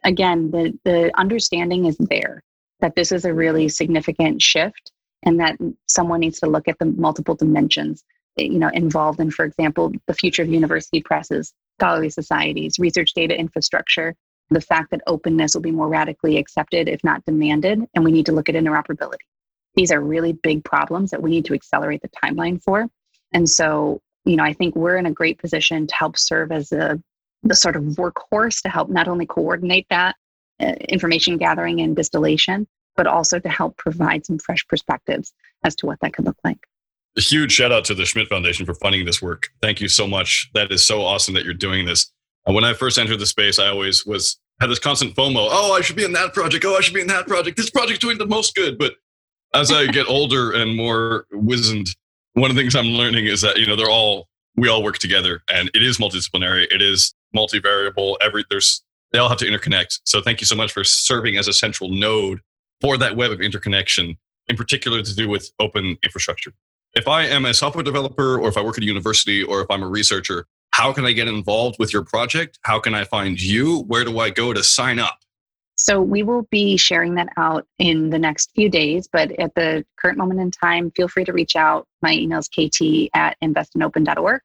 again, 0.04 0.50
the, 0.50 0.78
the 0.84 1.10
understanding 1.18 1.86
is 1.86 1.96
there 1.98 2.42
that 2.80 2.94
this 2.94 3.10
is 3.10 3.24
a 3.24 3.32
really 3.34 3.68
significant 3.68 4.42
shift 4.42 4.92
and 5.24 5.40
that 5.40 5.58
someone 5.86 6.20
needs 6.20 6.38
to 6.40 6.46
look 6.46 6.68
at 6.68 6.78
the 6.78 6.84
multiple 6.84 7.34
dimensions 7.34 8.04
you 8.36 8.58
know 8.58 8.70
involved 8.72 9.20
in 9.20 9.30
for 9.30 9.44
example 9.44 9.92
the 10.06 10.14
future 10.14 10.42
of 10.42 10.48
university 10.48 11.02
presses 11.02 11.52
scholarly 11.78 12.10
societies 12.10 12.78
research 12.78 13.12
data 13.14 13.36
infrastructure 13.36 14.14
the 14.50 14.60
fact 14.60 14.90
that 14.90 15.00
openness 15.06 15.54
will 15.54 15.62
be 15.62 15.70
more 15.70 15.88
radically 15.88 16.36
accepted 16.36 16.88
if 16.88 17.02
not 17.04 17.24
demanded 17.26 17.84
and 17.94 18.04
we 18.04 18.12
need 18.12 18.26
to 18.26 18.32
look 18.32 18.48
at 18.48 18.54
interoperability 18.54 19.16
these 19.74 19.92
are 19.92 20.00
really 20.00 20.32
big 20.32 20.64
problems 20.64 21.10
that 21.10 21.22
we 21.22 21.30
need 21.30 21.44
to 21.44 21.54
accelerate 21.54 22.02
the 22.02 22.10
timeline 22.22 22.62
for 22.62 22.86
and 23.32 23.48
so 23.48 24.00
you 24.28 24.36
know, 24.36 24.44
I 24.44 24.52
think 24.52 24.76
we're 24.76 24.98
in 24.98 25.06
a 25.06 25.10
great 25.10 25.38
position 25.38 25.86
to 25.86 25.94
help 25.94 26.18
serve 26.18 26.52
as 26.52 26.70
a 26.70 27.00
the 27.44 27.54
sort 27.54 27.76
of 27.76 27.84
workhorse 27.84 28.60
to 28.62 28.68
help 28.68 28.90
not 28.90 29.08
only 29.08 29.24
coordinate 29.24 29.86
that 29.90 30.16
uh, 30.60 30.72
information 30.88 31.38
gathering 31.38 31.80
and 31.80 31.94
distillation, 31.94 32.66
but 32.96 33.06
also 33.06 33.38
to 33.38 33.48
help 33.48 33.76
provide 33.76 34.26
some 34.26 34.38
fresh 34.38 34.66
perspectives 34.66 35.32
as 35.64 35.76
to 35.76 35.86
what 35.86 35.98
that 36.00 36.12
could 36.12 36.26
look 36.26 36.36
like. 36.44 36.58
A 37.16 37.20
huge 37.20 37.52
shout 37.52 37.72
out 37.72 37.84
to 37.86 37.94
the 37.94 38.04
Schmidt 38.04 38.28
Foundation 38.28 38.66
for 38.66 38.74
funding 38.74 39.06
this 39.06 39.22
work. 39.22 39.48
Thank 39.62 39.80
you 39.80 39.88
so 39.88 40.06
much. 40.06 40.50
That 40.52 40.72
is 40.72 40.84
so 40.84 41.02
awesome 41.02 41.34
that 41.34 41.44
you're 41.44 41.54
doing 41.54 41.86
this. 41.86 42.12
And 42.48 42.54
when 42.54 42.64
I 42.64 42.72
first 42.72 42.98
entered 42.98 43.18
the 43.18 43.26
space, 43.26 43.58
I 43.58 43.68
always 43.68 44.06
was 44.06 44.38
had 44.58 44.70
this 44.70 44.78
constant 44.78 45.14
FOMO. 45.14 45.48
Oh, 45.50 45.74
I 45.74 45.82
should 45.82 45.96
be 45.96 46.04
in 46.04 46.14
that 46.14 46.32
project. 46.32 46.64
Oh, 46.64 46.76
I 46.76 46.80
should 46.80 46.94
be 46.94 47.02
in 47.02 47.06
that 47.08 47.26
project. 47.26 47.58
This 47.58 47.68
project's 47.68 48.00
doing 48.00 48.16
the 48.16 48.26
most 48.26 48.54
good. 48.56 48.78
But 48.78 48.94
as 49.54 49.70
I 49.70 49.86
get 49.86 50.06
older 50.08 50.52
and 50.52 50.74
more 50.74 51.26
wizened, 51.30 51.88
one 52.32 52.50
of 52.50 52.56
the 52.56 52.62
things 52.62 52.74
I'm 52.74 52.86
learning 52.86 53.26
is 53.26 53.42
that 53.42 53.58
you 53.58 53.66
know 53.66 53.76
they're 53.76 53.90
all 53.90 54.28
we 54.56 54.66
all 54.68 54.82
work 54.82 54.96
together, 54.96 55.42
and 55.52 55.70
it 55.74 55.82
is 55.82 55.98
multidisciplinary. 55.98 56.66
It 56.72 56.80
is 56.80 57.14
multivariable. 57.36 58.16
Every 58.22 58.46
there's 58.48 58.82
they 59.12 59.18
all 59.18 59.28
have 59.28 59.38
to 59.38 59.46
interconnect. 59.46 60.00
So 60.04 60.22
thank 60.22 60.40
you 60.40 60.46
so 60.46 60.56
much 60.56 60.72
for 60.72 60.84
serving 60.84 61.36
as 61.36 61.48
a 61.48 61.52
central 61.52 61.90
node 61.90 62.40
for 62.80 62.96
that 62.96 63.14
web 63.14 63.30
of 63.30 63.42
interconnection, 63.42 64.16
in 64.48 64.56
particular 64.56 65.02
to 65.02 65.14
do 65.14 65.28
with 65.28 65.50
open 65.60 65.98
infrastructure. 66.02 66.54
If 66.98 67.06
I 67.06 67.26
am 67.26 67.44
a 67.44 67.54
software 67.54 67.84
developer, 67.84 68.40
or 68.40 68.48
if 68.48 68.56
I 68.56 68.60
work 68.60 68.76
at 68.76 68.82
a 68.82 68.86
university, 68.86 69.40
or 69.40 69.60
if 69.60 69.70
I'm 69.70 69.84
a 69.84 69.88
researcher, 69.88 70.46
how 70.72 70.92
can 70.92 71.04
I 71.04 71.12
get 71.12 71.28
involved 71.28 71.76
with 71.78 71.92
your 71.92 72.04
project? 72.04 72.58
How 72.62 72.80
can 72.80 72.92
I 72.92 73.04
find 73.04 73.40
you? 73.40 73.82
Where 73.82 74.04
do 74.04 74.18
I 74.18 74.30
go 74.30 74.52
to 74.52 74.64
sign 74.64 74.98
up? 74.98 75.16
So 75.76 76.02
we 76.02 76.24
will 76.24 76.48
be 76.50 76.76
sharing 76.76 77.14
that 77.14 77.28
out 77.36 77.68
in 77.78 78.10
the 78.10 78.18
next 78.18 78.50
few 78.56 78.68
days, 78.68 79.08
but 79.12 79.30
at 79.38 79.54
the 79.54 79.86
current 79.96 80.18
moment 80.18 80.40
in 80.40 80.50
time, 80.50 80.90
feel 80.90 81.06
free 81.06 81.24
to 81.24 81.32
reach 81.32 81.54
out. 81.54 81.86
My 82.02 82.14
email 82.14 82.40
is 82.40 82.48
kt 82.48 83.08
at 83.14 83.36
investinopen.org. 83.44 84.40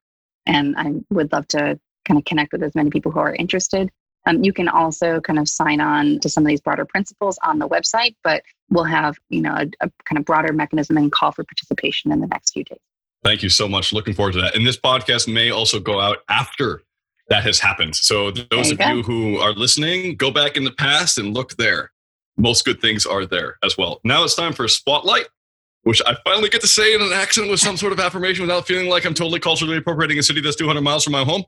And 0.45 0.75
I 0.77 0.91
would 1.09 1.33
love 1.33 1.47
to 1.47 1.79
kind 2.05 2.19
of 2.19 2.25
connect 2.25 2.51
with 2.51 2.61
as 2.61 2.75
many 2.75 2.91
people 2.91 3.11
who 3.11 3.17
are 3.17 3.33
interested. 3.33 3.89
Um, 4.25 4.43
you 4.43 4.53
can 4.53 4.69
also 4.69 5.19
kind 5.19 5.39
of 5.39 5.49
sign 5.49 5.81
on 5.81 6.19
to 6.19 6.29
some 6.29 6.43
of 6.43 6.47
these 6.47 6.61
broader 6.61 6.85
principles 6.85 7.37
on 7.43 7.59
the 7.59 7.67
website, 7.67 8.15
but 8.23 8.43
we'll 8.69 8.83
have, 8.85 9.17
you 9.29 9.41
know, 9.41 9.53
a, 9.53 9.67
a 9.81 9.91
kind 10.05 10.17
of 10.17 10.25
broader 10.25 10.53
mechanism 10.53 10.97
and 10.97 11.11
call 11.11 11.31
for 11.31 11.43
participation 11.43 12.11
in 12.11 12.21
the 12.21 12.27
next 12.27 12.51
few 12.51 12.63
days. 12.63 12.79
Thank 13.23 13.43
you 13.43 13.49
so 13.49 13.67
much. 13.67 13.93
Looking 13.93 14.13
forward 14.13 14.33
to 14.33 14.41
that. 14.41 14.55
And 14.55 14.65
this 14.65 14.77
podcast 14.77 15.31
may 15.31 15.49
also 15.49 15.79
go 15.79 15.99
out 15.99 16.19
after 16.29 16.81
that 17.29 17.43
has 17.43 17.59
happened. 17.59 17.95
So 17.95 18.31
those 18.31 18.67
you 18.67 18.73
of 18.73 18.79
go. 18.79 18.93
you 18.93 19.03
who 19.03 19.37
are 19.37 19.53
listening, 19.53 20.15
go 20.15 20.29
back 20.29 20.57
in 20.57 20.63
the 20.63 20.71
past 20.71 21.17
and 21.17 21.33
look 21.33 21.55
there. 21.55 21.91
Most 22.37 22.65
good 22.65 22.81
things 22.81 23.05
are 23.05 23.25
there 23.25 23.57
as 23.63 23.77
well. 23.77 24.01
Now 24.03 24.23
it's 24.23 24.35
time 24.35 24.53
for 24.53 24.65
a 24.65 24.69
spotlight, 24.69 25.27
which 25.83 26.01
I 26.05 26.15
finally 26.25 26.49
get 26.49 26.61
to 26.61 26.67
say 26.67 26.93
in 26.93 27.01
an 27.01 27.13
accent 27.13 27.49
with 27.49 27.59
some 27.59 27.77
sort 27.77 27.93
of 27.93 27.99
affirmation 27.99 28.43
without 28.43 28.67
feeling 28.67 28.89
like 28.89 29.05
I'm 29.05 29.13
totally 29.13 29.39
culturally 29.39 29.77
appropriating 29.77 30.19
a 30.19 30.23
city 30.23 30.41
that's 30.41 30.55
200 30.55 30.81
miles 30.81 31.03
from 31.03 31.13
my 31.13 31.23
home. 31.23 31.43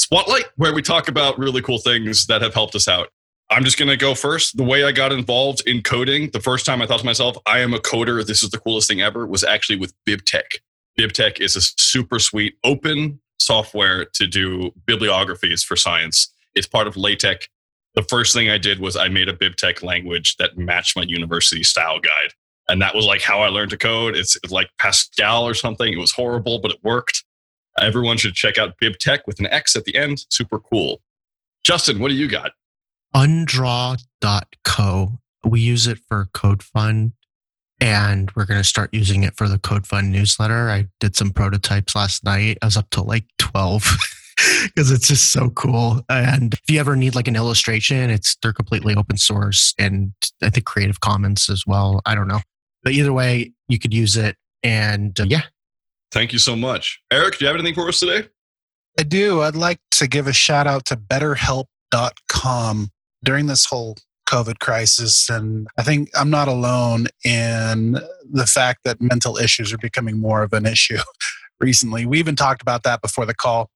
Spotlight, 0.00 0.46
where 0.56 0.72
we 0.72 0.80
talk 0.80 1.08
about 1.08 1.38
really 1.38 1.60
cool 1.60 1.76
things 1.76 2.24
that 2.26 2.40
have 2.40 2.54
helped 2.54 2.74
us 2.74 2.88
out. 2.88 3.08
I'm 3.50 3.64
just 3.64 3.78
going 3.78 3.90
to 3.90 3.98
go 3.98 4.14
first. 4.14 4.56
The 4.56 4.64
way 4.64 4.82
I 4.82 4.92
got 4.92 5.12
involved 5.12 5.62
in 5.66 5.82
coding, 5.82 6.30
the 6.30 6.40
first 6.40 6.64
time 6.64 6.80
I 6.80 6.86
thought 6.86 7.00
to 7.00 7.04
myself, 7.04 7.36
I 7.44 7.58
am 7.58 7.74
a 7.74 7.78
coder. 7.78 8.26
This 8.26 8.42
is 8.42 8.48
the 8.48 8.58
coolest 8.58 8.88
thing 8.88 9.02
ever, 9.02 9.26
was 9.26 9.44
actually 9.44 9.76
with 9.76 9.92
BibTeX. 10.08 10.56
BibTeX 10.98 11.42
is 11.42 11.54
a 11.54 11.60
super 11.60 12.18
sweet 12.18 12.54
open 12.64 13.20
software 13.38 14.06
to 14.06 14.26
do 14.26 14.72
bibliographies 14.86 15.62
for 15.62 15.76
science. 15.76 16.32
It's 16.54 16.66
part 16.66 16.86
of 16.86 16.96
LaTeX. 16.96 17.48
the 17.94 18.02
first 18.02 18.32
thing 18.32 18.48
I 18.48 18.56
did 18.56 18.80
was 18.80 18.96
I 18.96 19.08
made 19.08 19.28
a 19.28 19.34
BibTeX 19.34 19.82
language 19.82 20.38
that 20.38 20.56
matched 20.56 20.96
my 20.96 21.02
university 21.02 21.62
style 21.62 22.00
guide. 22.00 22.32
And 22.70 22.80
that 22.80 22.94
was 22.94 23.04
like 23.04 23.20
how 23.20 23.42
I 23.42 23.48
learned 23.48 23.72
to 23.72 23.76
code. 23.76 24.16
It's 24.16 24.38
like 24.48 24.70
Pascal 24.78 25.46
or 25.46 25.52
something. 25.52 25.92
It 25.92 25.98
was 25.98 26.12
horrible, 26.12 26.58
but 26.58 26.70
it 26.70 26.78
worked. 26.82 27.22
Everyone 27.80 28.16
should 28.16 28.34
check 28.34 28.58
out 28.58 28.78
BibTeX 28.80 29.20
with 29.26 29.40
an 29.40 29.46
X 29.46 29.76
at 29.76 29.84
the 29.84 29.96
end. 29.96 30.24
Super 30.30 30.58
cool. 30.58 31.00
Justin, 31.64 31.98
what 31.98 32.08
do 32.08 32.14
you 32.14 32.28
got? 32.28 32.52
Undraw.co. 33.14 33.98
We 35.44 35.60
use 35.60 35.86
it 35.86 35.98
for 36.08 36.28
CodeFund 36.32 37.12
and 37.80 38.30
we're 38.36 38.44
going 38.44 38.60
to 38.60 38.64
start 38.64 38.92
using 38.92 39.22
it 39.22 39.36
for 39.36 39.48
the 39.48 39.58
CodeFund 39.58 40.10
newsletter. 40.10 40.70
I 40.70 40.88
did 41.00 41.16
some 41.16 41.30
prototypes 41.30 41.96
last 41.96 42.24
night. 42.24 42.58
I 42.62 42.66
was 42.66 42.76
up 42.76 42.90
to 42.90 43.02
like 43.02 43.24
12 43.38 43.82
because 44.64 44.90
it's 44.90 45.08
just 45.08 45.32
so 45.32 45.50
cool. 45.50 46.04
And 46.08 46.54
if 46.54 46.62
you 46.68 46.78
ever 46.78 46.94
need 46.94 47.14
like 47.14 47.28
an 47.28 47.36
illustration, 47.36 48.10
it's 48.10 48.36
they're 48.42 48.52
completely 48.52 48.94
open 48.94 49.16
source 49.16 49.74
and 49.78 50.12
I 50.42 50.50
think 50.50 50.66
Creative 50.66 51.00
Commons 51.00 51.48
as 51.48 51.66
well. 51.66 52.00
I 52.04 52.14
don't 52.14 52.28
know. 52.28 52.40
But 52.82 52.92
either 52.92 53.12
way, 53.12 53.52
you 53.68 53.78
could 53.78 53.94
use 53.94 54.16
it. 54.16 54.36
And 54.62 55.18
uh, 55.18 55.26
yeah. 55.28 55.42
Thank 56.12 56.32
you 56.32 56.38
so 56.38 56.56
much. 56.56 57.00
Eric, 57.10 57.38
do 57.38 57.44
you 57.44 57.46
have 57.46 57.56
anything 57.56 57.74
for 57.74 57.88
us 57.88 58.00
today? 58.00 58.28
I 58.98 59.02
do. 59.04 59.42
I'd 59.42 59.54
like 59.54 59.80
to 59.92 60.08
give 60.08 60.26
a 60.26 60.32
shout 60.32 60.66
out 60.66 60.84
to 60.86 60.96
betterhelp.com 60.96 62.90
during 63.22 63.46
this 63.46 63.66
whole 63.66 63.96
COVID 64.28 64.58
crisis. 64.60 65.28
And 65.28 65.68
I 65.76 65.82
think 65.82 66.08
I'm 66.14 66.30
not 66.30 66.48
alone 66.48 67.06
in 67.24 67.98
the 68.30 68.46
fact 68.46 68.80
that 68.84 69.00
mental 69.00 69.36
issues 69.36 69.72
are 69.72 69.78
becoming 69.78 70.20
more 70.20 70.42
of 70.42 70.52
an 70.52 70.66
issue 70.66 70.98
recently. 71.60 72.06
We 72.06 72.18
even 72.18 72.36
talked 72.36 72.62
about 72.62 72.82
that 72.84 73.02
before 73.02 73.26
the 73.26 73.34
call. 73.34 73.70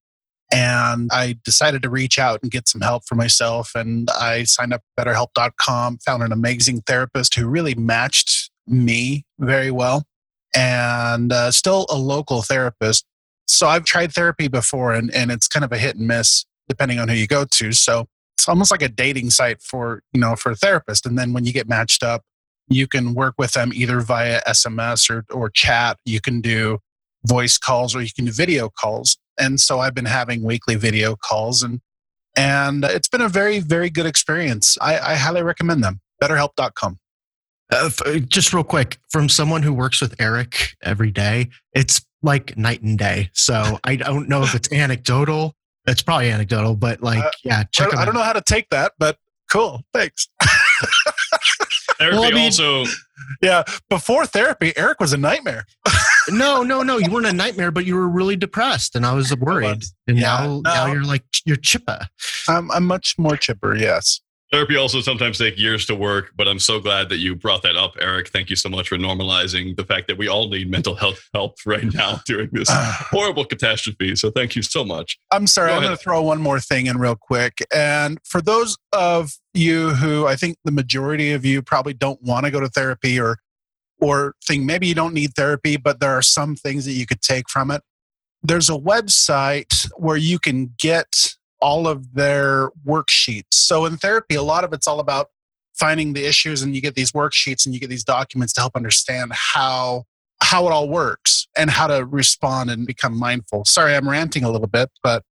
And 0.53 1.11
I 1.13 1.37
decided 1.45 1.83
to 1.83 1.91
reach 1.91 2.19
out 2.19 2.41
and 2.43 2.51
get 2.51 2.69
some 2.69 2.81
help 2.81 3.05
for 3.07 3.15
myself. 3.15 3.73
And 3.75 4.09
I 4.11 4.45
signed 4.45 4.73
up 4.73 4.83
betterhelp.com, 4.99 5.99
found 5.99 6.23
an 6.23 6.33
amazing 6.33 6.83
therapist 6.83 7.35
who 7.35 7.49
really 7.49 7.75
matched 7.75 8.51
me 8.67 9.25
very 9.39 9.71
well, 9.71 10.05
and 10.55 11.33
uh, 11.33 11.51
still 11.51 11.87
a 11.91 11.97
local 11.97 12.43
therapist. 12.43 13.05
So 13.47 13.67
I've 13.67 13.85
tried 13.85 14.13
therapy 14.13 14.49
before, 14.49 14.95
and, 14.95 15.13
and 15.15 15.31
it's 15.31 15.49
kind 15.49 15.65
of 15.65 15.73
a 15.73 15.79
hit 15.79 15.97
and 15.97 16.07
miss 16.07 16.45
depending 16.69 16.99
on 16.99 17.09
who 17.09 17.15
you 17.15 17.27
go 17.27 17.45
to. 17.45 17.73
So 17.73 18.07
it's 18.37 18.49
almost 18.49 18.71
like 18.71 18.81
a 18.83 18.89
dating 18.89 19.31
site 19.31 19.61
for 19.61 20.03
you 20.13 20.21
know 20.21 20.37
for 20.37 20.53
a 20.53 20.57
therapist. 20.57 21.05
And 21.07 21.19
then 21.19 21.33
when 21.33 21.45
you 21.45 21.53
get 21.53 21.69
matched 21.69 22.03
up 22.03 22.23
you 22.69 22.87
can 22.87 23.15
work 23.15 23.35
with 23.39 23.53
them 23.53 23.73
either 23.75 24.01
via 24.01 24.41
sms 24.49 25.11
or, 25.11 25.25
or 25.31 25.51
chat. 25.51 25.99
You 26.05 26.21
can 26.21 26.41
do 26.41 26.79
voice 27.27 27.59
calls 27.59 27.95
or 27.95 28.03
you 28.03 28.11
can 28.15 28.27
do 28.27 28.33
video 28.33 28.69
calls. 28.69 29.19
And 29.39 29.61
so 29.61 29.81
i've 29.81 29.95
been 29.95 30.05
having 30.05 30.43
weekly 30.43 30.77
video 30.77 31.17
calls 31.17 31.63
and 31.63 31.81
and 32.37 32.85
it's 32.85 33.09
been 33.09 33.21
a 33.21 33.29
very 33.29 33.61
very 33.61 33.91
good 33.91 34.07
experience. 34.07 34.77
I, 34.81 34.99
I 34.99 35.15
highly 35.15 35.43
recommend 35.43 35.83
them. 35.85 36.01
Betterhelp.com 36.23 36.99
uh, 37.71 37.91
just 38.29 38.53
real 38.53 38.65
quick 38.65 38.99
from 39.11 39.29
someone 39.29 39.63
who 39.63 39.73
works 39.73 40.01
with 40.01 40.15
eric 40.21 40.77
every 40.83 41.11
day 41.11 41.49
it's 41.73 42.05
like 42.23 42.57
night 42.57 42.83
and 42.83 42.99
day 42.99 43.31
so 43.33 43.79
i 43.85 43.97
don't 43.97 44.29
know 44.29 44.43
if 44.43 44.55
it's 44.55 44.71
anecdotal 44.73 45.55
it's 45.87 46.03
probably 46.03 46.31
anecdotal, 46.31 46.77
but 46.77 47.03
like, 47.03 47.23
uh, 47.23 47.31
yeah, 47.45 47.65
check. 47.65 47.95
I, 47.95 48.03
I 48.03 48.05
don't 48.05 48.15
know 48.15 48.23
how 48.23 48.33
to 48.33 48.41
take 48.41 48.71
that, 48.71 48.93
but 48.99 49.19
cool. 49.51 49.83
Thanks. 49.93 50.29
Therapy 51.99 52.17
well, 52.17 52.25
I 52.25 52.31
mean, 52.31 52.45
also. 52.47 52.85
Yeah, 53.41 53.63
before 53.89 54.27
therapy, 54.27 54.73
Eric 54.77 55.01
was 55.01 55.13
a 55.13 55.17
nightmare. 55.17 55.65
no, 56.29 56.63
no, 56.63 56.83
no. 56.83 56.99
You 56.99 57.11
weren't 57.11 57.27
a 57.27 57.33
nightmare, 57.33 57.71
but 57.71 57.87
you 57.87 57.95
were 57.95 58.09
really 58.09 58.37
depressed, 58.37 58.97
and 58.97 59.07
I 59.07 59.15
was 59.15 59.35
worried. 59.37 59.85
And 60.09 60.19
yeah, 60.19 60.39
now, 60.39 60.47
no. 60.47 60.61
now 60.63 60.87
you're 60.87 61.05
like 61.05 61.25
you're 61.45 61.57
chipper. 61.57 62.01
I'm, 62.49 62.71
I'm 62.73 62.85
much 62.85 63.15
more 63.17 63.37
chipper. 63.37 63.77
Yes. 63.77 64.21
Therapy 64.55 64.77
also 64.77 65.01
sometimes 65.01 65.39
take 65.39 65.59
years 65.59 65.85
to 65.87 65.97
work, 65.97 66.31
but 66.37 66.47
I'm 66.47 66.61
so 66.61 66.79
glad 66.79 67.09
that 67.09 67.17
you 67.17 67.35
brought 67.35 67.63
that 67.65 67.75
up, 67.75 67.97
Eric. 68.01 68.29
Thank 68.29 68.51
you 68.51 68.55
so 68.55 68.69
much 68.69 68.89
for 68.89 68.97
normalizing 68.97 69.75
the 69.75 69.85
fact 69.85 70.07
that 70.07 70.17
we 70.17 70.29
all 70.29 70.49
need 70.49 70.71
mental 70.71 70.95
health 70.95 71.29
help 71.35 71.57
right 71.67 71.93
now 71.93 72.21
during 72.25 72.51
this 72.53 72.69
horrible 72.73 73.45
catastrophe. 73.45 74.15
So 74.15 74.31
thank 74.31 74.55
you 74.55 74.63
so 74.63 74.85
much. 74.85 75.19
I'm 75.33 75.49
sorry, 75.49 75.71
Go 75.71 75.75
I'm 75.75 75.83
going 75.83 75.97
to 75.97 76.01
throw 76.01 76.23
one 76.23 76.41
more 76.41 76.61
thing 76.61 76.87
in 76.87 76.99
real 76.99 77.17
quick. 77.17 77.67
And 77.75 78.21
for 78.25 78.41
those 78.41 78.79
of 78.93 79.33
you 79.55 79.91
who 79.91 80.29
I 80.29 80.37
think 80.37 80.57
the 80.65 80.71
majority 80.71 81.33
of 81.33 81.45
you 81.45 81.61
probably 81.61 81.93
don't 81.93 82.23
want 82.23 82.45
to 82.45 82.53
go 82.53 82.61
to 82.61 82.69
therapy 82.69 83.19
or 83.19 83.39
or 84.01 84.37
think 84.47 84.63
maybe 84.63 84.87
you 84.87 84.95
don't 84.95 85.15
need 85.15 85.35
therapy, 85.35 85.77
but 85.77 85.99
there 85.99 86.13
are 86.13 86.23
some 86.23 86.55
things 86.55 86.85
that 86.85 86.93
you 86.93 87.07
could 87.07 87.23
take 87.23 87.51
from 87.51 87.73
it. 87.73 87.83
There's 88.41 88.69
a 88.69 88.79
website 88.79 89.91
where 89.97 90.17
you 90.17 90.39
can 90.39 90.75
get 90.79 91.35
all 91.65 91.89
of 91.89 92.13
their 92.13 92.69
worksheets. 92.87 93.55
So 93.55 93.87
in 93.87 93.97
therapy, 93.97 94.35
a 94.35 94.43
lot 94.43 94.65
of 94.65 94.75
it's 94.75 94.87
all 94.87 95.01
about 95.01 95.29
finding 95.73 96.13
the 96.13 96.23
issues 96.23 96.63
and 96.63 96.75
you 96.75 96.83
get 96.83 96.95
these 96.95 97.13
worksheets 97.13 97.65
and 97.65 97.75
you 97.75 97.81
get 97.81 97.89
these 97.89 98.05
documents 98.05 98.53
to 98.53 98.61
help 98.61 98.77
understand 98.77 99.33
how 99.33 100.05
how 100.43 100.67
it 100.69 100.73
all 100.73 100.91
works 100.91 101.49
and 101.57 101.71
how 101.71 101.87
to 101.87 102.05
respond 102.05 102.71
and 102.71 102.87
become 102.87 103.19
mindful. 103.19 103.65
Sorry, 103.65 103.97
I'm 103.97 104.07
ranting 104.07 104.45
a 104.45 104.51
little 104.51 104.67
bit, 104.67 104.91
but 105.03 105.23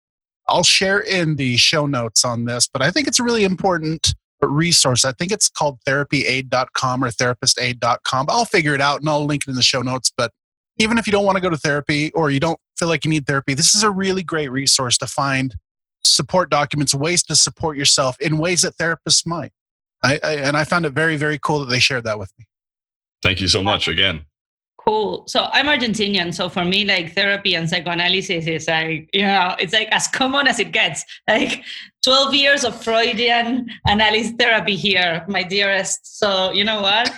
I'll 0.49 0.63
share 0.63 1.01
in 1.01 1.37
the 1.37 1.59
show 1.59 1.85
notes 1.85 2.25
on 2.25 2.47
this, 2.47 2.67
but 2.67 2.81
I 2.81 2.91
think 2.91 3.09
it's 3.09 3.21
a 3.21 3.23
really 3.23 3.45
important 3.45 4.15
resource. 4.41 5.05
I 5.05 5.13
think 5.13 5.33
it's 5.33 5.51
called 5.51 5.81
therapyaid.com 5.87 7.05
or 7.05 7.11
therapistaid.com. 7.11 8.27
I'll 8.31 8.47
figure 8.47 8.75
it 8.75 8.81
out 8.81 9.01
and 9.01 9.09
I'll 9.11 9.27
link 9.27 9.43
it 9.47 9.51
in 9.51 9.57
the 9.57 9.63
show 9.63 9.83
notes, 9.83 10.11
but 10.17 10.33
even 10.79 10.97
if 10.97 11.07
you 11.07 11.13
don't 11.13 11.27
want 11.27 11.37
to 11.37 11.43
go 11.43 11.51
to 11.51 11.59
therapy 11.59 12.11
or 12.13 12.31
you 12.31 12.41
don't 12.41 12.59
feel 12.79 12.89
like 12.89 13.05
you 13.05 13.11
need 13.11 13.27
therapy, 13.27 13.53
this 13.53 13.75
is 13.75 13.83
a 13.83 13.91
really 13.91 14.23
great 14.23 14.51
resource 14.51 14.97
to 14.97 15.07
find 15.07 15.57
support 16.05 16.51
documents, 16.51 16.95
ways 16.95 17.23
to 17.25 17.37
support 17.37 17.77
yourself 17.77 18.21
in 18.21 18.39
ways 18.39 18.63
that 18.63 18.77
therapists 18.77 19.27
might. 19.27 19.53
I, 20.03 20.19
I, 20.23 20.33
and 20.35 20.57
I 20.57 20.65
found 20.65 20.85
it 20.85 20.93
very, 20.93 21.17
very 21.17 21.39
cool 21.39 21.61
that 21.61 21.67
they 21.67 21.79
shared 21.79 22.05
that 22.05 22.19
with 22.19 22.33
me. 22.39 22.47
Thank 23.23 23.41
you 23.41 23.49
so 23.49 23.63
much 23.63 23.87
again. 23.87 24.25
Cool. 24.85 25.25
So 25.29 25.49
I'm 25.53 25.67
Argentinian. 25.67 26.35
So 26.35 26.49
for 26.49 26.65
me, 26.65 26.85
like 26.85 27.15
therapy 27.15 27.55
and 27.55 27.71
psychoanalysis 27.71 28.49
is 28.49 28.67
like, 28.67 29.09
you 29.13 29.23
know, 29.23 29.55
it's 29.61 29.73
like 29.73 29.89
as 29.93 30.09
common 30.09 30.49
as 30.49 30.59
it 30.59 30.73
gets. 30.73 31.05
Like 31.29 31.63
12 32.03 32.35
years 32.35 32.65
of 32.65 32.83
Freudian 32.83 33.69
analysis 33.87 34.33
therapy 34.37 34.75
here, 34.75 35.25
my 35.29 35.45
dearest. 35.45 36.19
So 36.19 36.51
you 36.53 36.65
know 36.65 36.83
what? 36.83 37.13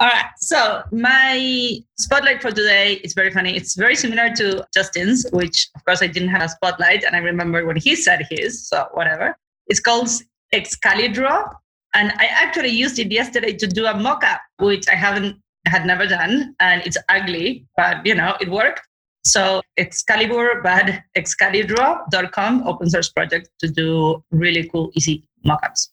All 0.00 0.08
right. 0.08 0.24
So 0.38 0.82
my 0.92 1.78
spotlight 1.98 2.40
for 2.40 2.50
today 2.50 2.94
is 3.04 3.12
very 3.12 3.30
funny. 3.30 3.54
It's 3.54 3.74
very 3.74 3.94
similar 3.94 4.34
to 4.34 4.66
Justin's, 4.72 5.26
which 5.30 5.68
of 5.76 5.84
course 5.84 6.02
I 6.02 6.06
didn't 6.06 6.30
have 6.30 6.40
a 6.40 6.48
spotlight, 6.48 7.04
and 7.04 7.14
I 7.14 7.18
remember 7.18 7.66
when 7.66 7.76
he 7.76 7.94
said 7.94 8.26
his. 8.30 8.66
So 8.66 8.86
whatever. 8.94 9.36
It's 9.66 9.78
called 9.78 10.08
Excalidraw, 10.54 11.52
and 11.94 12.12
I 12.12 12.24
actually 12.30 12.70
used 12.70 12.98
it 12.98 13.12
yesterday 13.12 13.52
to 13.52 13.66
do 13.66 13.84
a 13.84 13.94
mock-up, 13.94 14.40
which 14.58 14.88
I 14.88 14.94
haven't 14.94 15.36
had 15.66 15.84
never 15.84 16.06
done, 16.06 16.56
and 16.60 16.80
it's 16.86 16.96
ugly, 17.10 17.66
but 17.76 18.04
you 18.06 18.14
know 18.14 18.36
it 18.40 18.50
worked. 18.50 18.80
So 19.26 19.60
Excalibur, 19.76 20.62
but 20.62 21.02
Excalidraw.com, 21.14 22.66
open 22.66 22.88
source 22.88 23.10
project 23.10 23.50
to 23.60 23.68
do 23.68 24.24
really 24.30 24.66
cool, 24.70 24.90
easy 24.94 25.28
mockups 25.46 25.88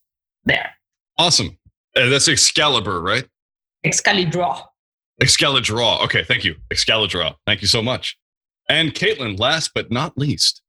there. 0.45 0.69
Awesome. 1.17 1.57
Uh, 1.93 2.07
that's 2.07 2.29
Excalibur, 2.29 3.01
right? 3.01 3.27
Excalidraw. 3.87 4.63
Excalidraw. 5.21 6.03
Okay, 6.03 6.23
thank 6.23 6.43
you. 6.43 6.55
Excalidraw. 6.71 7.35
Thank 7.45 7.61
you 7.61 7.67
so 7.67 7.81
much. 7.81 8.17
And 8.69 8.93
Kaitlin, 8.93 9.39
last 9.39 9.71
but 9.73 9.91
not 9.91 10.17
least. 10.17 10.61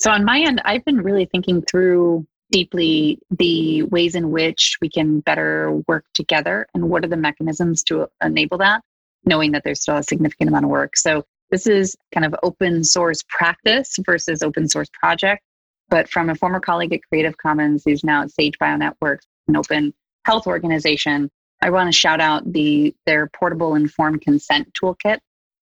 So 0.00 0.10
on 0.10 0.24
my 0.24 0.40
end, 0.40 0.60
I've 0.64 0.84
been 0.84 1.00
really 1.00 1.26
thinking 1.26 1.62
through 1.62 2.26
deeply 2.50 3.18
the 3.30 3.82
ways 3.84 4.14
in 4.14 4.30
which 4.30 4.76
we 4.80 4.88
can 4.88 5.20
better 5.20 5.82
work 5.88 6.04
together 6.14 6.66
and 6.74 6.88
what 6.90 7.04
are 7.04 7.08
the 7.08 7.16
mechanisms 7.16 7.82
to 7.84 8.06
enable 8.22 8.58
that, 8.58 8.82
knowing 9.24 9.52
that 9.52 9.62
there's 9.64 9.80
still 9.80 9.96
a 9.96 10.02
significant 10.02 10.48
amount 10.48 10.64
of 10.64 10.70
work. 10.70 10.96
So 10.96 11.24
this 11.50 11.66
is 11.66 11.96
kind 12.12 12.26
of 12.26 12.34
open 12.42 12.84
source 12.84 13.22
practice 13.28 13.96
versus 14.04 14.42
open 14.42 14.68
source 14.68 14.88
project. 14.92 15.42
But 15.88 16.08
from 16.08 16.30
a 16.30 16.34
former 16.34 16.60
colleague 16.60 16.92
at 16.92 17.00
Creative 17.08 17.36
Commons 17.36 17.82
who's 17.84 18.04
now 18.04 18.22
at 18.22 18.30
Sage 18.30 18.58
Bionetworks, 18.58 19.26
an 19.48 19.56
open 19.56 19.92
health 20.24 20.46
organization, 20.46 21.30
I 21.62 21.70
want 21.70 21.86
to 21.88 21.98
shout 21.98 22.20
out 22.20 22.52
the 22.52 22.94
their 23.06 23.28
portable 23.28 23.76
informed 23.76 24.20
consent 24.20 24.74
toolkit, 24.74 25.20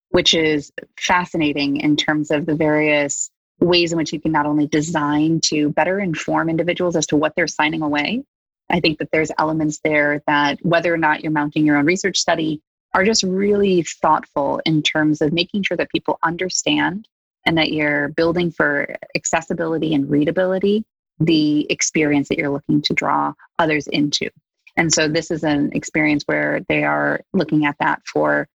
which 0.09 0.33
is 0.33 0.71
fascinating 0.99 1.77
in 1.77 1.95
terms 1.95 2.31
of 2.31 2.47
the 2.47 2.55
various 2.55 3.29
ways 3.59 3.91
in 3.91 3.97
which 3.99 4.11
you 4.11 4.19
can 4.19 4.31
not 4.31 4.47
only 4.47 4.65
design 4.65 5.39
to 5.45 5.69
better 5.69 5.99
inform 5.99 6.49
individuals 6.49 6.95
as 6.95 7.05
to 7.05 7.15
what 7.15 7.33
they're 7.35 7.47
signing 7.47 7.83
away. 7.83 8.23
I 8.71 8.79
think 8.79 8.97
that 8.97 9.09
there's 9.11 9.29
elements 9.37 9.79
there 9.83 10.23
that 10.25 10.57
whether 10.63 10.91
or 10.91 10.97
not 10.97 11.21
you're 11.21 11.31
mounting 11.31 11.67
your 11.67 11.77
own 11.77 11.85
research 11.85 12.17
study 12.17 12.61
are 12.95 13.05
just 13.05 13.21
really 13.21 13.83
thoughtful 13.83 14.59
in 14.65 14.81
terms 14.81 15.21
of 15.21 15.31
making 15.31 15.63
sure 15.63 15.77
that 15.77 15.91
people 15.91 16.17
understand 16.23 17.07
and 17.45 17.57
that 17.59 17.71
you're 17.71 18.09
building 18.09 18.49
for 18.49 18.95
accessibility 19.15 19.93
and 19.93 20.09
readability 20.09 20.83
the 21.19 21.71
experience 21.71 22.29
that 22.29 22.39
you're 22.39 22.49
looking 22.49 22.81
to 22.81 22.93
draw 22.95 23.33
others 23.59 23.87
into. 23.87 24.29
And 24.77 24.93
so 24.93 25.07
this 25.07 25.31
is 25.31 25.43
an 25.43 25.71
experience 25.73 26.23
where 26.25 26.61
they 26.69 26.83
are 26.83 27.21
looking 27.33 27.65
at 27.65 27.75
that 27.79 28.01
for, 28.05 28.47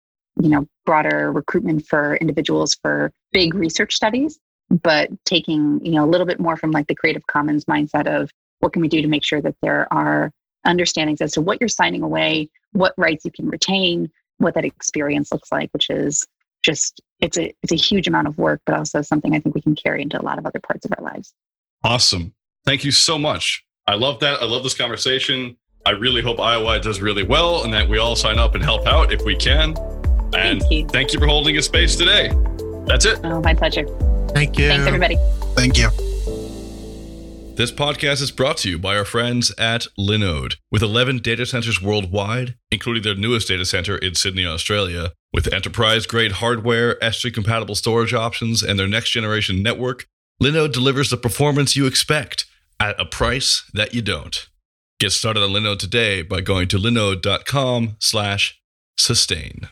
you 0.41 0.49
know, 0.49 0.67
broader 0.85 1.31
recruitment 1.31 1.85
for 1.87 2.15
individuals 2.17 2.77
for 2.81 3.11
big 3.31 3.53
research 3.53 3.95
studies, 3.95 4.39
but 4.69 5.09
taking, 5.25 5.83
you 5.85 5.91
know, 5.91 6.05
a 6.05 6.09
little 6.09 6.27
bit 6.27 6.39
more 6.39 6.57
from 6.57 6.71
like 6.71 6.87
the 6.87 6.95
Creative 6.95 7.25
Commons 7.27 7.65
mindset 7.65 8.07
of 8.07 8.29
what 8.59 8.73
can 8.73 8.81
we 8.81 8.87
do 8.87 9.01
to 9.01 9.07
make 9.07 9.23
sure 9.23 9.41
that 9.41 9.55
there 9.61 9.91
are 9.91 10.31
understandings 10.65 11.21
as 11.21 11.33
to 11.33 11.41
what 11.41 11.59
you're 11.59 11.67
signing 11.67 12.01
away, 12.01 12.49
what 12.71 12.93
rights 12.97 13.25
you 13.25 13.31
can 13.31 13.47
retain, 13.47 14.09
what 14.37 14.55
that 14.55 14.65
experience 14.65 15.31
looks 15.31 15.51
like, 15.51 15.69
which 15.71 15.89
is 15.89 16.25
just 16.63 17.01
it's 17.19 17.37
a 17.37 17.53
it's 17.61 17.71
a 17.71 17.75
huge 17.75 18.07
amount 18.07 18.27
of 18.27 18.37
work, 18.37 18.61
but 18.65 18.75
also 18.75 19.01
something 19.01 19.35
I 19.35 19.39
think 19.39 19.55
we 19.55 19.61
can 19.61 19.75
carry 19.75 20.01
into 20.01 20.19
a 20.19 20.23
lot 20.23 20.39
of 20.39 20.45
other 20.45 20.59
parts 20.59 20.85
of 20.85 20.91
our 20.97 21.03
lives. 21.03 21.33
Awesome. 21.83 22.33
Thank 22.65 22.83
you 22.83 22.91
so 22.91 23.17
much. 23.17 23.63
I 23.87 23.93
love 23.93 24.19
that. 24.21 24.41
I 24.41 24.45
love 24.45 24.63
this 24.63 24.73
conversation. 24.73 25.57
I 25.87 25.91
really 25.91 26.23
hope 26.23 26.37
IOI 26.37 26.81
does 26.81 26.99
really 26.99 27.21
well 27.21 27.63
and 27.63 27.71
that 27.73 27.87
we 27.87 27.99
all 27.99 28.15
sign 28.15 28.39
up 28.39 28.55
and 28.55 28.63
help 28.63 28.87
out 28.87 29.13
if 29.13 29.23
we 29.23 29.35
can. 29.35 29.75
And 30.33 30.59
Thank 30.61 30.71
you. 30.71 30.87
thank 30.87 31.13
you 31.13 31.19
for 31.19 31.27
holding 31.27 31.57
a 31.57 31.61
space 31.61 31.95
today. 31.95 32.29
That's 32.87 33.05
it. 33.05 33.19
Oh, 33.23 33.39
my 33.41 33.53
pleasure. 33.53 33.85
Thank 34.29 34.57
you. 34.57 34.67
Thanks, 34.67 34.87
everybody. 34.87 35.17
Thank 35.55 35.77
you. 35.77 35.89
This 37.55 37.71
podcast 37.71 38.21
is 38.21 38.31
brought 38.31 38.57
to 38.57 38.69
you 38.69 38.79
by 38.79 38.97
our 38.97 39.05
friends 39.05 39.53
at 39.59 39.85
Linode. 39.97 40.55
With 40.71 40.81
11 40.81 41.19
data 41.19 41.45
centers 41.45 41.81
worldwide, 41.81 42.55
including 42.71 43.03
their 43.03 43.15
newest 43.15 43.47
data 43.47 43.63
center 43.63 43.95
in 43.95 44.15
Sydney, 44.15 44.45
Australia, 44.45 45.13
with 45.31 45.53
enterprise 45.53 46.07
grade 46.07 46.33
hardware, 46.33 46.95
S3 46.95 47.31
compatible 47.31 47.75
storage 47.75 48.13
options, 48.13 48.63
and 48.63 48.79
their 48.79 48.87
next 48.87 49.11
generation 49.11 49.61
network, 49.61 50.07
Linode 50.41 50.73
delivers 50.73 51.11
the 51.11 51.17
performance 51.17 51.75
you 51.75 51.85
expect 51.85 52.45
at 52.79 52.99
a 52.99 53.05
price 53.05 53.63
that 53.73 53.93
you 53.93 54.01
don't. 54.01 54.47
Get 54.97 55.11
started 55.11 55.43
on 55.43 55.49
Linode 55.49 55.79
today 55.79 56.21
by 56.21 56.39
going 56.39 56.69
to 56.69 56.77
linode.com 56.77 57.97
slash 57.99 58.61
sustain. 58.97 59.67